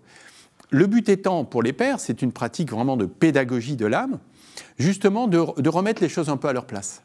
Le 0.70 0.86
but 0.86 1.08
étant, 1.08 1.44
pour 1.44 1.62
les 1.62 1.72
pères, 1.72 2.00
c'est 2.00 2.22
une 2.22 2.32
pratique 2.32 2.72
vraiment 2.72 2.96
de 2.96 3.06
pédagogie 3.06 3.76
de 3.76 3.86
l'âme, 3.86 4.18
justement 4.78 5.28
de, 5.28 5.68
remettre 5.68 6.02
les 6.02 6.08
choses 6.08 6.28
un 6.28 6.36
peu 6.36 6.48
à 6.48 6.52
leur 6.52 6.66
place. 6.66 7.02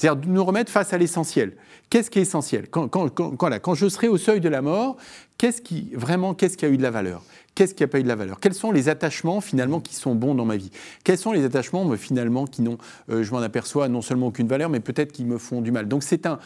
C'est-à-dire 0.00 0.22
de 0.22 0.28
nous 0.28 0.44
remettre 0.46 0.72
face 0.72 0.94
à 0.94 0.98
l'essentiel. 0.98 1.52
Qu'est-ce 1.90 2.08
qui 2.08 2.20
est 2.20 2.22
essentiel? 2.22 2.70
Quand, 2.70 2.88
quand, 2.88 3.74
je 3.74 3.86
serai 3.86 4.08
au 4.08 4.16
seuil 4.16 4.40
de 4.40 4.48
la 4.48 4.62
mort, 4.62 4.96
qu'est-ce 5.36 5.60
qui 5.60 5.90
vraiment 5.92 6.32
qu'est-ce 6.32 6.56
qui 6.56 6.64
a 6.64 6.70
eu 6.70 6.78
de 6.78 6.82
la 6.82 6.90
valeur? 6.90 7.22
Qu'est-ce 7.54 7.74
qui 7.74 7.82
n'a 7.82 7.86
pas 7.86 8.00
eu 8.00 8.02
de 8.02 8.08
la 8.08 8.16
valeur? 8.16 8.40
Quels 8.40 8.54
sont 8.54 8.72
les 8.72 8.88
attachements 8.88 9.42
finalement 9.42 9.78
qui 9.78 9.94
sont 9.94 10.14
bons 10.14 10.34
dans 10.34 10.46
ma 10.46 10.56
vie? 10.56 10.70
Quels 11.04 11.18
sont 11.18 11.32
les 11.32 11.44
attachements 11.44 11.94
finalement 11.98 12.46
qui 12.46 12.62
n'ont, 12.62 12.78
euh, 13.10 13.22
je 13.22 13.30
m'en 13.30 13.40
aperçois, 13.40 13.88
non 13.88 14.00
seulement 14.00 14.28
aucune 14.28 14.48
valeur, 14.48 14.70
mais 14.70 14.80
peut-être 14.80 15.12
qui 15.12 15.26
me 15.26 15.36
font 15.36 15.60
du 15.60 15.70
mal? 15.70 15.86
Donc 15.86 16.02
c'est 16.02 16.24
un, 16.24 16.38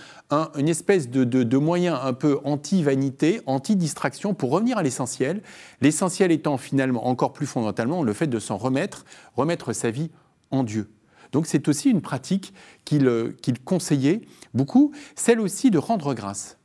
une 0.59 0.69
espèce 0.69 1.09
de, 1.09 1.23
de, 1.23 1.57
moyen 1.57 1.95
un 1.95 2.13
peu 2.13 2.41
anti-vanité, 2.43 3.41
anti-distraction 3.47 4.35
pour 4.35 4.51
revenir 4.51 4.79
à 4.79 4.83
l'essentiel. 4.83 5.43
L'essentiel 5.81 6.33
étant 6.33 6.59
finalement 6.59 7.07
encore 7.07 7.33
plus 7.33 7.47
fondamentalement 7.47 8.03
le 8.03 8.15
fait 8.15 8.27
de 8.27 8.41
s'en 8.41 8.57
remettre, 8.57 9.05
remettre 9.37 9.73
sa 9.73 9.93
vie 9.93 10.11
en 10.51 10.65
Dieu. 10.65 10.89
Donc 11.35 11.47
c'est 11.47 11.67
aussi 11.67 11.91
une 11.91 12.01
pratique 12.01 12.55
qu'il 12.85 13.35
conseillait 13.65 14.23
beaucoup, 14.53 14.93
celle 15.15 15.41
aussi 15.41 15.71
de 15.71 15.79
rendre 15.79 16.15
grâce. 16.15 16.59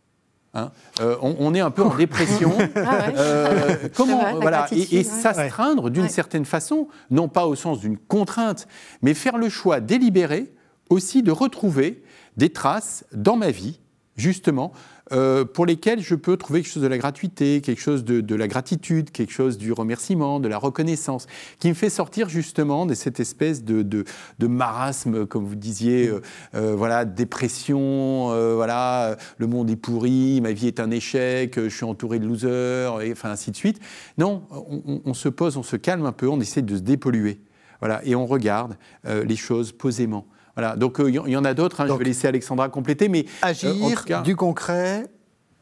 Hein. 0.54 0.72
Euh, 1.00 1.16
on, 1.22 1.54
est 1.54 1.60
un 1.60 1.70
peu 1.70 1.84
en 1.84 1.96
dépression. 1.98 2.54
Ah 2.76 3.10
euh, 3.10 3.88
comment 3.96 4.40
voilà 4.40 4.68
et, 4.72 5.04
s'astreindre 5.04 5.90
d'une 5.90 6.10
certaine 6.10 6.46
façon, 6.46 6.88
non 7.12 7.28
pas 7.28 7.46
au 7.46 7.56
sens 7.56 7.80
d'une 7.80 7.98
contrainte, 7.98 8.68
mais 9.02 9.14
faire 9.14 9.38
le 9.38 9.50
choix 9.50 9.80
délibéré 9.80 10.52
aussi 10.90 11.22
de 11.22 11.32
retrouver 11.32 12.04
des 12.36 12.50
traces 12.50 13.06
dans 13.12 13.36
ma 13.36 13.52
vie, 13.52 13.80
justement, 14.16 14.72
euh, 15.12 15.46
pour 15.46 15.66
lesquels 15.66 16.02
je 16.02 16.16
peux 16.16 16.38
trouver 16.38 16.62
quelque 16.62 16.72
chose 16.72 16.84
de 16.84 16.88
la 16.88 16.98
gratuité, 16.98 17.62
quelque 17.62 17.82
chose 17.82 18.04
de, 18.04 18.36
la 18.36 18.48
gratitude, 18.48 19.12
quelque 19.12 19.32
chose 19.32 19.58
du 19.58 19.72
remerciement, 19.72 20.40
de 20.40 20.48
la 20.48 20.58
reconnaissance, 20.58 21.28
qui 21.60 21.70
me 21.70 21.74
fait 21.74 21.90
sortir 21.90 22.30
justement 22.30 22.86
de 22.86 22.94
cette 22.94 23.20
espèce 23.20 23.64
de, 23.64 24.06
marasme, 24.42 25.26
comme 25.26 25.46
vous 25.46 25.56
disiez, 25.56 26.08
euh, 26.08 26.22
euh, 26.56 26.76
voilà, 26.76 27.06
dépression, 27.06 28.28
voilà, 28.56 29.18
le 29.38 29.48
monde 29.48 29.70
est 29.70 29.76
pourri, 29.76 30.42
ma 30.42 30.52
vie 30.52 30.68
est 30.68 30.80
un 30.80 30.92
échec, 30.92 31.60
je 31.60 31.70
suis 31.70 31.86
entouré 31.86 32.20
de 32.20 32.28
losers, 32.28 33.02
et 33.02 33.12
enfin 33.12 33.32
ainsi 33.32 33.52
de 33.52 33.56
suite. 33.56 33.80
Non, 34.18 34.44
on, 34.52 35.02
on, 35.06 35.14
se 35.14 35.30
pose, 35.30 35.58
on 35.58 35.64
se 35.64 35.76
calme 35.76 36.06
un 36.06 36.12
peu, 36.12 36.28
on 36.28 36.40
essaie 36.40 36.62
de 36.62 36.76
se 36.76 36.82
dépolluer, 36.82 37.40
voilà, 37.80 38.02
et 38.06 38.16
on 38.16 38.26
regarde 38.26 38.78
les 39.06 39.36
choses 39.36 39.72
posément. 39.72 40.26
Voilà, 40.60 40.76
donc 40.76 40.98
il 41.00 41.16
y 41.16 41.38
en 41.38 41.46
a 41.46 41.54
d'autres, 41.54 41.82
hein, 41.82 41.88
je 41.88 41.94
vais 41.94 42.04
laisser 42.04 42.28
Alexandra 42.28 42.70
compléter, 42.70 43.08
mais 43.08 43.26
agir, 43.42 43.76
du 44.24 44.36
concret, 44.36 45.06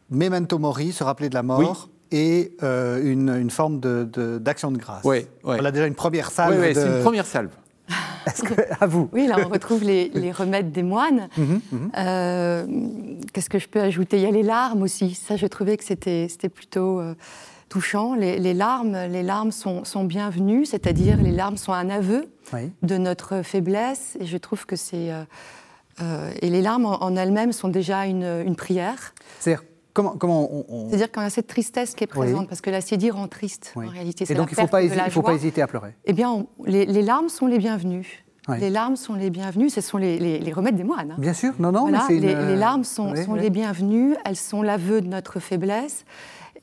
memento 0.09 0.57
mori, 0.57 0.91
se 0.91 1.03
rappeler 1.03 1.29
de 1.29 1.35
la 1.35 1.43
mort. 1.43 1.89
Et 2.09 2.55
euh, 2.63 3.03
une, 3.03 3.49
forme 3.49 3.81
d'action 3.81 4.71
de, 4.71 4.77
grâce. 4.77 5.03
Oui, 5.03 5.27
On 5.43 5.65
a 5.65 5.71
déjà 5.71 5.87
une 5.87 5.93
première 5.93 6.31
salve. 6.31 6.57
Oui, 6.57 6.73
c'est 6.73 6.87
une 6.87 7.03
première 7.03 7.25
salve. 7.25 7.49
à 8.79 8.87
vous. 8.87 9.09
Oui, 9.13 9.27
là 9.27 9.37
on 9.45 9.49
retrouve 9.49 9.83
les, 9.83 10.31
remèdes 10.31 10.71
des 10.71 10.83
moines. 10.83 11.29
Mhm, 11.37 11.61
mhm. 11.71 11.91
Euh, 11.97 12.65
qu'est-ce 13.33 13.49
que 13.49 13.59
je 13.59 13.67
peux 13.67 13.81
ajouter? 13.81 14.17
Il 14.17 14.23
y 14.23 14.25
a 14.25 14.31
les 14.31 14.43
larmes 14.43 14.81
aussi. 14.81 15.13
Ça, 15.13 15.35
je 15.35 15.45
trouvais 15.45 15.77
que 15.77 15.83
c'était 15.83 16.49
plutôt 16.49 16.99
euh, 16.99 17.13
touchant. 17.69 18.15
Les, 18.15 18.53
larmes, 18.53 18.97
les 19.09 19.23
larmes 19.23 19.51
sont, 19.51 19.83
sont 19.83 20.03
bienvenues, 20.03 20.65
c'est-à-dire 20.65 21.17
les 21.17 21.31
larmes 21.31 21.57
sont 21.57 21.73
un 21.73 21.89
aveu 21.89 22.29
de 22.81 22.97
notre 22.97 23.41
faiblesse. 23.41 24.17
Et 24.19 24.25
je 24.25 24.37
trouve 24.37 24.65
que 24.65 24.75
c'est. 24.75 25.11
Euh, 25.11 25.23
euh, 26.01 26.31
et 26.41 26.49
les 26.49 26.61
larmes 26.61 26.85
en, 26.85 27.15
elles-mêmes 27.15 27.51
sont 27.51 27.69
déjà 27.69 28.05
une, 28.05 28.55
prière. 28.55 29.13
C'est-à-dire 29.39 29.63
Comment, 29.93 30.11
comment 30.11 30.47
on, 30.69 30.89
C'est-à-dire 30.89 31.11
quand 31.11 31.21
il 31.21 31.23
y 31.23 31.27
a 31.27 31.31
cette 31.31 31.47
tristesse 31.47 31.95
qui 31.95 32.03
est 32.03 32.07
présente, 32.07 32.47
parce 32.47 32.61
que 32.61 32.69
la 32.69 32.81
rend 33.11 33.27
triste 33.27 33.73
en 33.75 33.87
réalité. 33.87 34.25
Et 34.29 34.35
donc 34.35 34.49
il 34.51 34.51
ne 34.51 34.55
faut, 34.57 34.67
faut, 35.09 35.21
pas 35.23 35.33
hésiter 35.33 35.59
à 35.59 35.65
pleurer. 35.65 35.95
Eh 36.05 36.13
bien, 36.13 36.45
les, 36.67 37.01
larmes 37.01 37.29
sont 37.29 37.47
les 37.47 37.57
bienvenues. 37.57 38.23
Les 38.59 38.69
larmes 38.69 38.95
sont 38.95 39.15
les 39.15 39.31
bienvenues, 39.31 39.71
ce 39.71 39.81
sont 39.81 39.97
les, 39.97 40.53
remèdes 40.55 40.75
des 40.75 40.83
moines. 40.83 41.13
Hein. 41.13 41.17
Bien 41.17 41.33
sûr, 41.33 41.53
non, 41.57 41.71
non. 41.71 41.87
mais 41.87 41.97
les, 42.09 42.19
les, 42.19 42.55
larmes 42.55 42.83
sont, 42.83 43.15
sont 43.15 43.33
les 43.33 43.49
bienvenues, 43.49 44.15
elles 44.23 44.35
sont 44.35 44.61
l'aveu 44.61 45.01
de 45.01 45.07
notre 45.07 45.39
faiblesse. 45.39 46.05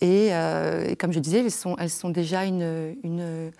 Euh, 0.04 0.88
et, 0.88 0.96
comme 0.96 1.12
je 1.12 1.18
disais, 1.18 1.40
elles 1.40 1.50
sont, 1.50 1.76
elles 1.78 1.90
sont 1.90 2.10
déjà 2.10 2.44
une, 2.44 2.96
une 3.02 3.50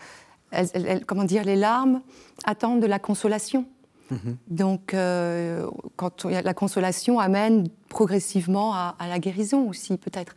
comment 1.06 1.24
dire, 1.24 1.44
les 1.44 1.56
larmes 1.56 2.02
attendent 2.44 2.80
de 2.80 2.86
la 2.86 2.98
consolation. 2.98 3.66
Mhm. 4.10 4.36
Donc, 4.48 4.94
euh, 4.94 5.68
quand 5.96 6.24
la 6.24 6.54
consolation 6.54 7.18
amène 7.18 7.68
progressivement 7.88 8.74
à, 8.74 8.96
la 9.00 9.18
guérison 9.18 9.68
aussi, 9.68 9.96
peut-être. 9.96 10.34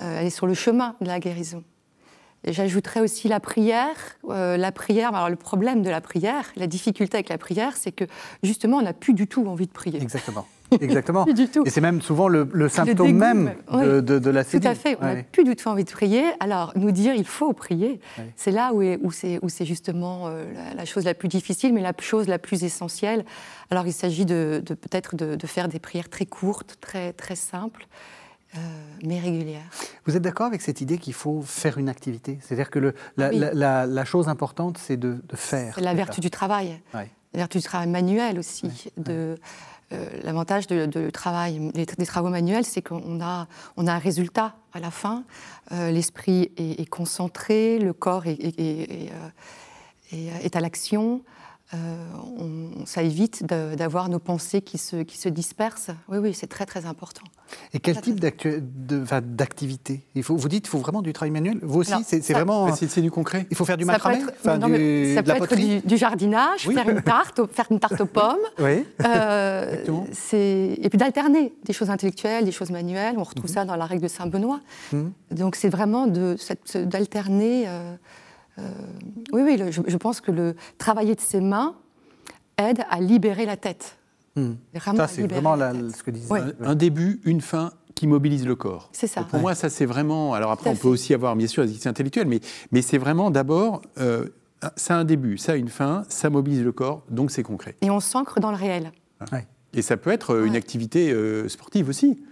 Euh, 0.00 0.18
elle 0.20 0.26
est 0.26 0.30
sur 0.30 0.46
le 0.46 0.54
chemin 0.54 0.96
de 1.00 1.06
la 1.06 1.20
guérison. 1.20 1.62
J'ajouterais 2.46 3.00
aussi 3.00 3.28
la 3.28 3.40
prière. 3.40 3.96
Euh, 4.28 4.56
la 4.56 4.72
prière, 4.72 5.14
alors 5.14 5.30
le 5.30 5.36
problème 5.36 5.82
de 5.82 5.90
la 5.90 6.00
prière, 6.00 6.50
la 6.56 6.66
difficulté 6.66 7.16
avec 7.16 7.28
la 7.28 7.38
prière, 7.38 7.76
c'est 7.76 7.92
que 7.92 8.04
justement, 8.42 8.78
on 8.78 8.82
n'a 8.82 8.92
plus 8.92 9.14
du 9.14 9.26
tout 9.26 9.46
envie 9.46 9.66
de 9.66 9.72
prier. 9.72 10.02
Exactement. 10.02 10.46
Exactement. 10.80 11.24
du 11.34 11.48
tout. 11.48 11.64
Et 11.66 11.70
c'est 11.70 11.80
même 11.80 12.00
souvent 12.00 12.28
le, 12.28 12.68
symptôme 12.68 13.12
même 13.12 13.54
de, 13.72 14.00
de, 14.00 14.30
la 14.30 14.44
Tout 14.44 14.60
à 14.62 14.74
fait. 14.74 14.96
On 15.00 15.06
n'a 15.06 15.22
plus 15.22 15.44
du 15.44 15.56
tout 15.56 15.68
envie 15.68 15.84
de 15.84 15.90
prier. 15.90 16.24
Alors, 16.40 16.72
nous 16.76 16.90
dire 16.90 17.14
il 17.14 17.26
faut 17.26 17.52
prier, 17.52 18.00
c'est 18.36 18.50
là 18.50 18.72
où, 18.72 18.82
où 18.82 19.10
c'est 19.10 19.64
justement 19.64 20.24
euh, 20.26 20.44
la, 20.76 20.84
chose 20.84 21.04
la 21.04 21.14
plus 21.14 21.28
difficile, 21.28 21.72
mais 21.72 21.80
la 21.80 21.92
chose 22.00 22.28
la 22.28 22.38
plus 22.38 22.64
essentielle. 22.64 23.24
Alors, 23.70 23.86
il 23.86 23.92
s'agit 23.92 24.24
de, 24.24 24.62
peut-être 24.66 25.16
de, 25.16 25.46
faire 25.46 25.68
des 25.68 25.78
prières 25.78 26.08
très 26.08 26.26
courtes, 26.26 26.76
très, 26.80 27.12
très 27.12 27.36
simples. 27.36 27.86
Euh, 28.56 28.58
mais 29.04 29.18
régulières. 29.18 29.68
Vous 30.06 30.16
êtes 30.16 30.22
d'accord 30.22 30.46
avec 30.46 30.62
cette 30.62 30.80
idée 30.80 30.98
qu'il 30.98 31.12
faut 31.12 31.42
faire 31.42 31.76
une 31.76 31.88
activité? 31.88 32.38
C'est-à-dire 32.40 32.70
que 32.70 32.78
le, 32.78 32.94
la, 33.16 33.84
la, 33.84 34.04
chose 34.04 34.28
importante, 34.28 34.78
c'est 34.78 34.96
de, 34.96 35.18
faire. 35.34 35.74
C'est 35.74 35.80
la 35.80 35.94
vertu 35.94 36.20
du 36.20 36.30
travail. 36.30 36.80
La 36.92 37.06
vertu 37.34 37.58
du 37.58 37.64
travail 37.64 37.88
manuel 37.88 38.38
aussi. 38.38 38.92
De, 38.96 39.36
l'avantage 40.22 40.66
de, 40.66 41.10
travail, 41.10 41.70
des, 41.72 41.86
travaux 42.06 42.30
manuels, 42.30 42.64
c'est 42.64 42.82
qu'on 42.82 43.20
a, 43.20 43.46
on 43.76 43.86
a 43.86 43.92
un 43.92 43.98
résultat 43.98 44.54
à 44.72 44.80
la 44.80 44.90
fin. 44.90 45.24
Euh, 45.72 45.90
l'esprit 45.90 46.52
est, 46.56 46.88
concentré, 46.88 47.78
le 47.78 47.92
corps 47.92 48.26
est, 48.26 48.58
est, 48.58 49.10
euh, 50.12 50.48
à 50.52 50.60
l'action. 50.60 51.22
Ça 52.84 53.02
évite 53.02 53.44
d'avoir 53.44 54.08
nos 54.08 54.18
pensées 54.18 54.62
qui 54.62 54.78
se, 54.78 54.96
qui 54.96 55.18
se 55.18 55.28
dispersent. 55.28 55.90
Oui, 56.08 56.18
oui, 56.18 56.34
c'est 56.34 56.46
très 56.46 56.66
très 56.66 56.86
important. 56.86 57.22
Et 57.72 57.80
quel 57.80 58.00
type 58.00 58.20
d'activité? 58.20 60.02
Il 60.14 60.22
faut, 60.22 60.36
Vous 60.36 60.48
dites 60.48 60.64
qu'il 60.64 60.70
faut 60.70 60.78
vraiment 60.78 61.02
du 61.02 61.12
travail 61.12 61.30
manuel 61.30 61.58
Vous 61.62 61.80
aussi, 61.80 61.92
c'est 62.04 62.32
vraiment. 62.32 62.74
C'est 62.74 63.00
du 63.00 63.10
concret. 63.10 63.46
Il 63.50 63.56
faut 63.56 63.64
faire 63.64 63.76
du 63.76 63.84
macramé 63.84 64.20
Ça 64.20 64.58
peut 64.58 64.74
être, 64.74 65.14
ça 65.14 65.22
peut 65.22 65.54
être 65.54 65.86
du, 65.86 65.96
jardinage, 65.96 66.68
faire 66.68 66.88
une 66.88 67.02
tarte, 67.02 67.40
faire 67.52 67.66
une 67.70 67.80
tarte 67.80 68.00
aux 68.00 68.06
pommes. 68.06 68.36
Oui. 68.58 68.84
Euh, 69.04 69.76
et 70.32 70.88
puis 70.88 70.98
d'alterner 70.98 71.52
des 71.64 71.72
choses 71.72 71.90
intellectuelles, 71.90 72.44
des 72.44 72.52
choses 72.52 72.70
manuelles. 72.70 73.14
On 73.18 73.22
retrouve 73.22 73.50
mhm. 73.50 73.54
ça 73.54 73.64
dans 73.64 73.76
la 73.76 73.84
règle 73.84 74.02
de 74.02 74.08
Saint-Benoît. 74.08 74.60
Mhm. 74.92 75.12
Donc 75.32 75.56
c'est 75.56 75.68
vraiment 75.68 76.06
d'alterner. 76.06 77.66
Euh, 78.58 78.62
oui, 79.32 79.42
oui, 79.42 79.60
je, 79.70 79.96
pense 79.96 80.20
que 80.20 80.30
le 80.30 80.54
travailler 80.78 81.14
de 81.14 81.20
ses 81.20 81.40
mains 81.40 81.74
aide 82.56 82.84
à 82.88 83.00
libérer 83.00 83.46
la 83.46 83.56
tête. 83.56 83.96
Hmm. 84.36 84.54
Ça, 84.96 85.08
c'est 85.08 85.26
vraiment 85.26 85.56
ce 85.56 86.02
que 86.02 86.10
disait. 86.10 86.32
Un, 86.60 86.74
début, 86.74 87.20
une 87.24 87.40
fin 87.40 87.72
qui 87.94 88.06
mobilise 88.06 88.46
le 88.46 88.56
corps. 88.56 88.90
C'est 88.92 89.06
ça. 89.06 89.22
pour 89.22 89.40
moi, 89.40 89.54
ça, 89.54 89.70
c'est 89.70 89.86
vraiment. 89.86 90.34
Alors 90.34 90.50
après, 90.50 90.70
on 90.70 90.76
peut 90.76 90.88
aussi 90.88 91.14
avoir, 91.14 91.36
bien 91.36 91.46
sûr, 91.46 91.62
des 91.62 91.68
activités 91.68 91.88
intellectuelles, 91.88 92.28
mais, 92.28 92.40
mais 92.72 92.82
c'est 92.82 92.98
vraiment 92.98 93.30
d'abord. 93.30 93.82
Euh, 93.98 94.26
ça 94.76 94.96
a 94.96 94.98
un 94.98 95.04
début, 95.04 95.36
ça 95.36 95.52
a 95.52 95.56
une 95.56 95.68
fin, 95.68 96.04
ça 96.08 96.30
mobilise 96.30 96.62
le 96.62 96.72
corps, 96.72 97.02
donc 97.10 97.30
c'est 97.30 97.42
concret. 97.42 97.76
Et 97.82 97.90
on 97.90 98.00
s'ancre 98.00 98.40
dans 98.40 98.50
le 98.50 98.56
réel. 98.56 98.92
Et 99.74 99.82
ça 99.82 99.96
peut 99.96 100.10
être 100.10 100.34
euh, 100.34 100.46
une 100.46 100.56
activité 100.56 101.12
euh, 101.12 101.48
sportive 101.48 101.88
aussi. 101.88 102.22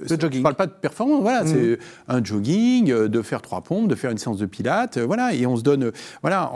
Jogging. 0.00 0.32
Je 0.32 0.38
ne 0.38 0.42
parle 0.42 0.54
pas 0.54 0.66
de 0.66 0.72
performance, 0.72 1.22
voilà, 1.22 1.46
c'est 1.46 1.76
mm. 1.76 1.78
un 2.08 2.24
jogging, 2.24 2.90
euh, 2.90 3.08
de 3.08 3.22
faire 3.22 3.42
trois 3.42 3.60
pompes, 3.60 3.88
de 3.88 3.94
faire 3.94 4.10
une 4.10 4.18
séance 4.18 4.38
de 4.38 4.46
pilates, 4.46 4.96
euh, 4.96 5.06
voilà, 5.06 5.34
et 5.34 5.46
on 5.46 5.56
se 5.56 5.62
donne, 5.62 5.84
euh, 5.84 5.92
voilà, 6.22 6.52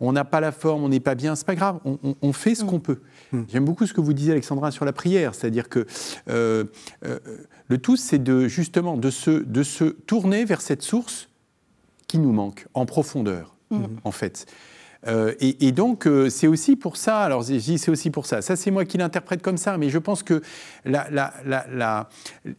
on 0.00 0.12
n'a 0.12 0.24
pas 0.24 0.40
la 0.40 0.52
forme, 0.52 0.84
on 0.84 0.88
n'est 0.88 1.00
pas 1.00 1.14
bien, 1.14 1.34
c'est 1.36 1.46
pas 1.46 1.54
grave, 1.54 1.78
on, 1.84 2.32
fait 2.32 2.54
ce 2.54 2.64
mm. 2.64 2.66
qu'on 2.66 2.80
peut. 2.80 3.00
Mm. 3.32 3.42
J'aime 3.48 3.64
beaucoup 3.64 3.86
ce 3.86 3.92
que 3.92 4.00
vous 4.00 4.12
disiez, 4.12 4.32
Alexandra, 4.32 4.70
sur 4.70 4.84
la 4.84 4.92
prière, 4.92 5.34
c'est-à-dire 5.34 5.68
que 5.68 5.86
le 6.26 7.78
tout, 7.78 7.96
c'est 7.96 8.22
de 8.22 8.46
justement 8.48 8.96
de 8.96 9.10
se, 9.10 9.30
de 9.30 9.62
se 9.62 9.84
tourner 9.84 10.44
vers 10.44 10.60
cette 10.60 10.82
source 10.82 11.28
qui 12.06 12.18
nous 12.18 12.32
manque 12.32 12.66
en 12.74 12.86
profondeur, 12.86 13.56
en 14.04 14.10
fait. 14.10 14.46
Euh, 15.06 15.34
et, 15.40 15.72
donc, 15.72 16.06
euh, 16.06 16.30
c'est 16.30 16.46
aussi 16.46 16.76
pour 16.76 16.96
ça, 16.96 17.20
alors 17.20 17.44
c'est 17.44 17.88
aussi 17.88 18.10
pour 18.10 18.26
ça, 18.26 18.42
ça 18.42 18.56
c'est 18.56 18.70
moi 18.70 18.84
qui 18.84 18.98
l'interprète 18.98 19.42
comme 19.42 19.56
ça, 19.56 19.76
mais 19.76 19.90
je 19.90 19.98
pense 19.98 20.22
que 20.22 20.42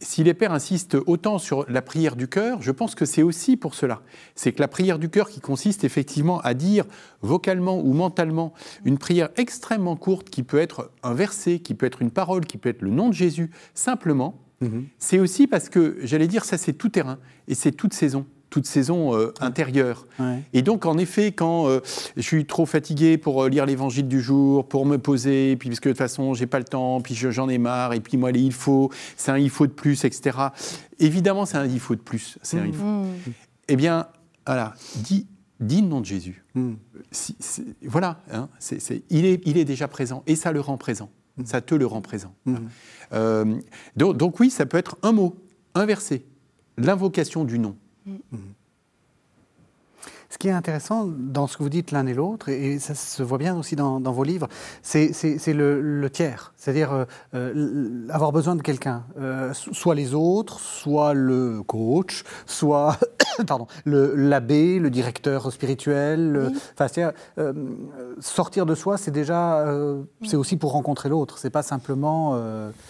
si 0.00 0.24
les 0.24 0.34
pères 0.34 0.52
insistent 0.52 0.96
autant 1.06 1.38
sur 1.38 1.68
la 1.68 1.82
prière 1.82 2.16
du 2.16 2.28
cœur, 2.28 2.62
je 2.62 2.70
pense 2.70 2.94
que 2.94 3.04
c'est 3.04 3.22
aussi 3.22 3.56
pour 3.56 3.74
cela. 3.74 4.02
C'est 4.34 4.52
que 4.52 4.60
la 4.60 4.68
prière 4.68 4.98
du 4.98 5.08
cœur 5.08 5.28
qui 5.28 5.40
consiste 5.40 5.84
effectivement 5.84 6.40
à 6.40 6.54
dire 6.54 6.84
vocalement 7.22 7.80
ou 7.80 7.92
mentalement 7.92 8.52
une 8.84 8.98
prière 8.98 9.30
extrêmement 9.36 9.96
courte 9.96 10.30
qui 10.30 10.42
peut 10.42 10.58
être 10.58 10.90
un 11.02 11.14
verset, 11.14 11.58
qui 11.58 11.74
peut 11.74 11.86
être 11.86 12.02
une 12.02 12.10
parole, 12.10 12.46
qui 12.46 12.58
peut 12.58 12.68
être 12.68 12.82
le 12.82 12.90
nom 12.90 13.08
de 13.08 13.14
Jésus, 13.14 13.50
simplement, 13.74 14.38
mhm. 14.60 14.86
c'est 14.98 15.18
aussi 15.18 15.46
parce 15.46 15.68
que, 15.68 15.98
j'allais 16.02 16.28
dire, 16.28 16.44
ça 16.44 16.58
c'est 16.58 16.74
tout 16.74 16.88
terrain 16.88 17.18
et 17.48 17.54
c'est 17.54 17.72
toute 17.72 17.94
saison 17.94 18.26
toute 18.50 18.66
saison 18.66 19.14
euh, 19.14 19.32
intérieure. 19.40 20.06
Et 20.52 20.62
donc, 20.62 20.86
en 20.86 20.98
effet, 20.98 21.32
quand 21.32 21.68
euh, 21.68 21.80
je 22.16 22.22
suis 22.22 22.46
trop 22.46 22.66
fatigué 22.66 23.18
pour 23.18 23.44
euh, 23.44 23.48
lire 23.48 23.66
l'évangile 23.66 24.08
du 24.08 24.20
jour, 24.20 24.66
pour 24.66 24.86
me 24.86 24.98
poser, 24.98 25.56
puis 25.56 25.68
parce 25.68 25.80
que 25.80 25.88
de 25.88 25.94
toute 25.94 25.98
façon, 25.98 26.34
j'ai 26.34 26.46
pas 26.46 26.58
le 26.58 26.64
temps, 26.64 27.00
puis 27.00 27.14
j'en 27.14 27.48
ai 27.48 27.58
marre, 27.58 27.92
et 27.92 28.00
puis 28.00 28.16
moi, 28.16 28.32
les 28.32 28.40
il 28.40 28.52
faut, 28.52 28.90
c'est 29.16 29.30
un 29.30 29.38
il 29.38 29.50
faut 29.50 29.66
de 29.66 29.72
plus, 29.72 30.04
etc. 30.04 30.38
Évidemment, 30.98 31.46
c'est 31.46 31.58
un 31.58 31.66
il 31.66 31.80
faut 31.80 31.94
de 31.94 32.00
plus. 32.00 32.38
C'est 32.42 32.58
un 32.58 32.66
il 32.66 32.74
faut. 32.74 32.84
Mm. 32.84 33.06
Eh 33.68 33.76
bien, 33.76 34.06
voilà, 34.46 34.74
dis, 34.96 35.26
dis 35.58 35.82
le 35.82 35.88
nom 35.88 36.00
de 36.00 36.06
Jésus. 36.06 36.44
Mm. 36.54 36.74
voilà, 37.82 38.20
hein, 38.32 38.48
il, 39.10 39.26
est, 39.26 39.42
il 39.44 39.58
est 39.58 39.64
déjà 39.64 39.88
présent, 39.88 40.22
et 40.26 40.36
ça 40.36 40.52
le 40.52 40.60
rend 40.60 40.76
présent. 40.76 41.10
Mm. 41.36 41.44
Ça 41.46 41.60
te 41.60 41.74
le 41.74 41.86
rend 41.86 42.00
présent. 42.00 42.34
donc, 43.96 44.16
donc 44.16 44.40
oui, 44.40 44.50
ça 44.50 44.66
peut 44.66 44.78
être 44.78 44.96
un 45.02 45.12
mot, 45.12 45.36
un 45.74 45.84
verset, 45.84 46.24
l'invocation 46.78 47.44
du 47.44 47.58
nom. 47.58 47.76
Mm-hmm. 48.06 48.38
Ce 50.28 50.38
qui 50.38 50.48
est 50.48 50.52
intéressant 50.52 51.06
dans 51.06 51.46
ce 51.46 51.56
que 51.56 51.62
vous 51.62 51.68
dites 51.68 51.92
l'un 51.92 52.06
et 52.06 52.14
l'autre, 52.14 52.48
et 52.48 52.78
ça 52.78 52.94
se 52.94 53.22
voit 53.22 53.38
bien 53.38 53.56
aussi 53.56 53.76
dans, 53.76 54.00
vos 54.00 54.24
livres, 54.24 54.48
c'est 54.82 55.12
le, 55.54 56.08
tiers, 56.12 56.52
c'est-à-dire 56.66 56.92
euh, 56.92 57.04
euh, 57.34 58.08
avoir 58.10 58.32
besoin 58.32 58.56
de 58.56 58.62
quelqu'un, 58.62 59.04
euh, 59.20 59.52
soit 59.54 59.94
les 59.94 60.14
autres, 60.14 60.58
soit 60.58 61.14
le 61.14 61.62
coach, 61.62 62.24
soit 62.44 62.98
pardon, 63.46 63.68
l'abbé, 63.84 64.80
le, 64.80 64.90
directeur 64.90 65.52
spirituel. 65.52 66.50
Enfin, 66.76 67.12
sortir 68.18 68.66
de 68.66 68.74
soi, 68.74 68.98
c'est 68.98 69.12
déjà, 69.12 69.64
c'est 70.24 70.36
aussi 70.36 70.56
pour 70.56 70.72
rencontrer 70.72 71.08
l'autre, 71.08 71.38
c'est 71.38 71.50
pas 71.50 71.62
simplement. 71.62 72.36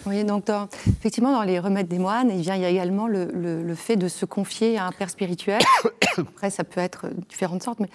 Oui, 0.05 0.23
donc 0.23 0.45
effectivement, 0.87 1.33
dans 1.33 1.43
les 1.43 1.59
remèdes 1.59 1.87
des 1.87 1.99
moines, 1.99 2.31
il, 2.31 2.43
y 2.43 2.49
a 2.49 2.69
également 2.69 3.07
le, 3.07 3.25
le 3.25 3.75
fait 3.75 3.97
de 3.97 4.07
se 4.07 4.25
confier 4.25 4.77
à 4.77 4.85
un 4.85 4.91
père 4.91 5.09
spirituel. 5.09 5.61
Après, 6.17 6.49
ça 6.49 6.63
peut 6.63 6.79
être 6.79 7.07
différentes 7.29 7.63
sortes, 7.63 7.79
mais 7.79 7.89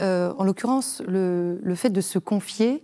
en 0.00 0.44
l'occurrence, 0.44 1.02
le, 1.08 1.74
fait 1.74 1.90
de 1.90 2.02
se 2.02 2.18
confier, 2.18 2.82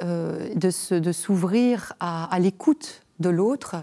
de 0.00 1.12
s'ouvrir 1.12 1.92
à, 2.00 2.38
l'écoute 2.38 3.02
de 3.20 3.28
l'autre, 3.28 3.76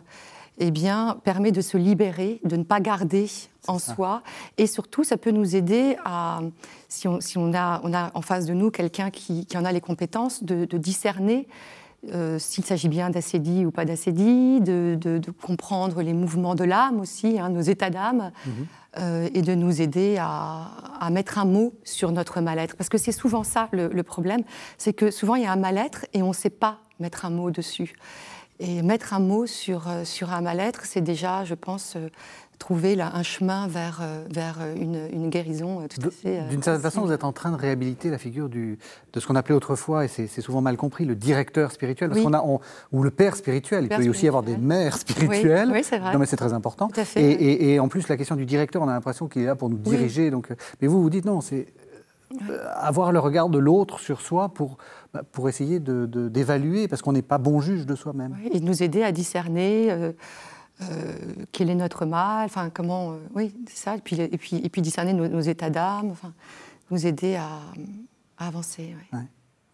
eh 0.58 0.72
bien, 0.72 1.18
permet 1.24 1.52
de 1.52 1.62
se 1.62 1.78
libérer, 1.78 2.42
de 2.44 2.58
ne 2.58 2.64
pas 2.64 2.80
garder 2.80 3.28
en 3.68 3.80
soi. 3.80 4.22
Et 4.58 4.68
surtout, 4.68 5.04
ça 5.04 5.18
peut 5.18 5.32
nous 5.32 5.56
aider 5.56 5.96
à, 6.04 6.42
si 6.90 7.08
on, 7.08 7.22
si 7.22 7.38
on, 7.38 7.54
a, 7.54 7.80
on 7.84 7.94
a 7.94 8.12
en 8.14 8.22
face 8.22 8.46
de 8.46 8.54
nous 8.54 8.72
quelqu'un 8.72 9.10
qui, 9.10 9.46
qui, 9.46 9.58
en 9.58 9.64
a 9.64 9.72
les 9.72 9.82
compétences, 9.82 10.44
de, 10.44 10.66
discerner 10.66 11.48
euh, 12.14 12.40
s'il 12.40 12.64
s'agit 12.64 12.88
bien 12.88 13.10
d'acédie 13.10 13.66
ou 13.66 13.72
pas 13.72 13.84
d'acédie, 13.84 14.62
de, 14.62 14.98
de, 15.00 15.32
comprendre 15.32 16.02
les 16.02 16.14
mouvements 16.14 16.56
de 16.56 16.64
l'âme 16.64 17.00
aussi, 17.00 17.40
hein, 17.40 17.50
nos 17.50 17.62
états 17.62 17.90
d'âme. 17.90 18.32
Mhm. 18.46 18.68
Euh, 18.98 19.30
et 19.36 19.44
de 19.44 19.54
nous 19.54 19.84
aider 19.84 20.18
à, 20.20 21.10
mettre 21.12 21.38
un 21.38 21.46
mot 21.46 21.76
sur 21.84 22.12
notre 22.12 22.42
mal-être. 22.42 22.76
Parce 22.76 22.90
que 22.90 22.98
c'est 22.98 23.12
souvent 23.12 23.44
ça 23.44 23.70
le, 23.72 24.02
problème, 24.02 24.42
c'est 24.80 24.94
que 24.94 25.12
souvent 25.12 25.36
il 25.36 25.44
y 25.44 25.46
a 25.46 25.52
un 25.52 25.58
mal-être 25.58 26.08
et 26.14 26.24
on 26.24 26.30
ne 26.30 26.34
sait 26.34 26.50
pas 26.50 26.80
mettre 27.00 27.24
un 27.24 27.30
mot 27.30 27.52
dessus. 27.52 27.94
Et 28.60 28.82
mettre 28.82 29.14
un 29.14 29.20
mot 29.20 29.46
sur, 29.46 29.88
euh, 29.88 30.06
sur 30.06 30.34
un 30.34 30.42
mal-être, 30.42 30.86
c'est 30.86 31.02
déjà, 31.02 31.46
je 31.46 31.54
pense, 31.54 31.98
trouver 32.60 32.96
là, 32.96 33.12
un 33.16 33.24
chemin 33.24 33.68
vers, 33.68 34.00
euh, 34.02 34.24
vers 34.30 34.58
euh, 34.62 34.76
une, 34.76 35.08
une 35.12 35.30
guérison 35.30 35.82
euh, 35.82 35.88
tout 35.88 36.08
à 36.08 36.12
fait. 36.12 36.42
D'une 36.50 36.62
certaine 36.62 36.82
façon, 36.82 37.02
vous 37.02 37.12
êtes 37.12 37.24
en 37.24 37.32
train 37.32 37.52
de 37.52 37.56
réhabiliter 37.56 38.10
la 38.10 38.18
figure 38.18 38.50
du, 38.50 38.78
de 39.14 39.20
ce 39.20 39.26
qu'on 39.26 39.36
appelait 39.36 39.56
autrefois, 39.56 40.06
et 40.06 40.08
c'est 40.08 40.42
souvent 40.42 40.62
mal 40.62 40.78
compris, 40.78 41.06
le 41.06 41.16
directeur 41.16 41.72
spirituel, 41.72 42.10
parce 42.10 42.22
qu'on 42.22 42.34
a, 42.34 42.44
ou 42.92 43.04
le 43.04 43.12
père 43.12 43.36
spirituel. 43.36 43.86
Il 43.86 43.90
peut 43.90 44.04
y 44.04 44.10
aussi 44.10 44.26
y 44.26 44.28
avoir 44.28 44.44
des 44.44 44.58
mères 44.58 44.98
spirituelles. 44.98 45.72
Oui, 45.72 45.84
c'est 45.84 45.98
vrai. 45.98 46.14
Non, 46.14 46.20
mais 46.20 46.26
c'est 46.26 46.38
très 46.38 46.54
important. 46.54 46.90
Tout 46.90 47.00
à 47.00 47.06
fait, 47.06 47.22
et, 47.22 47.74
et, 47.74 47.80
en 47.80 47.88
plus, 47.88 48.08
la 48.10 48.18
question 48.18 48.36
du 48.36 48.46
directeur, 48.46 48.82
on 48.82 48.90
a 48.90 48.94
l'impression 48.94 49.28
qu'il 49.28 49.42
est 49.42 49.46
là 49.46 49.56
pour 49.56 49.70
nous 49.70 49.78
diriger. 49.78 50.30
Donc, 50.30 50.50
mais 50.82 50.88
vous, 50.88 51.02
vous 51.02 51.10
dites 51.10 51.26
non, 51.26 51.42
c'est 51.42 51.68
avoir 52.76 53.12
le 53.12 53.20
regard 53.20 53.50
de 53.50 53.58
l'autre 53.58 54.00
sur 54.00 54.22
soi 54.22 54.50
pour, 54.50 54.78
bah, 55.14 55.24
pour 55.32 55.50
essayer 55.50 55.80
d'évaluer, 55.80 56.84
de, 56.84 56.88
parce 56.88 57.02
qu'on 57.02 57.14
n'est 57.14 57.24
pas 57.24 57.40
bon 57.40 57.62
juge 57.62 57.86
de 57.86 57.96
soi-même. 57.96 58.36
et 58.52 58.60
nous 58.60 58.84
aider 58.84 59.02
à 59.02 59.12
discerner. 59.12 59.92
Euh, 59.92 60.12
quel 61.52 61.70
est 61.70 61.76
notre 61.76 62.06
mal, 62.06 62.46
enfin 62.46 62.70
comment, 62.74 63.12
euh, 63.12 63.16
oui, 63.36 63.54
c'est 63.68 63.78
ça, 63.78 63.96
et 63.96 64.00
puis, 64.00 64.20
et 64.20 64.38
puis, 64.38 64.62
et 64.64 64.70
puis 64.70 64.82
discerner 64.82 65.14
nos, 65.14 65.42
états 65.42 65.70
d'âme, 65.70 66.10
enfin, 66.12 66.34
nous 66.92 67.06
aider 67.06 67.36
à, 67.36 67.50
avancer. 68.38 68.96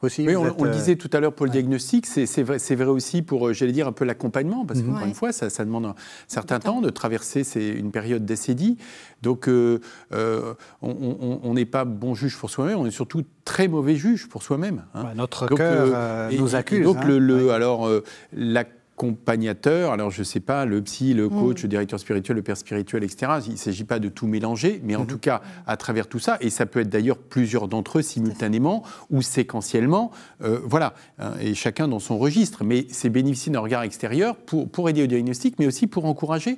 Aussi, 0.01 0.27
oui, 0.27 0.35
on, 0.35 0.43
le 0.43 0.69
euh, 0.69 0.71
disait 0.71 0.97
tout 0.97 1.09
à 1.13 1.19
l'heure 1.19 1.33
pour 1.33 1.45
le 1.45 1.51
diagnostic, 1.51 2.05
c'est 2.05 2.43
vrai, 2.43 2.57
vrai, 2.57 2.85
aussi 2.85 3.21
pour, 3.21 3.53
j'allais 3.53 3.71
dire, 3.71 3.87
un 3.87 3.91
peu 3.91 4.03
l'accompagnement, 4.03 4.65
parce 4.65 4.81
qu'encore 4.81 5.05
une 5.05 5.13
fois, 5.13 5.31
ça, 5.31 5.49
ça, 5.49 5.63
demande 5.63 5.85
un 5.85 5.95
certain 6.27 6.59
temps 6.59 6.81
de 6.81 6.89
traverser 6.89 7.43
une 7.77 7.91
période 7.91 8.25
d'acédie. 8.25 8.77
Donc, 9.21 9.47
on 9.47 11.53
n'est 11.53 11.65
pas 11.65 11.85
bon 11.85 12.15
juge 12.15 12.37
pour 12.37 12.49
soi-même, 12.49 12.77
on 12.77 12.85
est 12.85 12.91
surtout 12.91 13.23
très 13.45 13.67
mauvais 13.67 13.95
juge 13.95 14.27
pour 14.27 14.43
soi-même. 14.43 14.83
Hein. 14.95 15.13
notre 15.15 15.47
cœur 15.47 16.31
nous 16.31 16.55
accuse. 16.55 16.83
donc, 16.83 16.97
hein. 16.97 17.19
le, 17.19 17.51
alors, 17.51 17.89
la 18.33 18.65
accompagnateur, 18.95 19.91
alors 19.91 20.09
je 20.09 20.19
ne 20.19 20.23
sais 20.23 20.39
pas, 20.39 20.65
le 20.65 20.81
psy, 20.81 21.13
le 21.13 21.27
mm. 21.27 21.29
coach, 21.29 21.63
le 21.63 21.67
directeur 21.67 21.99
spirituel, 21.99 22.37
le 22.37 22.43
père 22.43 22.55
spirituel, 22.55 23.03
etc. 23.03 23.33
Il 23.45 23.53
ne 23.53 23.57
s'agit 23.57 23.83
pas 23.83 23.99
de 23.99 24.07
tout 24.07 24.25
mélanger, 24.25 24.81
mais 24.83 24.95
en 24.95 25.03
mm-hmm. 25.03 25.07
tout 25.07 25.17
cas, 25.17 25.41
à 25.67 25.75
travers 25.75 26.07
tout 26.07 26.19
ça, 26.19 26.37
et 26.39 26.49
ça 26.49 26.65
peut 26.65 26.79
être 26.79 26.89
d'ailleurs 26.89 27.17
plusieurs 27.17 27.67
d'entre 27.67 27.99
eux 27.99 28.01
simultanément 28.01 28.83
ou 29.09 29.21
séquentiellement, 29.21 30.11
euh, 30.43 30.59
voilà, 30.63 30.93
hein, 31.19 31.33
et 31.41 31.53
chacun 31.55 31.87
dans 31.87 31.99
son 31.99 32.17
registre. 32.17 32.63
Mais 32.63 32.87
c'est 32.89 33.09
bénéficier 33.09 33.51
d'un 33.51 33.59
regard 33.59 33.83
extérieur 33.83 34.37
pour, 34.37 34.69
pour 34.69 34.89
aider 34.89 35.03
au 35.03 35.07
diagnostic, 35.07 35.59
mais 35.59 35.67
aussi 35.67 35.87
pour 35.87 36.05
encourager 36.05 36.57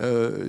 euh, 0.00 0.48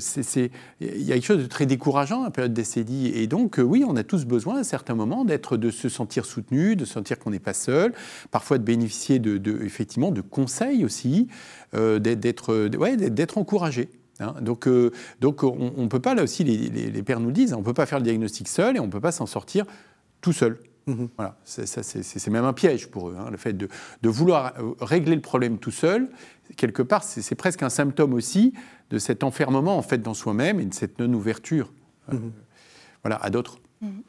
il 0.80 1.02
y 1.02 1.12
a 1.12 1.16
quelque 1.16 1.26
chose 1.26 1.42
de 1.42 1.48
très 1.48 1.66
décourageant 1.66 2.22
à 2.22 2.26
la 2.26 2.32
période 2.32 2.54
décédie. 2.54 3.12
Et 3.14 3.28
donc, 3.28 3.60
euh, 3.60 3.64
oui, 3.64 3.84
on 3.88 3.96
a 3.96 4.04
tous 4.04 4.26
besoin 4.26 4.60
à 4.60 4.64
certains 4.64 4.96
moments 4.96 5.26
d'être, 5.26 5.58
de 5.58 5.72
se 5.72 5.90
sentir 5.90 6.26
soutenu, 6.26 6.76
de 6.76 6.86
sentir 6.86 7.20
qu'on 7.20 7.32
n'est 7.32 7.40
pas 7.40 7.54
seul, 7.54 7.94
parfois 8.32 8.58
de 8.58 8.64
bénéficier 8.64 9.20
de, 9.20 9.64
effectivement 9.64 10.12
de 10.12 10.22
conseils 10.22 10.86
aussi, 10.86 11.28
euh, 11.74 12.00
d'être, 12.00 12.78
ouais, 12.78 12.98
d'être 12.98 13.38
encouragé. 13.38 13.90
Hein. 14.20 14.36
Donc, 14.42 14.70
donc 15.20 15.44
on 15.44 15.74
ne 15.78 15.88
peut 15.88 16.00
pas, 16.00 16.16
là 16.16 16.24
aussi, 16.24 16.44
les, 16.44 16.58
les, 16.58 17.04
pères 17.04 17.20
nous 17.20 17.32
disent, 17.32 17.54
on 17.54 17.60
ne 17.60 17.66
peut 17.66 17.74
pas 17.74 17.86
faire 17.86 18.00
le 18.00 18.04
diagnostic 18.04 18.48
seul 18.48 18.78
et 18.78 18.80
on 18.80 18.86
ne 18.86 18.92
peut 18.92 19.02
pas 19.02 19.12
s'en 19.12 19.26
sortir 19.26 19.66
tout 20.22 20.34
seul. 20.34 20.60
Mhm. 20.88 21.10
Voilà, 21.16 21.38
c'est 21.44 22.28
même 22.30 22.46
un 22.46 22.54
piège 22.54 22.88
pour 22.88 23.10
eux. 23.10 23.16
Hein, 23.20 23.30
le 23.30 23.38
fait 23.38 23.54
de, 23.54 23.68
vouloir 24.04 24.54
régler 24.80 25.16
le 25.16 25.22
problème 25.22 25.58
tout 25.58 25.72
seul, 25.72 26.10
quelque 26.58 26.82
part, 26.82 27.04
c'est 27.04 27.36
presque 27.36 27.64
un 27.64 27.70
symptôme 27.70 28.14
aussi 28.14 28.54
de 28.92 29.00
cet 29.00 29.24
enfermement 29.24 29.78
en 29.78 29.82
fait 29.82 30.00
dans 30.00 30.14
soi-même 30.14 30.60
et 30.60 30.66
de 30.66 30.74
cette 30.74 31.00
non-ouverture 31.00 31.72
euh, 32.10 32.16
mhm. 32.16 32.32
voilà, 33.04 33.16
à 33.18 33.30
d'autres. 33.30 33.58
Mhm. 33.82 34.04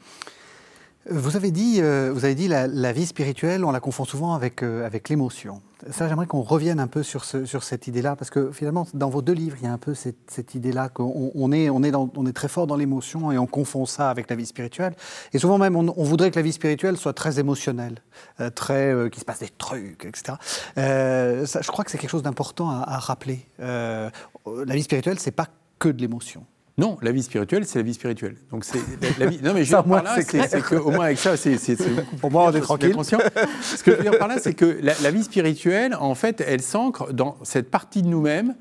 Vous 1.10 1.36
avez 1.36 1.50
dit, 1.50 1.80
euh, 1.80 2.12
vous 2.12 2.24
avez 2.24 2.34
dit 2.34 2.46
la, 2.46 2.66
la, 2.66 2.92
vie 2.92 3.06
spirituelle, 3.06 3.64
on 3.64 3.72
la 3.72 3.80
confond 3.80 4.04
souvent 4.04 4.34
avec, 4.34 4.62
euh, 4.62 4.86
avec 4.86 5.08
l'émotion. 5.08 5.60
Ça, 5.90 6.08
j'aimerais 6.08 6.26
qu'on 6.26 6.42
revienne 6.42 6.78
un 6.78 6.86
peu 6.86 7.02
sur, 7.02 7.24
ce, 7.24 7.44
sur 7.44 7.64
cette 7.64 7.86
idée-là, 7.86 8.14
parce 8.14 8.30
que 8.30 8.52
finalement, 8.52 8.86
dans 8.94 9.10
vos 9.10 9.20
deux 9.20 9.32
livres, 9.32 9.56
il 9.60 9.64
y 9.64 9.66
a 9.66 9.72
un 9.72 9.78
peu 9.78 9.94
cette, 9.94 10.54
idée-là 10.54 10.88
qu'on 10.88 11.32
on 11.34 11.52
est, 11.52 11.70
on 11.70 11.82
est, 11.82 11.94
on 11.94 12.26
est 12.26 12.32
très 12.32 12.48
fort 12.48 12.66
dans 12.66 12.76
l'émotion 12.76 13.32
et 13.32 13.38
on 13.38 13.46
confond 13.46 13.84
ça 13.84 14.08
avec 14.08 14.30
la 14.30 14.36
vie 14.36 14.46
spirituelle. 14.46 14.94
Et 15.32 15.38
souvent 15.38 15.58
même, 15.58 15.76
on, 15.76 16.04
voudrait 16.04 16.30
que 16.30 16.36
la 16.36 16.42
vie 16.42 16.52
spirituelle 16.52 16.96
soit 16.96 17.14
très 17.14 17.40
émotionnelle, 17.40 17.98
euh, 18.40 18.50
très, 18.50 18.94
qu'il 19.10 19.20
se 19.20 19.24
passe 19.24 19.40
des 19.40 19.48
trucs, 19.48 20.04
etc. 20.04 20.34
Ça, 20.76 21.60
je 21.62 21.68
crois 21.68 21.84
que 21.84 21.90
c'est 21.90 21.98
quelque 21.98 22.10
chose 22.10 22.22
d'important 22.22 22.70
à, 22.70 22.82
à, 22.86 22.98
rappeler. 22.98 23.46
la 23.58 24.10
vie 24.46 24.82
spirituelle, 24.82 25.18
c'est 25.18 25.32
pas 25.32 25.48
que 25.78 25.88
de 25.88 26.00
l'émotion. 26.00 26.46
Non, 26.78 26.96
la 27.02 27.12
vie 27.12 27.22
spirituelle, 27.22 27.66
c'est 27.66 27.78
la 27.78 27.82
vie 27.82 27.92
spirituelle. 27.92 28.36
Donc 28.50 28.64
c'est 28.64 28.78
la, 29.18 29.26
vie. 29.26 29.40
Non, 29.42 29.52
mais 29.52 29.64
je 29.64 29.76
veux 29.76 29.82
dire 29.82 29.84
par 29.84 30.02
là, 30.02 30.16
c'est 30.22 30.62
qu'au 30.62 30.90
moins 30.90 31.06
avec 31.06 31.18
ça, 31.18 31.36
c'est 31.36 31.76
pour 32.18 32.30
moi 32.30 32.50
on 32.50 32.52
est 32.52 32.60
tranquille. 32.60 32.94
Conscient. 32.94 33.18
Ce 33.60 33.82
que 33.82 33.92
je 33.92 33.96
veux 33.96 34.02
dire 34.02 34.18
par 34.18 34.28
là, 34.28 34.38
c'est 34.38 34.54
que 34.54 34.78
la, 34.80 35.10
vie 35.10 35.22
spirituelle, 35.22 35.94
en 35.94 36.14
fait, 36.14 36.40
elle 36.40 36.62
s'ancre 36.62 37.12
dans 37.12 37.36
cette 37.42 37.70
partie 37.70 38.02
de 38.02 38.08
nous-mêmes 38.08 38.54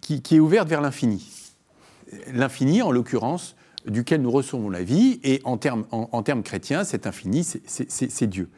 qui, 0.00 0.22
est 0.30 0.38
ouverte 0.38 0.68
vers 0.68 0.80
l'infini. 0.80 1.26
L'infini, 2.32 2.80
en 2.80 2.92
l'occurrence, 2.92 3.56
duquel 3.86 4.22
nous 4.22 4.30
recevons 4.30 4.70
la 4.70 4.82
vie, 4.82 5.18
et 5.24 5.40
en 5.44 5.56
termes 5.56 5.84
en, 5.90 6.22
termes 6.22 6.42
chrétiens, 6.42 6.84
cet 6.84 7.06
infini, 7.06 7.44
c'est 7.66 8.26
Dieu 8.26 8.48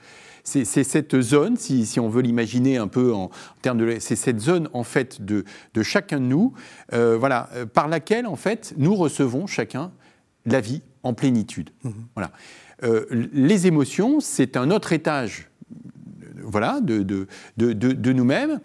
c'est 0.45 0.65
cette 0.65 1.21
zone, 1.21 1.57
si, 1.57 2.01
on 2.01 2.09
veut 2.09 2.23
l'imaginer 2.23 2.77
un 2.77 2.89
peu 2.89 3.13
en, 3.13 3.31
termes 3.63 3.79
de, 3.79 3.97
c'est 4.01 4.17
cette 4.17 4.41
zone 4.41 4.69
en 4.73 4.85
fait 4.85 5.23
de, 5.23 5.45
chacun 5.83 6.21
de 6.21 6.27
nous, 6.27 6.53
euh, 6.93 7.17
voilà, 7.19 7.49
euh, 7.55 7.67
par 7.67 7.89
laquelle 7.89 8.27
en 8.27 8.37
fait 8.37 8.75
nous 8.77 8.95
recevons 8.95 9.47
chacun 9.47 9.93
la 10.47 10.61
vie 10.61 10.83
en 11.03 11.15
plénitude. 11.15 11.71
Mhm. 11.85 11.93
Voilà. 12.15 12.31
Euh, 12.83 13.05
les 13.33 13.67
émotions, 13.67 14.21
c'est 14.21 14.57
un 14.57 14.71
autre 14.71 14.93
étage 14.93 15.49
voilà, 16.43 16.81
de, 16.81 17.03
de, 17.59 18.13
nous-mêmes 18.13 18.61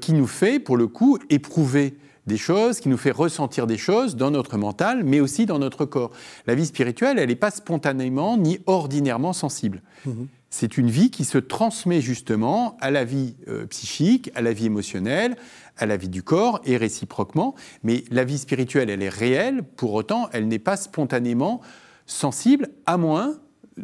qui 0.00 0.12
nous 0.12 0.26
fait, 0.26 0.58
pour 0.58 0.76
le 0.76 0.88
coup, 0.88 1.18
éprouver 1.30 1.96
des 2.26 2.36
choses, 2.36 2.80
qui 2.80 2.88
nous 2.88 2.96
fait 2.96 3.12
ressentir 3.12 3.66
des 3.66 3.78
choses 3.78 4.16
dans 4.16 4.32
notre 4.32 4.58
mental, 4.58 5.02
mais 5.04 5.20
aussi 5.20 5.46
dans 5.46 5.60
notre 5.60 5.86
corps. 5.86 6.10
La 6.46 6.56
vie 6.56 6.66
spirituelle, 6.66 7.18
elle 7.18 7.28
n'est 7.28 7.36
pas 7.36 7.52
spontanément 7.52 8.36
ni 8.36 8.58
ordinairement 8.66 9.32
sensible. 9.32 9.82
Mhm 10.04 10.26
c'est 10.52 10.76
une 10.76 10.90
vie 10.90 11.10
qui 11.10 11.24
se 11.24 11.38
transmet 11.38 12.02
justement 12.02 12.76
à 12.82 12.90
la 12.90 13.04
vie 13.04 13.36
euh, 13.48 13.66
psychique, 13.66 14.30
à 14.34 14.42
la 14.42 14.52
vie 14.52 14.66
émotionnelle, 14.66 15.34
à 15.78 15.86
la 15.86 15.96
vie 15.96 16.10
du 16.10 16.22
corps 16.22 16.60
et 16.66 16.76
réciproquement. 16.76 17.54
Mais 17.82 18.04
la 18.10 18.22
vie 18.22 18.36
spirituelle, 18.36 18.90
elle 18.90 19.02
est 19.02 19.08
réelle, 19.08 19.62
pour 19.62 19.94
autant, 19.94 20.28
elle 20.30 20.46
n'est 20.48 20.58
pas 20.58 20.76
spontanément 20.76 21.62
sensible, 22.04 22.68
à 22.84 22.98
moins, 22.98 23.38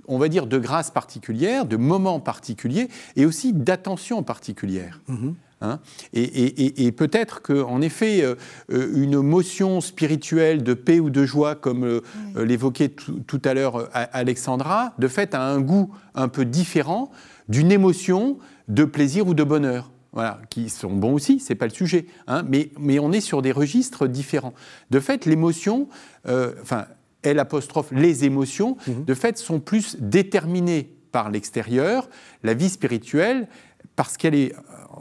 on 0.08 0.18
va 0.18 0.28
dire, 0.28 0.46
de 0.46 0.58
grâce 0.58 0.90
particulière, 0.90 1.64
de 1.64 1.78
moments 1.78 2.20
particuliers 2.20 2.88
et 3.16 3.24
aussi 3.24 3.54
d'attention 3.54 4.22
particulière. 4.22 5.00
Mm-hmm. 5.08 5.34
Hein. 5.60 5.80
et, 6.12 6.92
peut-être 6.92 7.42
qu'en 7.42 7.80
effet, 7.80 8.22
euh, 8.22 8.36
euh, 8.70 8.92
une 8.94 9.20
motion 9.20 9.80
spirituelle 9.80 10.62
de 10.62 10.72
paix 10.72 11.00
ou 11.00 11.10
de 11.10 11.24
joie, 11.24 11.56
comme 11.56 11.84
euh, 11.84 12.00
l'évoquait 12.36 12.90
tout 12.90 13.42
à 13.44 13.54
l'heure 13.54 13.88
Alexandra, 13.92 14.92
de 14.98 15.08
fait 15.08 15.34
a 15.34 15.42
un 15.42 15.60
goût 15.60 15.90
un 16.14 16.28
peu 16.28 16.44
différent 16.44 17.10
d'une 17.48 17.72
émotion 17.72 18.38
de 18.68 18.84
plaisir 18.84 19.26
ou 19.26 19.34
de 19.34 19.42
bonheur. 19.42 19.90
Voilà, 20.12 20.40
qui 20.48 20.70
sont 20.70 20.92
bons 20.92 21.12
aussi, 21.12 21.38
c'est 21.38 21.54
pas 21.54 21.66
le 21.66 21.72
sujet, 21.72 22.06
hein, 22.28 22.42
mais, 22.48 22.70
mais, 22.78 22.98
on 22.98 23.12
est 23.12 23.20
sur 23.20 23.42
des 23.42 23.52
registres 23.52 24.06
différents. 24.06 24.54
De 24.90 25.00
fait, 25.00 25.26
l'émotion, 25.26 25.86
enfin, 26.26 26.86
elle 27.22 27.38
apostrophe 27.38 27.90
les 27.92 28.24
émotions, 28.24 28.76
mmh 28.86 29.04
de 29.06 29.14
fait, 29.14 29.36
sont 29.38 29.60
plus 29.60 29.96
déterminées 30.00 30.98
par 31.12 31.30
l'extérieur. 31.30 32.08
La 32.42 32.54
vie 32.54 32.68
spirituelle, 32.68 33.48
parce 33.98 34.16
qu'elle 34.16 34.36
est 34.36 34.54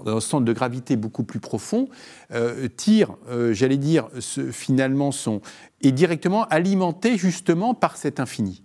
dans 0.06 0.18
un 0.18 0.20
centre 0.20 0.43
de 0.43 0.54
gravité 0.54 0.95
beaucoup 0.95 1.24
plus 1.24 1.39
profond, 1.39 1.88
euh, 2.34 2.68
tire, 2.68 3.16
euh, 3.30 3.54
j'allais 3.54 3.78
dire, 3.78 4.10
finalement, 4.52 5.12
son, 5.12 5.39
est 5.84 5.91
directement 5.91 6.45
alimenté 6.45 7.16
justement 7.16 7.76
par 7.76 7.95
cet 7.95 8.20
infini, 8.20 8.64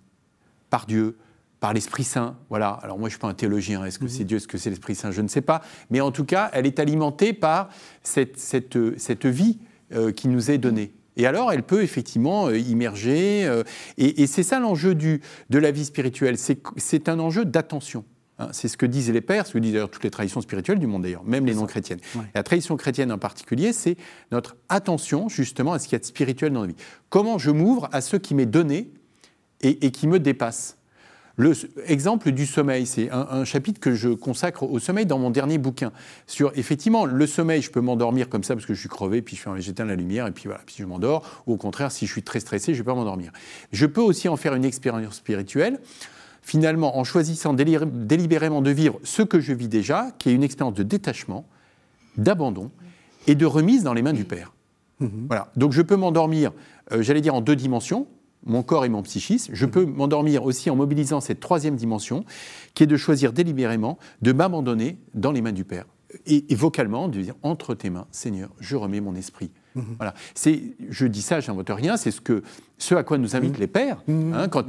par 0.71 0.87
Dieu, 0.87 1.17
par 1.59 1.71
l'Esprit 1.71 2.03
Saint. 2.03 2.35
Voilà. 2.49 2.79
Alors 2.81 2.97
moi, 2.97 3.09
je 3.09 3.13
ne 3.13 3.17
suis 3.17 3.19
pas 3.19 3.27
un 3.27 3.35
théologien. 3.35 3.85
Est-ce 3.85 3.99
que 3.99 4.07
c'est 4.07 4.21
mhm. 4.21 4.27
Dieu, 4.27 4.37
est-ce 4.37 4.47
que 4.47 4.57
c'est 4.57 4.71
l'Esprit 4.71 4.95
Saint 4.95 5.11
Je 5.11 5.21
ne 5.21 5.27
sais 5.27 5.41
pas. 5.41 5.61
Mais 5.91 6.01
en 6.01 6.09
tout 6.09 6.25
cas, 6.25 6.49
elle 6.53 6.65
est 6.65 6.79
alimentée 6.79 7.33
par 7.33 7.69
cette, 8.01 8.39
cette, 8.39 8.79
cette 8.97 9.27
vie 9.27 9.59
euh, 9.93 10.11
qui 10.11 10.27
nous 10.29 10.49
est 10.49 10.57
donnée. 10.57 10.95
Et 11.15 11.27
alors, 11.27 11.51
elle 11.51 11.61
peut 11.61 11.83
effectivement 11.83 12.49
immerger. 12.49 13.43
et, 13.99 14.23
et 14.23 14.25
c'est 14.25 14.41
ça 14.41 14.57
l'enjeu 14.57 14.95
de 14.95 15.19
la 15.51 15.69
vie 15.69 15.85
spirituelle. 15.85 16.37
C'est 16.39 17.07
un 17.07 17.19
enjeu 17.19 17.45
d'attention. 17.45 18.03
Hein, 18.43 18.49
c'est 18.51 18.67
ce 18.67 18.77
que 18.77 18.85
disent 18.85 19.11
les 19.11 19.21
pères, 19.21 19.47
ce 19.47 19.53
que 19.53 19.59
disent 19.59 19.73
d'ailleurs 19.73 19.89
toutes 19.89 20.03
les 20.03 20.11
traditions 20.11 20.41
spirituelles 20.41 20.79
du 20.79 20.87
monde 20.87 21.03
d'ailleurs, 21.03 21.23
même 21.23 21.45
les 21.45 21.55
non 21.55 21.65
chrétiennes. 21.65 21.99
La 22.35 22.43
tradition 22.43 22.77
chrétienne 22.77 23.11
en 23.11 23.17
particulier, 23.17 23.73
c'est 23.73 23.97
notre 24.31 24.55
attention 24.69 25.29
justement 25.29 25.73
à 25.73 25.79
ce 25.79 25.85
qu'il 25.85 25.93
y 25.93 25.95
a 25.97 25.99
de 25.99 26.05
spirituel 26.05 26.53
dans 26.53 26.61
la 26.61 26.67
vie. 26.67 26.75
Comment 27.09 27.37
je 27.37 27.51
m'ouvre 27.51 27.89
à 27.91 28.01
ce 28.01 28.17
qui 28.17 28.35
m'est 28.35 28.45
donné 28.45 28.91
et, 29.61 29.91
qui 29.91 30.07
me 30.07 30.19
dépasse 30.19 30.77
le 31.35 31.53
exemple 31.87 32.31
du 32.31 32.45
sommeil, 32.45 32.85
c'est 32.85 33.09
un, 33.09 33.43
chapitre 33.43 33.79
que 33.79 33.95
je 33.95 34.09
consacre 34.09 34.61
au 34.61 34.77
sommeil 34.77 35.07
dans 35.07 35.17
mon 35.17 35.31
dernier 35.31 35.57
bouquin. 35.57 35.91
Sur 36.27 36.51
effectivement 36.55 37.05
le 37.05 37.25
sommeil, 37.25 37.63
je 37.63 37.71
peux 37.71 37.81
m'endormir 37.81 38.29
comme 38.29 38.43
ça 38.43 38.53
parce 38.53 38.67
que 38.67 38.75
je 38.75 38.79
suis 38.79 38.89
crevé, 38.89 39.23
puis 39.23 39.35
je 39.35 39.49
j'éteins 39.57 39.85
la 39.85 39.95
lumière 39.95 40.27
et 40.27 40.31
puis 40.31 40.43
voilà, 40.45 40.61
puis 40.63 40.75
je 40.77 40.85
m'endors. 40.85 41.43
Ou 41.47 41.53
au 41.53 41.57
contraire, 41.57 41.91
si 41.91 42.05
je 42.05 42.11
suis 42.11 42.21
très 42.21 42.39
stressé, 42.39 42.75
je 42.75 42.79
ne 42.79 42.83
vais 42.83 42.91
pas 42.91 42.93
m'endormir. 42.93 43.31
Je 43.71 43.87
peux 43.87 44.01
aussi 44.01 44.29
en 44.29 44.37
faire 44.37 44.53
une 44.53 44.65
expérience 44.65 45.15
spirituelle 45.15 45.79
finalement, 46.43 46.97
en 46.97 47.03
choisissant 47.03 47.53
délibérément 47.53 48.61
de 48.61 48.69
vivre 48.69 48.99
ce 49.03 49.23
que 49.23 49.39
je 49.39 49.53
vis 49.53 49.69
déjà, 49.69 50.11
qui 50.19 50.29
est 50.29 50.33
une 50.33 50.43
expérience 50.43 50.75
de 50.75 50.83
détachement, 50.83 51.47
d'abandon 52.17 52.69
et 53.25 53.33
de 53.33 53.45
remise 53.45 53.83
dans 53.83 53.93
les 53.93 54.01
mains 54.01 54.13
du 54.13 54.25
Père. 54.25 54.53
Mhm. 54.99 55.25
Voilà. 55.27 55.51
Donc 55.55 55.71
je 55.71 55.81
peux 55.81 55.95
m'endormir, 55.95 56.51
euh, 56.91 57.01
j'allais 57.01 57.21
dire 57.21 57.33
en 57.33 57.41
deux 57.41 57.55
dimensions, 57.55 58.07
mon 58.45 58.61
corps 58.61 58.83
et 58.83 58.89
mon 58.89 59.01
psychisme. 59.01 59.55
Je 59.55 59.65
mhm. 59.65 59.71
peux 59.71 59.85
m'endormir 59.85 60.43
aussi 60.43 60.69
en 60.69 60.75
mobilisant 60.75 61.21
cette 61.21 61.39
troisième 61.39 61.77
dimension, 61.77 62.25
qui 62.75 62.83
est 62.83 62.87
de 62.87 62.97
choisir 62.97 63.31
délibérément 63.31 63.97
de 64.21 64.33
m'abandonner 64.33 64.97
dans 65.13 65.31
les 65.31 65.41
mains 65.41 65.53
du 65.53 65.63
Père. 65.63 65.85
Et, 66.27 66.51
et 66.51 66.55
vocalement, 66.55 67.07
de 67.07 67.21
dire 67.21 67.35
entre 67.41 67.73
tes 67.73 67.89
mains, 67.89 68.05
Seigneur, 68.11 68.49
je 68.59 68.75
remets 68.75 69.01
mon 69.01 69.15
esprit. 69.15 69.49
Mhm. 69.75 69.95
Voilà. 69.97 70.13
C'est, 70.35 70.61
je 70.89 71.07
dis 71.07 71.21
ça, 71.21 71.39
j'invente 71.39 71.69
rien, 71.69 71.97
c'est 71.97 72.11
ce, 72.11 72.21
que, 72.21 72.43
ce 72.77 72.95
à 72.95 73.03
quoi 73.03 73.17
nous 73.17 73.35
invitent 73.35 73.53
mhm. 73.53 73.59
les 73.59 73.67
pères, 73.67 74.03
mhm. 74.07 74.33
hein, 74.33 74.47
quand 74.47 74.65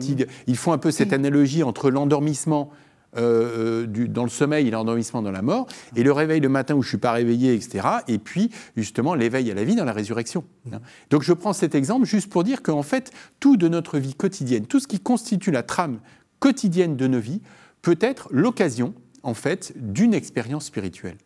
ils, 0.46 0.56
font 0.56 0.72
un 0.72 0.78
peu 0.78 0.90
cette 0.90 1.12
analogie 1.12 1.62
entre 1.62 1.90
l'endormissement 1.90 2.70
euh, 3.16 3.84
euh, 3.86 4.08
dans 4.08 4.24
le 4.24 4.30
sommeil 4.30 4.66
et 4.66 4.70
l'endormissement 4.70 5.22
dans 5.22 5.30
la 5.30 5.42
mort, 5.42 5.66
et 5.94 6.02
le 6.02 6.10
réveil 6.10 6.40
le 6.40 6.48
matin 6.48 6.74
où 6.74 6.82
je 6.82 6.88
ne 6.88 6.90
suis 6.90 6.98
pas 6.98 7.12
réveillé, 7.12 7.54
etc., 7.54 7.86
et 8.08 8.18
puis 8.18 8.50
justement 8.76 9.14
l'éveil 9.14 9.50
à 9.50 9.54
la 9.54 9.64
vie 9.64 9.76
dans 9.76 9.84
la 9.84 9.92
résurrection. 9.92 10.44
Hein. 10.72 10.80
Donc 11.10 11.22
je 11.22 11.32
prends 11.32 11.52
cet 11.52 11.74
exemple 11.74 12.06
juste 12.06 12.28
pour 12.28 12.42
dire 12.42 12.62
qu'en 12.62 12.82
fait, 12.82 13.12
tout 13.38 13.56
de 13.56 13.68
notre 13.68 13.98
vie 13.98 14.14
quotidienne, 14.14 14.66
tout 14.66 14.80
ce 14.80 14.88
qui 14.88 14.98
constitue 14.98 15.52
la 15.52 15.62
trame 15.62 16.00
quotidienne 16.40 16.96
de 16.96 17.06
nos 17.06 17.20
vies, 17.20 17.40
peut 17.82 17.98
être 18.00 18.28
l'occasion, 18.30 18.94
en 19.22 19.34
fait, 19.34 19.72
d'une 19.76 20.14
expérience 20.14 20.64
spirituelle. 20.64 21.18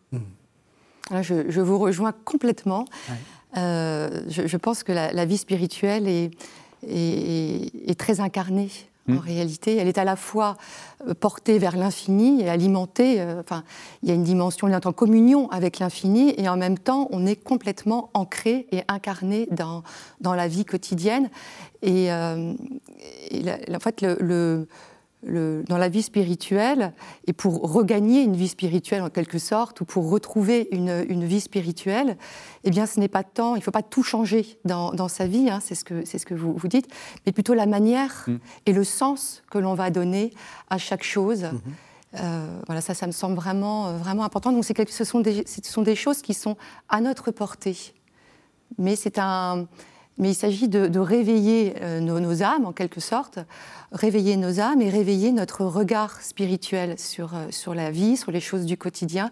Je, 1.22 1.60
vous 1.60 1.78
rejoins 1.78 2.12
complètement. 2.12 2.84
Euh, 3.56 4.22
je, 4.28 4.56
pense 4.56 4.82
que 4.82 4.92
la, 4.92 5.24
vie 5.24 5.38
spirituelle 5.38 6.06
est, 6.06 6.30
est, 6.86 7.98
très 7.98 8.20
incarnée. 8.20 8.70
En 9.08 9.14
hmm. 9.14 9.18
réalité, 9.18 9.76
elle 9.76 9.88
est 9.88 9.96
à 9.96 10.04
la 10.04 10.16
fois 10.16 10.58
euh, 11.06 11.14
portée 11.14 11.58
vers 11.58 11.78
l'infini 11.78 12.42
et 12.42 12.50
alimentée. 12.50 13.22
Euh, 13.22 13.40
enfin, 13.40 13.64
il 14.02 14.10
y 14.10 14.12
a 14.12 14.14
une 14.14 14.22
dimension, 14.22 14.66
on 14.66 14.70
est 14.70 14.84
en 14.84 14.92
communion 14.92 15.50
avec 15.50 15.78
l'infini 15.78 16.34
et 16.36 16.46
en 16.46 16.58
même 16.58 16.78
temps, 16.78 17.08
on 17.10 17.24
est 17.24 17.42
complètement 17.42 18.10
ancré 18.12 18.66
et 18.70 18.82
incarné 18.86 19.48
dans, 19.50 19.82
dans 20.20 20.34
la 20.34 20.46
vie 20.46 20.66
quotidienne. 20.66 21.30
Et, 21.80 22.12
en 22.12 22.54
fait, 23.80 24.02
le 24.02 24.68
dans 25.24 25.78
la 25.78 25.88
vie 25.88 26.02
spirituelle, 26.02 26.92
et 27.26 27.32
pour 27.32 27.72
regagner 27.72 28.22
une 28.22 28.36
vie 28.36 28.48
spirituelle 28.48 29.02
en 29.02 29.10
quelque 29.10 29.38
sorte, 29.38 29.80
ou 29.80 29.84
pour 29.84 30.08
retrouver 30.10 30.68
une, 30.70 31.24
vie 31.24 31.40
spirituelle, 31.40 32.16
eh 32.64 32.70
bien 32.70 32.86
ce 32.86 33.00
n'est 33.00 33.08
pas 33.08 33.24
tant, 33.24 33.56
il 33.56 33.58
ne 33.58 33.64
faut 33.64 33.72
pas 33.72 33.82
tout 33.82 34.02
changer 34.02 34.58
dans, 34.64 35.08
sa 35.08 35.26
vie, 35.26 35.50
hein, 35.50 35.58
c'est 35.60 35.74
ce 35.74 35.84
que, 35.84 36.04
ce 36.04 36.24
que 36.24 36.34
vous, 36.34 36.54
vous 36.54 36.68
dites, 36.68 36.86
mais 37.26 37.32
plutôt 37.32 37.54
la 37.54 37.66
manière 37.66 38.24
mm. 38.28 38.36
et 38.66 38.72
le 38.72 38.84
sens 38.84 39.42
que 39.50 39.58
l'on 39.58 39.74
va 39.74 39.90
donner 39.90 40.32
à 40.70 40.78
chaque 40.78 41.02
chose. 41.02 41.42
Mm-hmm. 41.42 42.20
Euh, 42.20 42.60
voilà, 42.66 42.80
ça, 42.80 42.94
ça 42.94 43.06
me 43.06 43.12
semble 43.12 43.34
vraiment, 43.34 43.92
vraiment 43.94 44.24
important. 44.24 44.52
Donc, 44.52 44.64
ce 44.64 45.04
sont, 45.04 45.20
des, 45.20 45.44
ce 45.46 45.60
sont 45.62 45.82
des 45.82 45.96
choses 45.96 46.22
qui 46.22 46.32
sont 46.32 46.56
à 46.88 47.00
notre 47.00 47.30
portée. 47.32 47.76
Mais 48.78 48.96
c'est 48.96 49.18
un, 49.18 49.66
mais 50.18 50.30
il 50.30 50.34
s'agit 50.34 50.68
de, 50.68 50.98
réveiller 50.98 51.74
euh, 51.80 52.00
nos, 52.00 52.42
âmes, 52.42 52.66
en 52.66 52.72
quelque 52.72 53.00
sorte, 53.00 53.38
réveiller 53.92 54.36
nos 54.36 54.60
âmes 54.60 54.82
et 54.82 54.90
réveiller 54.90 55.32
notre 55.32 55.64
regard 55.64 56.20
spirituel 56.20 56.98
sur, 56.98 57.34
euh, 57.34 57.46
sur 57.50 57.74
la 57.74 57.90
vie, 57.90 58.16
sur 58.16 58.32
les 58.32 58.40
choses 58.40 58.64
du 58.64 58.76
quotidien, 58.76 59.30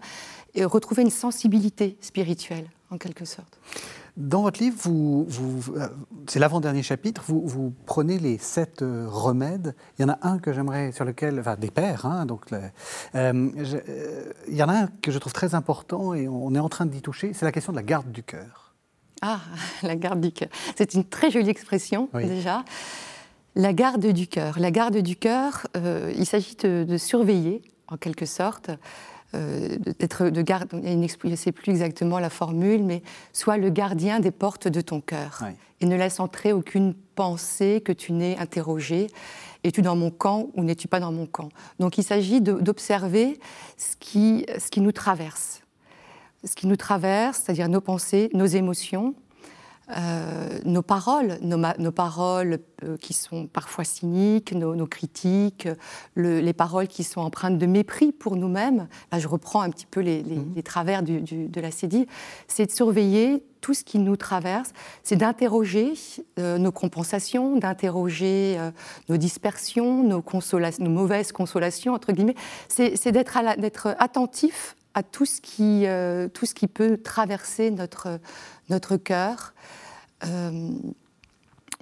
et 0.55 0.65
retrouver 0.65 1.03
une 1.03 1.09
sensibilité 1.09 1.97
spirituelle, 2.01 2.69
en 2.89 2.97
quelque 2.97 3.25
sorte. 3.25 3.59
Dans 4.15 4.41
votre 4.41 4.59
livre, 4.59 4.77
euh, 4.87 5.87
c'est 6.25 6.39
l'avant-dernier 6.39 6.81
chapitre, 6.81 7.21
vous, 7.27 7.73
prenez 7.85 8.17
les 8.17 8.39
sept 8.39 8.79
remèdes. 8.81 9.75
Il 9.99 10.01
y 10.01 10.05
en 10.05 10.09
a 10.09 10.17
un 10.23 10.39
que 10.39 10.53
j'aimerais, 10.53 10.91
sur 10.91 11.05
lequel, 11.05 11.39
enfin 11.39 11.55
des 11.55 11.69
pères, 11.69 12.05
hein, 12.05 12.25
donc 12.25 12.45
il 12.51 14.55
y 14.55 14.63
en 14.63 14.69
a 14.69 14.73
un 14.73 14.87
que 14.87 15.11
je 15.11 15.19
trouve 15.19 15.33
très 15.33 15.53
important 15.53 16.15
et 16.15 16.27
on 16.27 16.55
est 16.55 16.59
en 16.59 16.69
train 16.69 16.87
d'y 16.87 17.01
toucher, 17.01 17.33
c'est 17.33 17.45
la 17.45 17.51
question 17.51 17.73
de 17.73 17.77
la 17.77 17.83
garde 17.83 18.11
du 18.11 18.23
cœur. 18.23 18.66
Ah, 19.21 19.39
la 19.83 19.95
garde 19.95 20.21
du 20.21 20.31
cœur. 20.31 20.49
C'est 20.75 20.93
une 20.93 21.05
très 21.05 21.31
jolie 21.31 21.49
expression 21.49 22.09
déjà. 22.13 22.63
La 23.55 23.73
garde 23.73 24.05
du 24.05 24.27
cœur. 24.27 24.59
La 24.59 24.69
garde 24.69 24.97
du 24.97 25.15
cœur, 25.15 25.65
euh, 25.75 26.13
il 26.15 26.27
s'agit 26.27 26.55
de, 26.55 26.97
surveiller, 26.97 27.63
en 27.87 27.97
quelque 27.97 28.27
sorte, 28.27 28.69
euh, 29.33 29.77
d'être 29.99 30.29
de 30.29 30.41
garde. 30.43 30.69
Je 30.71 31.27
ne 31.27 31.35
sais 31.35 31.51
plus 31.51 31.71
exactement 31.71 32.19
la 32.19 32.29
formule, 32.29 32.83
mais 32.83 33.01
sois 33.33 33.57
le 33.57 33.71
gardien 33.71 34.19
des 34.19 34.31
portes 34.31 34.67
de 34.67 34.81
ton 34.81 35.01
cœur 35.01 35.43
et 35.81 35.85
ne 35.85 35.95
laisse 35.95 36.19
entrer 36.19 36.53
aucune 36.53 36.93
pensée 37.15 37.81
que 37.83 37.91
tu 37.91 38.13
n'aies 38.13 38.37
interrogée. 38.37 39.07
Es-tu 39.63 39.81
dans 39.81 39.95
mon 39.95 40.11
camp 40.11 40.47
ou 40.55 40.63
n'es-tu 40.63 40.87
pas 40.87 40.99
dans 40.99 41.11
mon 41.11 41.25
camp? 41.25 41.49
Donc 41.79 41.97
il 41.97 42.03
s'agit 42.03 42.41
d'observer 42.41 43.39
ce 43.75 43.95
qui, 43.99 44.45
ce 44.59 44.69
qui 44.69 44.81
nous 44.81 44.91
traverse 44.91 45.61
ce 46.43 46.55
qui 46.55 46.67
nous 46.67 46.77
traverse, 46.77 47.41
c'est-à-dire 47.43 47.69
nos 47.69 47.81
pensées, 47.81 48.29
nos 48.33 48.45
émotions, 48.45 49.15
euh, 49.95 50.59
nos 50.65 50.81
paroles, 50.81 51.37
nos, 51.41 51.91
paroles 51.93 52.59
euh, 52.83 52.97
qui 52.97 53.13
sont 53.13 53.47
parfois 53.47 53.85
cyniques, 53.85 54.51
nos, 54.51 54.85
critiques, 54.85 55.69
les 56.17 56.53
paroles 56.53 56.89
qui 56.89 57.05
sont 57.05 57.21
empreintes 57.21 57.57
de 57.57 57.65
mépris 57.65 58.11
pour 58.11 58.35
nous-mêmes. 58.35 58.89
Là, 59.13 59.19
je 59.19 59.29
reprends 59.29 59.61
un 59.61 59.69
petit 59.69 59.85
peu 59.85 60.01
les, 60.01 60.23
mhm. 60.23 60.61
travers 60.61 61.03
de 61.03 61.61
la 61.61 61.71
cédille. 61.71 62.05
C'est 62.49 62.65
de 62.65 62.71
surveiller 62.71 63.45
tout 63.61 63.73
ce 63.73 63.85
qui 63.85 63.97
nous 63.97 64.17
traverse, 64.17 64.71
c'est 65.03 65.15
d'interroger 65.15 65.93
euh, 66.37 66.57
nos 66.57 66.71
compensations, 66.71 67.55
d'interroger 67.55 68.57
nos 69.07 69.17
dispersions, 69.17 70.03
nos, 70.03 70.23
nos 70.79 70.89
mauvaises 70.89 71.31
consolations, 71.31 71.93
entre 71.93 72.11
guillemets. 72.11 72.35
C'est 72.67 73.11
d'être 73.11 73.37
attentif 73.99 74.75
à 74.97 75.03
tout 75.03 75.27
ce 75.27 75.41
qui, 75.41 75.85
euh, 75.85 76.27
tout 76.27 76.47
ce 76.47 76.55
qui 76.55 76.65
peut 76.65 76.97
traverser 76.97 77.69
notre, 77.69 78.19
notre 78.69 78.97
cœur. 78.97 79.53
Euh, 80.25 80.71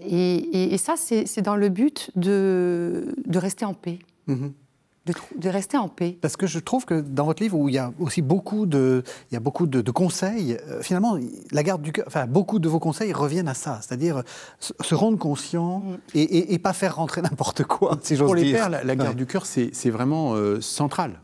et, 0.05 0.77
ça, 0.77 0.95
c'est 0.97 1.41
dans 1.41 1.55
le 1.55 1.69
but 1.69 2.11
de, 2.17 3.15
de 3.25 3.39
rester 3.39 3.63
en 3.63 3.73
paix. 3.73 3.99
Mm-hmm 4.27 4.51
de, 5.05 5.49
rester 5.49 5.77
en 5.77 5.87
paix. 5.87 6.17
Parce 6.19 6.35
que 6.35 6.47
je 6.47 6.59
trouve 6.59 6.85
que 6.85 6.99
dans 6.99 7.25
votre 7.25 7.41
livre, 7.41 7.57
où 7.57 7.69
il 7.69 7.75
y 7.75 7.77
a 7.77 7.93
aussi 7.99 8.21
beaucoup 8.21 8.65
de, 8.65 9.03
il 9.29 9.35
y 9.35 9.37
a 9.37 9.39
beaucoup 9.39 9.67
de, 9.67 9.91
conseils, 9.91 10.57
euh, 10.67 10.81
finalement, 10.81 11.17
la 11.51 11.63
garde 11.63 11.81
du 11.81 11.91
cœur, 11.91 12.05
enfin, 12.07 12.25
beaucoup 12.25 12.59
de 12.59 12.67
vos 12.67 12.79
conseils 12.79 13.13
reviennent 13.13 13.47
à 13.47 13.53
ça, 13.53 13.79
c'est-à-dire 13.81 14.23
se 14.59 14.95
rendre 14.95 15.17
conscient 15.17 15.79
mm. 15.79 15.97
et, 16.15 16.53
et, 16.53 16.59
pas 16.59 16.73
faire 16.73 16.95
rentrer 16.95 17.21
n'importe 17.23 17.63
quoi, 17.63 17.99
si 18.01 18.15
j'ose 18.15 18.25
dire. 18.25 18.25
Pour 18.25 18.35
les 18.35 18.51
pères, 18.51 18.69
la, 18.69 18.95
garde 18.95 19.15
du 19.15 19.25
cœur, 19.25 19.45
c'est 19.45 19.89
vraiment 19.89 20.33
euh, 20.33 20.59
central. 20.61 21.19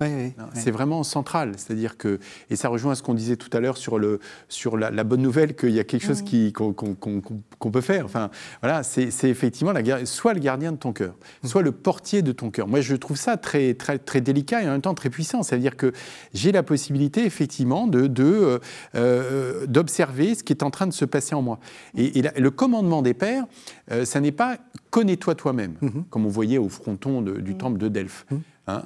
c'est 0.53 0.71
vraiment 0.71 1.03
central, 1.03 1.53
c'est-à-dire 1.57 1.97
que, 1.97 2.19
et 2.49 2.55
ça 2.55 2.69
rejoint 2.69 2.93
ce 2.95 3.01
qu'on 3.01 3.15
disait 3.15 3.35
tout 3.35 3.49
à 3.53 3.59
l'heure 3.59 3.77
sur, 3.77 3.97
le, 3.97 4.19
sur 4.47 4.77
la, 4.77 5.03
bonne 5.03 5.21
nouvelle 5.21 5.55
qu'il 5.55 5.71
y 5.71 5.79
a 5.79 5.83
quelque 5.83 6.05
chose 6.05 6.21
mm. 6.21 6.51
qu'on 6.51 7.71
peut 7.71 7.81
faire. 7.81 8.05
Enfin, 8.05 8.29
voilà, 8.61 8.83
c'est 8.83 9.29
effectivement 9.29 9.71
la, 9.71 10.05
soit 10.05 10.33
le 10.33 10.39
gardien 10.39 10.71
de 10.71 10.77
ton 10.77 10.93
cœur, 10.93 11.15
mm. 11.43 11.47
soit 11.47 11.63
le 11.63 11.71
portier 11.71 12.21
de 12.21 12.31
ton 12.31 12.51
cœur. 12.51 12.67
Moi, 12.67 12.81
je 12.81 12.95
trouve 12.95 13.17
ça 13.17 13.37
très 13.37 13.70
très, 13.73 13.97
très 13.97 14.21
délicat 14.21 14.61
et 14.63 14.67
en 14.67 14.71
même 14.71 14.81
temps 14.81 14.93
très 14.93 15.09
puissant. 15.09 15.43
Ça 15.43 15.55
veut 15.55 15.61
dire 15.61 15.77
que 15.77 15.91
j'ai 16.33 16.51
la 16.51 16.63
possibilité, 16.63 17.25
effectivement, 17.25 17.87
de, 17.87 18.09
euh, 18.19 18.59
euh, 18.95 19.65
d'observer 19.67 20.35
ce 20.35 20.43
qui 20.43 20.53
est 20.53 20.63
en 20.63 20.71
train 20.71 20.87
de 20.87 20.93
se 20.93 21.05
passer 21.05 21.35
en 21.35 21.41
moi. 21.41 21.59
Et, 21.97 22.21
le 22.21 22.51
commandement 22.51 23.01
des 23.01 23.13
pères, 23.13 23.45
euh, 23.91 24.05
ça 24.05 24.19
n'est 24.19 24.31
pas 24.31 24.57
connais-toi 24.89 25.35
toi-même, 25.35 25.75
mm-hmm. 25.81 26.03
comme 26.09 26.25
on 26.25 26.29
voyait 26.29 26.57
au 26.57 26.69
fronton 26.69 27.21
du 27.21 27.53
mm. 27.53 27.57
temple 27.57 27.77
de 27.77 27.87
Delphes. 27.87 28.25
Mm. 28.29 28.35
Hein, 28.67 28.83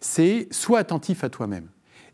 c'est 0.00 0.48
sois 0.50 0.78
attentif 0.78 1.24
à 1.24 1.30
toi-même. 1.30 1.64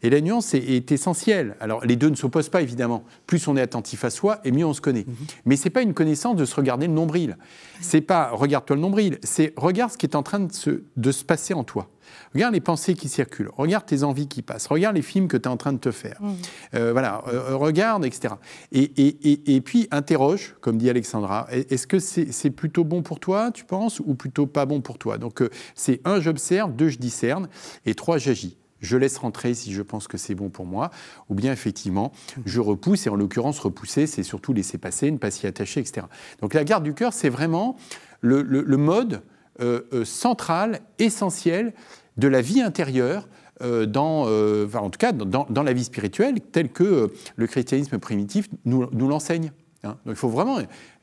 Et 0.05 0.11
la 0.11 0.21
nuance 0.21 0.53
est, 0.53 0.93
essentielle. 0.93 1.57
Alors, 1.61 1.83
les 1.83 1.97
deux 1.97 2.11
ne 2.11 2.15
s'opposent 2.15 2.51
pas, 2.51 2.61
évidemment. 2.61 3.05
Plus 3.27 3.49
on 3.49 3.57
est 3.57 3.63
attentif 3.63 4.05
à 4.05 4.11
soi, 4.11 4.39
et 4.45 4.53
mieux 4.53 4.67
on 4.67 4.75
se 4.75 4.83
connaît. 4.83 5.07
Mhm. 5.09 5.15
Mais 5.47 5.57
ce 5.57 5.65
n'est 5.65 5.71
pas 5.71 5.81
une 5.81 5.95
connaissance 5.95 6.37
de 6.37 6.45
se 6.45 6.55
regarder 6.55 6.87
le 6.87 6.93
nombril. 6.93 7.39
C'est 7.81 8.03
pas 8.03 8.29
regarde-toi 8.29 8.77
le 8.77 8.83
nombril, 8.83 9.19
c'est 9.23 9.55
regarde 9.57 9.93
ce 9.93 9.97
qui 9.97 10.05
est 10.05 10.15
en 10.15 10.23
train 10.23 10.41
de 10.41 10.53
se, 10.53 10.83
de 10.97 11.11
se 11.11 11.25
passer 11.25 11.55
en 11.55 11.65
toi. 11.65 11.89
Regarde 12.35 12.53
les 12.53 12.61
pensées 12.61 12.93
qui 12.93 13.09
circulent, 13.09 13.49
regarde 13.57 13.87
tes 13.87 14.03
envies 14.03 14.29
qui 14.29 14.43
passent, 14.43 14.67
regarde 14.67 14.95
les 14.95 15.03
films 15.03 15.27
que 15.27 15.39
tu 15.39 15.45
es 15.45 15.49
en 15.49 15.57
train 15.57 15.73
de 15.73 15.79
te 15.79 15.91
faire. 15.91 16.19
Mhm. 16.21 16.37
Euh, 16.75 16.93
voilà, 16.93 17.23
euh, 17.29 17.53
euh, 17.53 17.57
regarde, 17.57 18.05
etc. 18.05 18.35
Et, 18.73 18.83
et, 18.83 19.57
et, 19.57 19.61
puis 19.63 19.89
interroge, 19.91 20.55
comme 20.61 20.77
dit 20.77 20.91
Alexandra, 20.91 21.47
est-ce 21.51 21.87
que 21.87 21.99
c'est 21.99 22.51
plutôt 22.51 22.85
bon 22.85 23.03
pour 23.03 23.21
toi, 23.21 23.51
tu 23.53 23.65
penses, 23.65 24.01
ou 24.01 24.15
plutôt 24.15 24.47
pas 24.47 24.67
bon 24.67 24.83
pour 24.83 24.99
toi? 24.99 25.17
Donc 25.17 25.43
c'est 25.75 26.03
un, 26.05 26.21
j'observe, 26.21 26.77
deux, 26.77 26.91
je 26.91 26.99
discerne, 26.99 27.49
et 27.87 27.95
trois, 27.95 28.19
j'agis 28.19 28.59
je 28.85 28.97
laisse 28.97 29.19
rentrer 29.19 29.55
si 29.55 29.73
je 29.73 29.83
pense 29.83 30.07
que 30.07 30.17
c'est 30.17 30.35
bon 30.35 30.51
pour 30.51 30.67
moi, 30.67 30.91
ou 31.29 31.35
bien 31.35 31.53
effectivement, 31.53 32.13
je 32.45 32.61
repousse, 32.61 33.07
et 33.07 33.11
en 33.11 33.17
l'occurrence, 33.17 33.59
repousser, 33.59 34.07
c'est 34.07 34.23
surtout 34.23 34.53
laisser 34.53 34.79
passer, 34.79 35.11
ne 35.11 35.19
pas 35.19 35.31
s'y 35.31 35.47
attacher, 35.47 35.81
etc. 35.81 36.07
Donc 36.41 36.55
la 36.55 36.65
garde 36.65 36.85
du 36.85 36.95
cœur, 36.95 37.13
c'est 37.13 37.29
vraiment 37.29 37.77
le, 38.21 38.77
mode 38.77 39.23
euh, 39.61 39.83
euh, 39.93 40.05
central, 40.05 40.81
essentiel 40.99 41.73
de 42.17 42.29
la 42.29 42.41
vie 42.41 42.61
intérieure. 42.61 43.29
Euh, 43.63 43.87
en 43.95 44.91
tout 44.91 44.99
cas, 44.99 45.13
dans, 45.13 45.63
la 45.63 45.73
vie 45.73 45.85
spirituelle, 45.85 46.41
telle 46.41 46.71
que 46.71 47.13
le 47.37 47.47
christianisme 47.47 47.99
primitif 47.99 48.49
nous 48.65 49.09
l'enseigne. 49.09 49.53
Hein. 49.85 49.97
Donc 50.05 50.15
il 50.15 50.17
faut 50.17 50.29
vraiment 50.29 50.59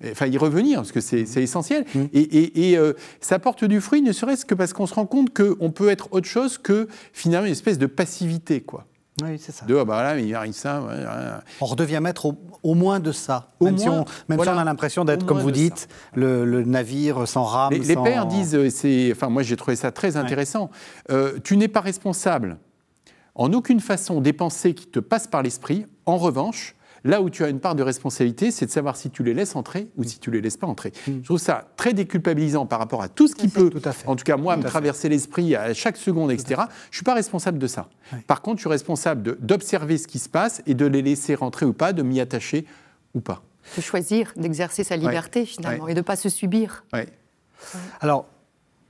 enfin, 0.09 0.27
y 0.27 0.38
revenir, 0.38 0.79
parce 0.79 0.91
que 0.91 1.01
c'est 1.01 1.23
essentiel. 1.41 1.86
Mmh. 1.93 1.99
Et, 2.13 2.77
euh, 2.77 2.93
ça 3.19 3.39
porte 3.39 3.63
du 3.63 3.82
fruit, 3.82 4.01
ne 4.01 4.11
serait-ce 4.11 4.45
que 4.45 4.55
parce 4.55 4.73
qu'on 4.73 4.88
se 4.88 4.93
rend 4.93 5.05
compte 5.05 5.36
qu'on 5.36 5.71
peut 5.71 5.89
être 5.89 6.09
autre 6.11 6.27
chose 6.27 6.57
que 6.57 6.88
finalement 7.13 7.47
une 7.47 7.53
espèce 7.53 7.77
de 7.77 7.86
passivité. 7.86 8.61
quoi. 8.61 8.86
Oui, 9.21 9.38
c'est 9.39 9.51
ça. 9.51 9.65
De, 9.65 9.75
oh, 9.75 9.86
bah 9.86 10.01
là, 10.01 10.15
mais 10.15 10.25
il 10.25 10.34
arrive 10.34 10.53
ça. 10.53 10.84
On 11.59 11.65
redevient 11.65 11.99
maître 12.01 12.34
au, 12.63 12.73
moins 12.75 12.99
de 12.99 13.11
ça. 13.11 13.51
même, 13.59 13.77
si, 13.77 13.89
on, 13.89 14.05
même 14.29 14.41
si 14.41 14.49
on 14.49 14.57
a 14.57 14.63
l'impression 14.63 15.05
d'être, 15.05 15.25
comme 15.25 15.39
vous 15.39 15.51
dites, 15.51 15.88
le, 16.15 16.63
navire 16.63 17.27
sans 17.27 17.43
rame. 17.43 17.73
Les, 17.73 17.95
pères 17.95 18.25
disent, 18.25 18.55
euh, 18.55 18.69
c'est, 18.69 19.11
enfin, 19.11 19.29
moi 19.29 19.43
j'ai 19.43 19.55
trouvé 19.55 19.75
ça 19.75 19.91
très 19.91 20.17
intéressant, 20.17 20.69
euh, 21.09 21.38
tu 21.43 21.57
n'es 21.57 21.67
pas 21.67 21.82
responsable 21.82 22.57
en 23.36 23.53
aucune 23.53 23.79
façon 23.79 24.21
des 24.21 24.34
pensées 24.34 24.73
qui 24.73 24.88
te 24.88 24.99
passent 24.99 25.27
par 25.27 25.43
l'esprit. 25.43 25.86
En 26.05 26.17
revanche, 26.17 26.75
Là 27.03 27.21
où 27.21 27.29
tu 27.29 27.43
as 27.43 27.49
une 27.49 27.59
part 27.59 27.75
de 27.75 27.83
responsabilité, 27.83 28.51
c'est 28.51 28.65
de 28.65 28.71
savoir 28.71 28.95
si 28.95 29.09
tu 29.09 29.23
les 29.23 29.33
laisses 29.33 29.55
entrer 29.55 29.89
ou 29.97 30.03
si 30.03 30.19
tu 30.19 30.29
les 30.29 30.41
laisses 30.41 30.57
pas 30.57 30.67
entrer. 30.67 30.91
Mm. 31.07 31.11
Je 31.21 31.25
trouve 31.25 31.39
ça 31.39 31.67
très 31.75 31.93
déculpabilisant 31.93 32.65
par 32.65 32.79
rapport 32.79 33.01
à 33.01 33.09
tout 33.09 33.27
ce 33.27 33.35
qui 33.35 33.47
peut, 33.47 33.71
en 34.05 34.15
tout 34.15 34.23
cas 34.23 34.37
moi, 34.37 34.55
me 34.57 34.63
traverser 34.63 35.09
l'esprit 35.09 35.55
à 35.55 35.73
chaque 35.73 35.97
seconde, 35.97 36.31
etc. 36.31 36.61
Je 36.91 36.97
suis 36.97 37.03
pas 37.03 37.15
responsable 37.15 37.57
de 37.57 37.67
ça. 37.67 37.89
Par 38.27 38.41
contre, 38.41 38.57
je 38.57 38.63
suis 38.63 38.69
responsable 38.69 39.37
d'observer 39.39 39.97
ce 39.97 40.07
qui 40.07 40.19
se 40.19 40.29
passe 40.29 40.61
et 40.67 40.73
de 40.73 40.85
les 40.85 41.01
laisser 41.01 41.35
rentrer 41.35 41.65
ou 41.65 41.73
pas, 41.73 41.93
de 41.93 42.03
m'y 42.03 42.19
attacher 42.19 42.65
ou 43.13 43.21
pas. 43.21 43.41
De 43.77 43.81
choisir 43.81 44.33
d'exercer 44.35 44.83
sa 44.83 44.95
liberté 44.95 45.45
finalement 45.45 45.87
et 45.87 45.93
de 45.93 45.99
ne 45.99 46.03
pas 46.03 46.15
se 46.15 46.29
subir. 46.29 46.83
Alors, 47.99 48.25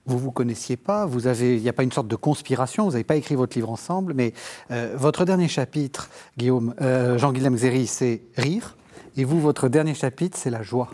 vous 0.06 0.18
vous 0.18 0.32
connaissiez 0.32 0.78
pas, 0.78 1.06
vous 1.06 1.28
avez, 1.28 1.56
il 1.56 1.62
n'y 1.62 1.70
a 1.70 1.74
pas 1.74 1.84
une 1.84 1.92
sorte 1.92 2.08
de 2.08 2.16
conspiration, 2.16 2.86
vous 2.86 2.92
n'avez 2.92 3.04
pas 3.04 3.16
écrit 3.16 3.36
votre 3.36 3.56
livre 3.56 3.70
ensemble, 3.70 4.14
mais 4.14 4.34
euh, 4.72 4.96
votre 4.98 5.26
dernier 5.26 5.48
chapitre, 5.48 6.10
Guillaume, 6.38 6.74
euh, 6.82 7.18
Jean-Guillaume 7.18 7.58
Zéry, 7.58 7.88
c'est 7.88 8.22
rire, 8.36 8.76
et 9.18 9.24
vous, 9.24 9.40
votre 9.40 9.70
dernier 9.70 9.94
chapitre, 9.94 10.38
c'est 10.38 10.50
la 10.50 10.64
joie. 10.64 10.90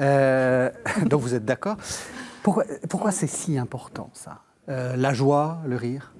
Euh, 0.00 0.70
donc 1.06 1.20
vous 1.20 1.34
êtes 1.34 1.44
d'accord 1.44 1.76
Pourquoi, 2.42 2.64
pourquoi 2.88 3.12
c'est 3.12 3.26
si 3.26 3.58
important 3.58 4.10
ça? 4.12 4.40
La 4.68 5.12
joie, 5.12 5.60
le 5.66 5.76
rire? 5.76 6.14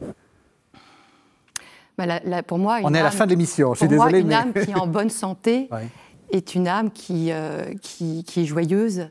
Bah, 1.96 2.06
Pour 2.42 2.58
moi, 2.58 2.80
on 2.82 2.92
est 2.92 2.98
à 2.98 3.04
la 3.04 3.10
fin 3.10 3.24
de 3.24 3.30
l'émission. 3.30 3.72
Je 3.72 3.78
suis 3.78 3.88
désolé, 3.88 4.18
une 4.20 4.32
âme 4.32 4.52
qui 4.52 4.72
est 4.72 4.74
en 4.74 4.86
bonne 4.86 5.08
santé 5.08 5.70
est 6.30 6.54
une 6.54 6.68
âme 6.68 6.90
qui, 6.90 7.32
qui, 7.80 8.24
qui 8.24 8.40
est 8.42 8.44
joyeuse. 8.44 9.08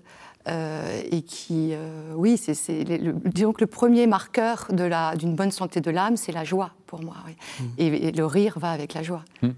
Euh, 0.47 1.01
et 1.11 1.21
qui, 1.21 1.69
euh, 1.73 2.13
oui, 2.15 2.37
c'est, 2.37 2.83
disons 3.25 3.53
que 3.53 3.61
le 3.61 3.67
premier 3.67 4.07
marqueur 4.07 4.67
de 4.71 4.83
la, 4.83 5.15
d'une 5.15 5.35
bonne 5.35 5.51
santé 5.51 5.81
de 5.81 5.91
l'âme, 5.91 6.17
c'est 6.17 6.31
la 6.31 6.43
joie 6.43 6.71
pour 6.87 7.03
moi. 7.03 7.15
Mm. 7.59 7.63
Et, 7.77 8.11
le 8.11 8.25
rire 8.25 8.57
va 8.57 8.71
avec 8.71 8.93
la 8.93 9.03
joie. 9.03 9.23
Mm. 9.43 9.49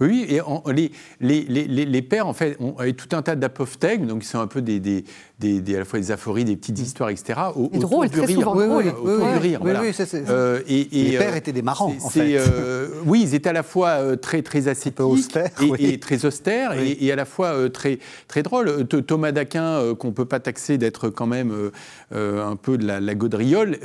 Oui, 0.00 0.26
et 0.28 0.40
les, 0.72 0.90
les, 1.20 1.42
les, 1.42 1.84
les, 1.86 2.02
pères, 2.02 2.26
en 2.26 2.32
fait, 2.32 2.56
ont 2.60 2.76
tout 2.96 3.16
un 3.16 3.22
tas 3.22 3.36
d'apophthègmes, 3.36 4.06
donc 4.06 4.24
ils 4.24 4.28
sont 4.28 4.40
un 4.40 4.46
peu 4.46 4.62
des, 4.62 4.80
des, 4.80 5.04
des, 5.38 5.74
à 5.74 5.78
la 5.80 5.84
fois 5.84 5.98
des 5.98 6.10
aphories, 6.10 6.44
des 6.44 6.56
petites 6.56 6.78
histoires, 6.78 7.10
etc. 7.10 7.40
Au, 7.56 7.70
et 7.72 7.78
drôle, 7.78 8.10
très 8.10 8.24
rire. 8.24 8.38
souvent 8.38 8.54
drôle. 8.54 8.84
du 8.84 9.38
rire, 9.38 9.60
voilà. 9.62 9.82
Euh, 10.28 10.60
et, 10.68 10.88
les 10.92 11.18
pères 11.18 11.36
étaient 11.36 11.52
des 11.52 11.62
marrants, 11.62 11.94
en 12.02 12.08
fait. 12.08 12.36
Euh, 12.36 12.88
oui, 13.04 13.22
ils 13.22 13.34
étaient 13.34 13.50
à 13.50 13.54
la 13.54 13.62
fois 13.62 13.88
euh, 13.88 14.16
très, 14.16 14.42
très 14.42 14.68
ascétiques 14.68 15.00
austère, 15.00 15.50
et, 15.78 15.98
très 15.98 16.24
austères, 16.24 16.72
et, 16.74 17.10
à 17.10 17.16
la 17.16 17.24
fois 17.24 17.68
très, 17.70 17.98
très 18.28 18.42
drôles. 18.42 18.86
Thomas 18.86 19.32
d'Aquin, 19.32 19.94
qu'on 19.98 20.08
ne 20.08 20.12
peut 20.12 20.24
pas 20.24 20.40
taxer 20.40 20.78
d'être 20.78 21.08
quand 21.08 21.26
même 21.26 21.70
un 22.12 22.56
peu 22.56 22.78
de 22.78 22.86
la, 22.86 23.00
la 23.00 23.14
gaudriole, 23.14 23.78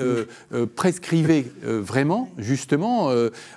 prescrivait 0.76 1.45
vraiment, 1.64 2.30
justement, 2.38 3.12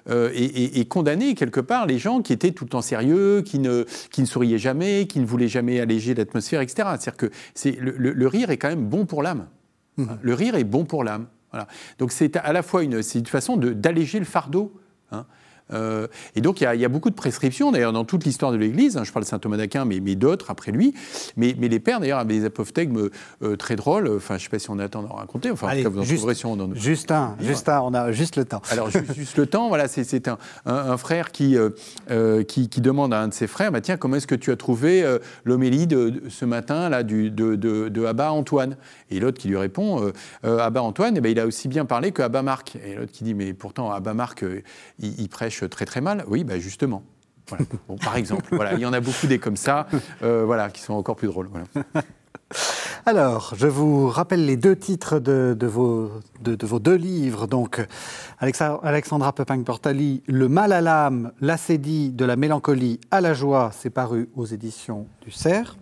et, 0.09 0.85
condamnait 0.89 1.35
quelque 1.35 1.61
part 1.61 1.87
les 1.87 1.99
gens 1.99 2.23
qui 2.23 2.33
étaient 2.33 2.52
tout 2.53 2.65
le 2.65 2.71
temps 2.71 2.83
sérieux, 2.83 3.43
qui 3.43 3.59
ne, 3.59 3.85
qui 4.11 4.21
ne 4.21 4.27
souriaient 4.27 4.59
jamais, 4.59 5.07
qui 5.07 5.21
ne 5.21 5.27
voulaient 5.27 5.49
jamais 5.49 5.81
alléger 5.81 6.15
l'atmosphère, 6.15 6.61
etc. 6.61 6.89
C'est-à-dire 6.99 7.17
que 7.17 7.31
c'est 7.55 7.77
le, 7.81 8.27
rire 8.27 8.51
est 8.51 8.59
quand 8.59 8.69
même 8.69 8.87
bon 8.87 9.07
pour 9.07 9.23
l'âme. 9.23 9.49
Mmh. 9.97 10.07
Le 10.21 10.35
rire 10.35 10.55
est 10.55 10.65
bon 10.65 10.85
pour 10.85 11.05
l'âme. 11.05 11.27
Voilà. 11.51 11.69
Donc 11.99 12.13
c'est 12.13 12.37
à 12.37 12.53
la 12.53 12.63
fois 12.63 12.83
une, 12.83 13.01
une 13.15 13.27
façon 13.27 13.57
d'alléger 13.57 14.19
le 14.19 14.25
fardeau. 14.25 14.81
Hein. 15.11 15.27
Euh, 15.73 16.07
et 16.35 16.41
donc, 16.41 16.61
il 16.61 16.65
y, 16.65 16.85
a 16.85 16.89
beaucoup 16.89 17.11
de 17.11 17.15
prescriptions, 17.15 17.73
d'ailleurs, 17.73 17.93
dans 17.93 18.05
toute 18.05 18.25
l'histoire 18.25 18.53
de 18.53 18.57
l'Église. 18.57 18.97
Hein, 18.97 19.05
je 19.05 19.13
parle 19.13 19.25
de 19.25 19.29
saint 19.29 19.39
Thomas 19.39 19.57
d'Aquin, 19.57 19.85
mais, 19.85 20.01
mais 20.01 20.15
d'autres 20.15 20.51
après 20.51 20.73
lui. 20.73 20.95
Mais, 21.37 21.55
mais, 21.59 21.69
les 21.69 21.81
pères, 21.81 22.01
d'ailleurs, 22.01 22.19
avaient 22.19 22.39
des 22.39 22.45
apophthegmes 22.45 23.09
euh, 23.43 23.57
très 23.57 23.77
drôles. 23.77 24.09
Enfin, 24.09 24.35
je 24.35 24.41
ne 24.41 24.45
sais 24.45 24.49
pas 24.51 24.59
si 24.59 24.71
on 24.71 24.79
a 24.79 24.85
le 24.85 24.89
temps 24.89 25.03
d'en 25.03 25.15
raconter. 25.15 25.51
Enfin, 25.51 25.69
Allez, 25.69 25.81
en 25.81 25.85
tout 25.85 25.91
cas, 25.91 25.95
vous 25.95 26.01
en 26.01 26.05
juste, 26.05 26.19
trouverez 26.19 26.35
si 26.35 26.81
Juste 26.81 27.11
un, 27.11 27.37
juste 27.41 27.69
un, 27.69 27.81
on 27.81 27.95
a 27.95 28.13
juste 28.13 28.37
le 28.37 28.45
temps. 28.45 28.63
Alors, 28.71 28.91
juste, 28.91 29.37
le 29.37 29.47
temps, 29.47 29.69
voilà, 29.69 29.89
c'est 29.89 30.29
un, 30.29 30.39
un, 30.67 30.97
frère 30.97 31.33
qui, 31.33 31.57
euh, 31.57 32.43
qui, 32.45 32.69
qui, 32.69 32.81
demande 32.81 33.15
à 33.15 33.21
un 33.21 33.29
de 33.29 33.35
ses 33.35 33.47
frères 33.47 33.73
bah, 33.73 33.81
Tiens, 33.81 33.97
comment 33.97 34.17
est-ce 34.17 34.27
que 34.27 34.35
tu 34.35 34.51
as 34.51 34.57
trouvé 34.57 35.05
l'homélie 35.45 35.87
de, 35.87 36.23
ce 36.29 36.45
matin 36.45 36.89
là, 36.89 37.03
du, 37.03 37.31
de, 37.31 37.55
de, 37.55 37.89
de 37.89 38.05
Abba 38.05 38.33
Antoine? 38.33 38.77
Et 39.11 39.21
l'autre 39.21 39.39
qui 39.39 39.49
lui 39.49 39.57
répond 39.57 40.13
Abba 40.43 40.83
Antoine, 40.83 41.17
eh 41.17 41.21
ben, 41.21 41.31
il 41.31 41.41
a 41.41 41.47
aussi 41.47 41.69
bien 41.69 41.85
parlé 41.85 42.13
que 42.13 42.23
Abba 42.23 42.43
Marc. 42.43 42.77
Et 42.85 42.95
l'autre 42.95 43.13
qui 43.13 43.25
dit 43.25 43.35
Mais 43.35 43.53
pourtant, 43.53 43.91
Abba 43.91 44.15
Marc, 44.15 44.45
il, 44.99 45.21
il 45.21 45.29
prêche 45.29 45.62
très 45.69 45.85
très 45.85 46.01
mal 46.01 46.25
Oui, 46.29 46.45
bah 46.45 46.59
justement. 46.59 47.03
par 48.03 48.17
exemple, 48.17 48.47
voilà, 48.53 48.75
il 48.75 48.81
y 48.81 48.87
en 48.87 48.93
a 48.93 49.01
beaucoup 49.01 49.27
des 49.27 49.39
comme 49.39 49.57
ça, 49.57 49.87
euh, 50.23 50.45
voilà, 50.45 50.71
qui 50.71 50.81
sont 50.81 50.95
encore 50.95 51.17
plus 51.17 51.29
drôles. 51.29 51.51
Alors, 53.07 53.55
je 53.57 53.67
vous 53.67 54.09
rappelle 54.09 54.47
les 54.47 54.57
deux 54.57 54.77
titres 54.77 55.19
de, 55.19 55.57
vos, 55.67 56.11
de, 56.41 56.67
vos, 56.67 56.79
deux 56.79 56.95
livres. 56.95 57.49
Donc, 57.49 57.85
Alexandra 58.39 59.33
Pepin-Portali, 59.33 60.23
Le 60.29 60.49
mal 60.49 60.73
à 60.73 60.81
l'âme, 60.81 61.33
l'acédie 61.41 62.11
de 62.11 62.25
la 62.25 62.37
mélancolie 62.37 63.01
à 63.11 63.21
la 63.21 63.35
joie, 63.35 63.71
c'est 63.77 63.91
paru 63.91 64.29
aux 64.37 64.47
éditions 64.47 65.09
du 65.21 65.33
Cerf. 65.33 65.77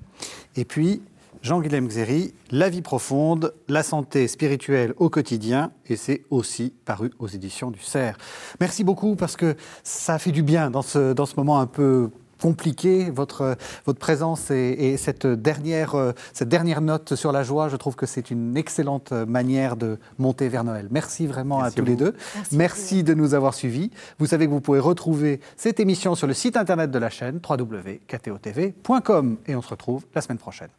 Et 0.57 0.65
puis, 0.65 1.03
Jean-Guilhem 1.43 1.89
Xéry, 1.89 2.35
La 2.51 2.69
vie 2.69 2.83
profonde, 2.83 3.55
la 3.69 3.83
santé 3.83 4.29
spirituelle 4.29 4.93
au 4.99 5.09
quotidien, 5.09 5.73
et 5.87 5.97
c'est 5.97 6.23
aussi 6.31 6.75
paru 6.85 7.11
aux 7.19 7.29
éditions 7.29 7.71
du 7.71 7.81
Cerf. 7.81 8.17
Merci 8.61 8.85
beaucoup 8.85 9.17
parce 9.17 9.37
que 9.37 9.57
ça 9.83 10.19
fait 10.19 10.33
du 10.33 10.43
bien 10.43 10.71
dans 10.71 10.83
ce, 10.83 11.13
dans 11.15 11.27
ce 11.27 11.37
moment 11.37 11.61
un 11.61 11.67
peu 11.67 12.11
compliqué, 12.41 13.11
votre, 13.11 13.57
votre 13.85 13.99
présence 13.99 14.51
et, 14.51 14.97
cette, 14.97 15.27
dernière, 15.27 15.95
cette 16.33 16.49
dernière 16.49 16.81
note 16.81 17.15
sur 17.15 17.33
la 17.33 17.43
joie, 17.43 17.69
je 17.69 17.77
trouve 17.77 17.97
que 17.97 18.07
c'est 18.07 18.31
une 18.31 18.57
excellente 18.57 19.13
manière 19.13 19.77
de 19.77 19.99
monter 20.19 20.49
vers 20.49 20.65
Noël. 20.65 20.89
Merci 20.91 21.27
vraiment 21.27 21.61
à 21.61 21.71
tous 21.71 21.85
les 21.85 21.97
deux. 21.97 22.15
Merci, 22.35 22.57
Merci 22.57 23.05
de 23.05 23.15
nous 23.15 23.35
avoir 23.35 23.55
suivis. 23.55 23.91
Vous 24.19 24.27
savez 24.27 24.47
que 24.47 24.53
vous 24.53 24.61
pouvez 24.61 24.79
retrouver 24.79 25.41
cette 25.57 25.81
émission 25.81 26.15
sur 26.15 26.27
le 26.27 26.35
site 26.35 26.57
internet 26.57 26.91
de 26.91 26.99
la 26.99 27.11
chaîne 27.11 27.41
www.ktotv.com 27.47 29.37
et 29.47 29.55
on 29.55 29.63
se 29.63 29.69
retrouve 29.69 30.07
la 30.15 30.23
semaine 30.23 30.39
prochaine. 30.39 30.71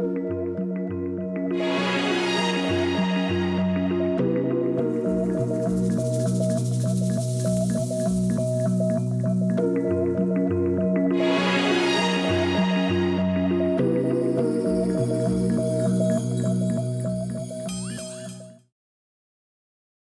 thank 0.00 0.18
you 0.24 0.29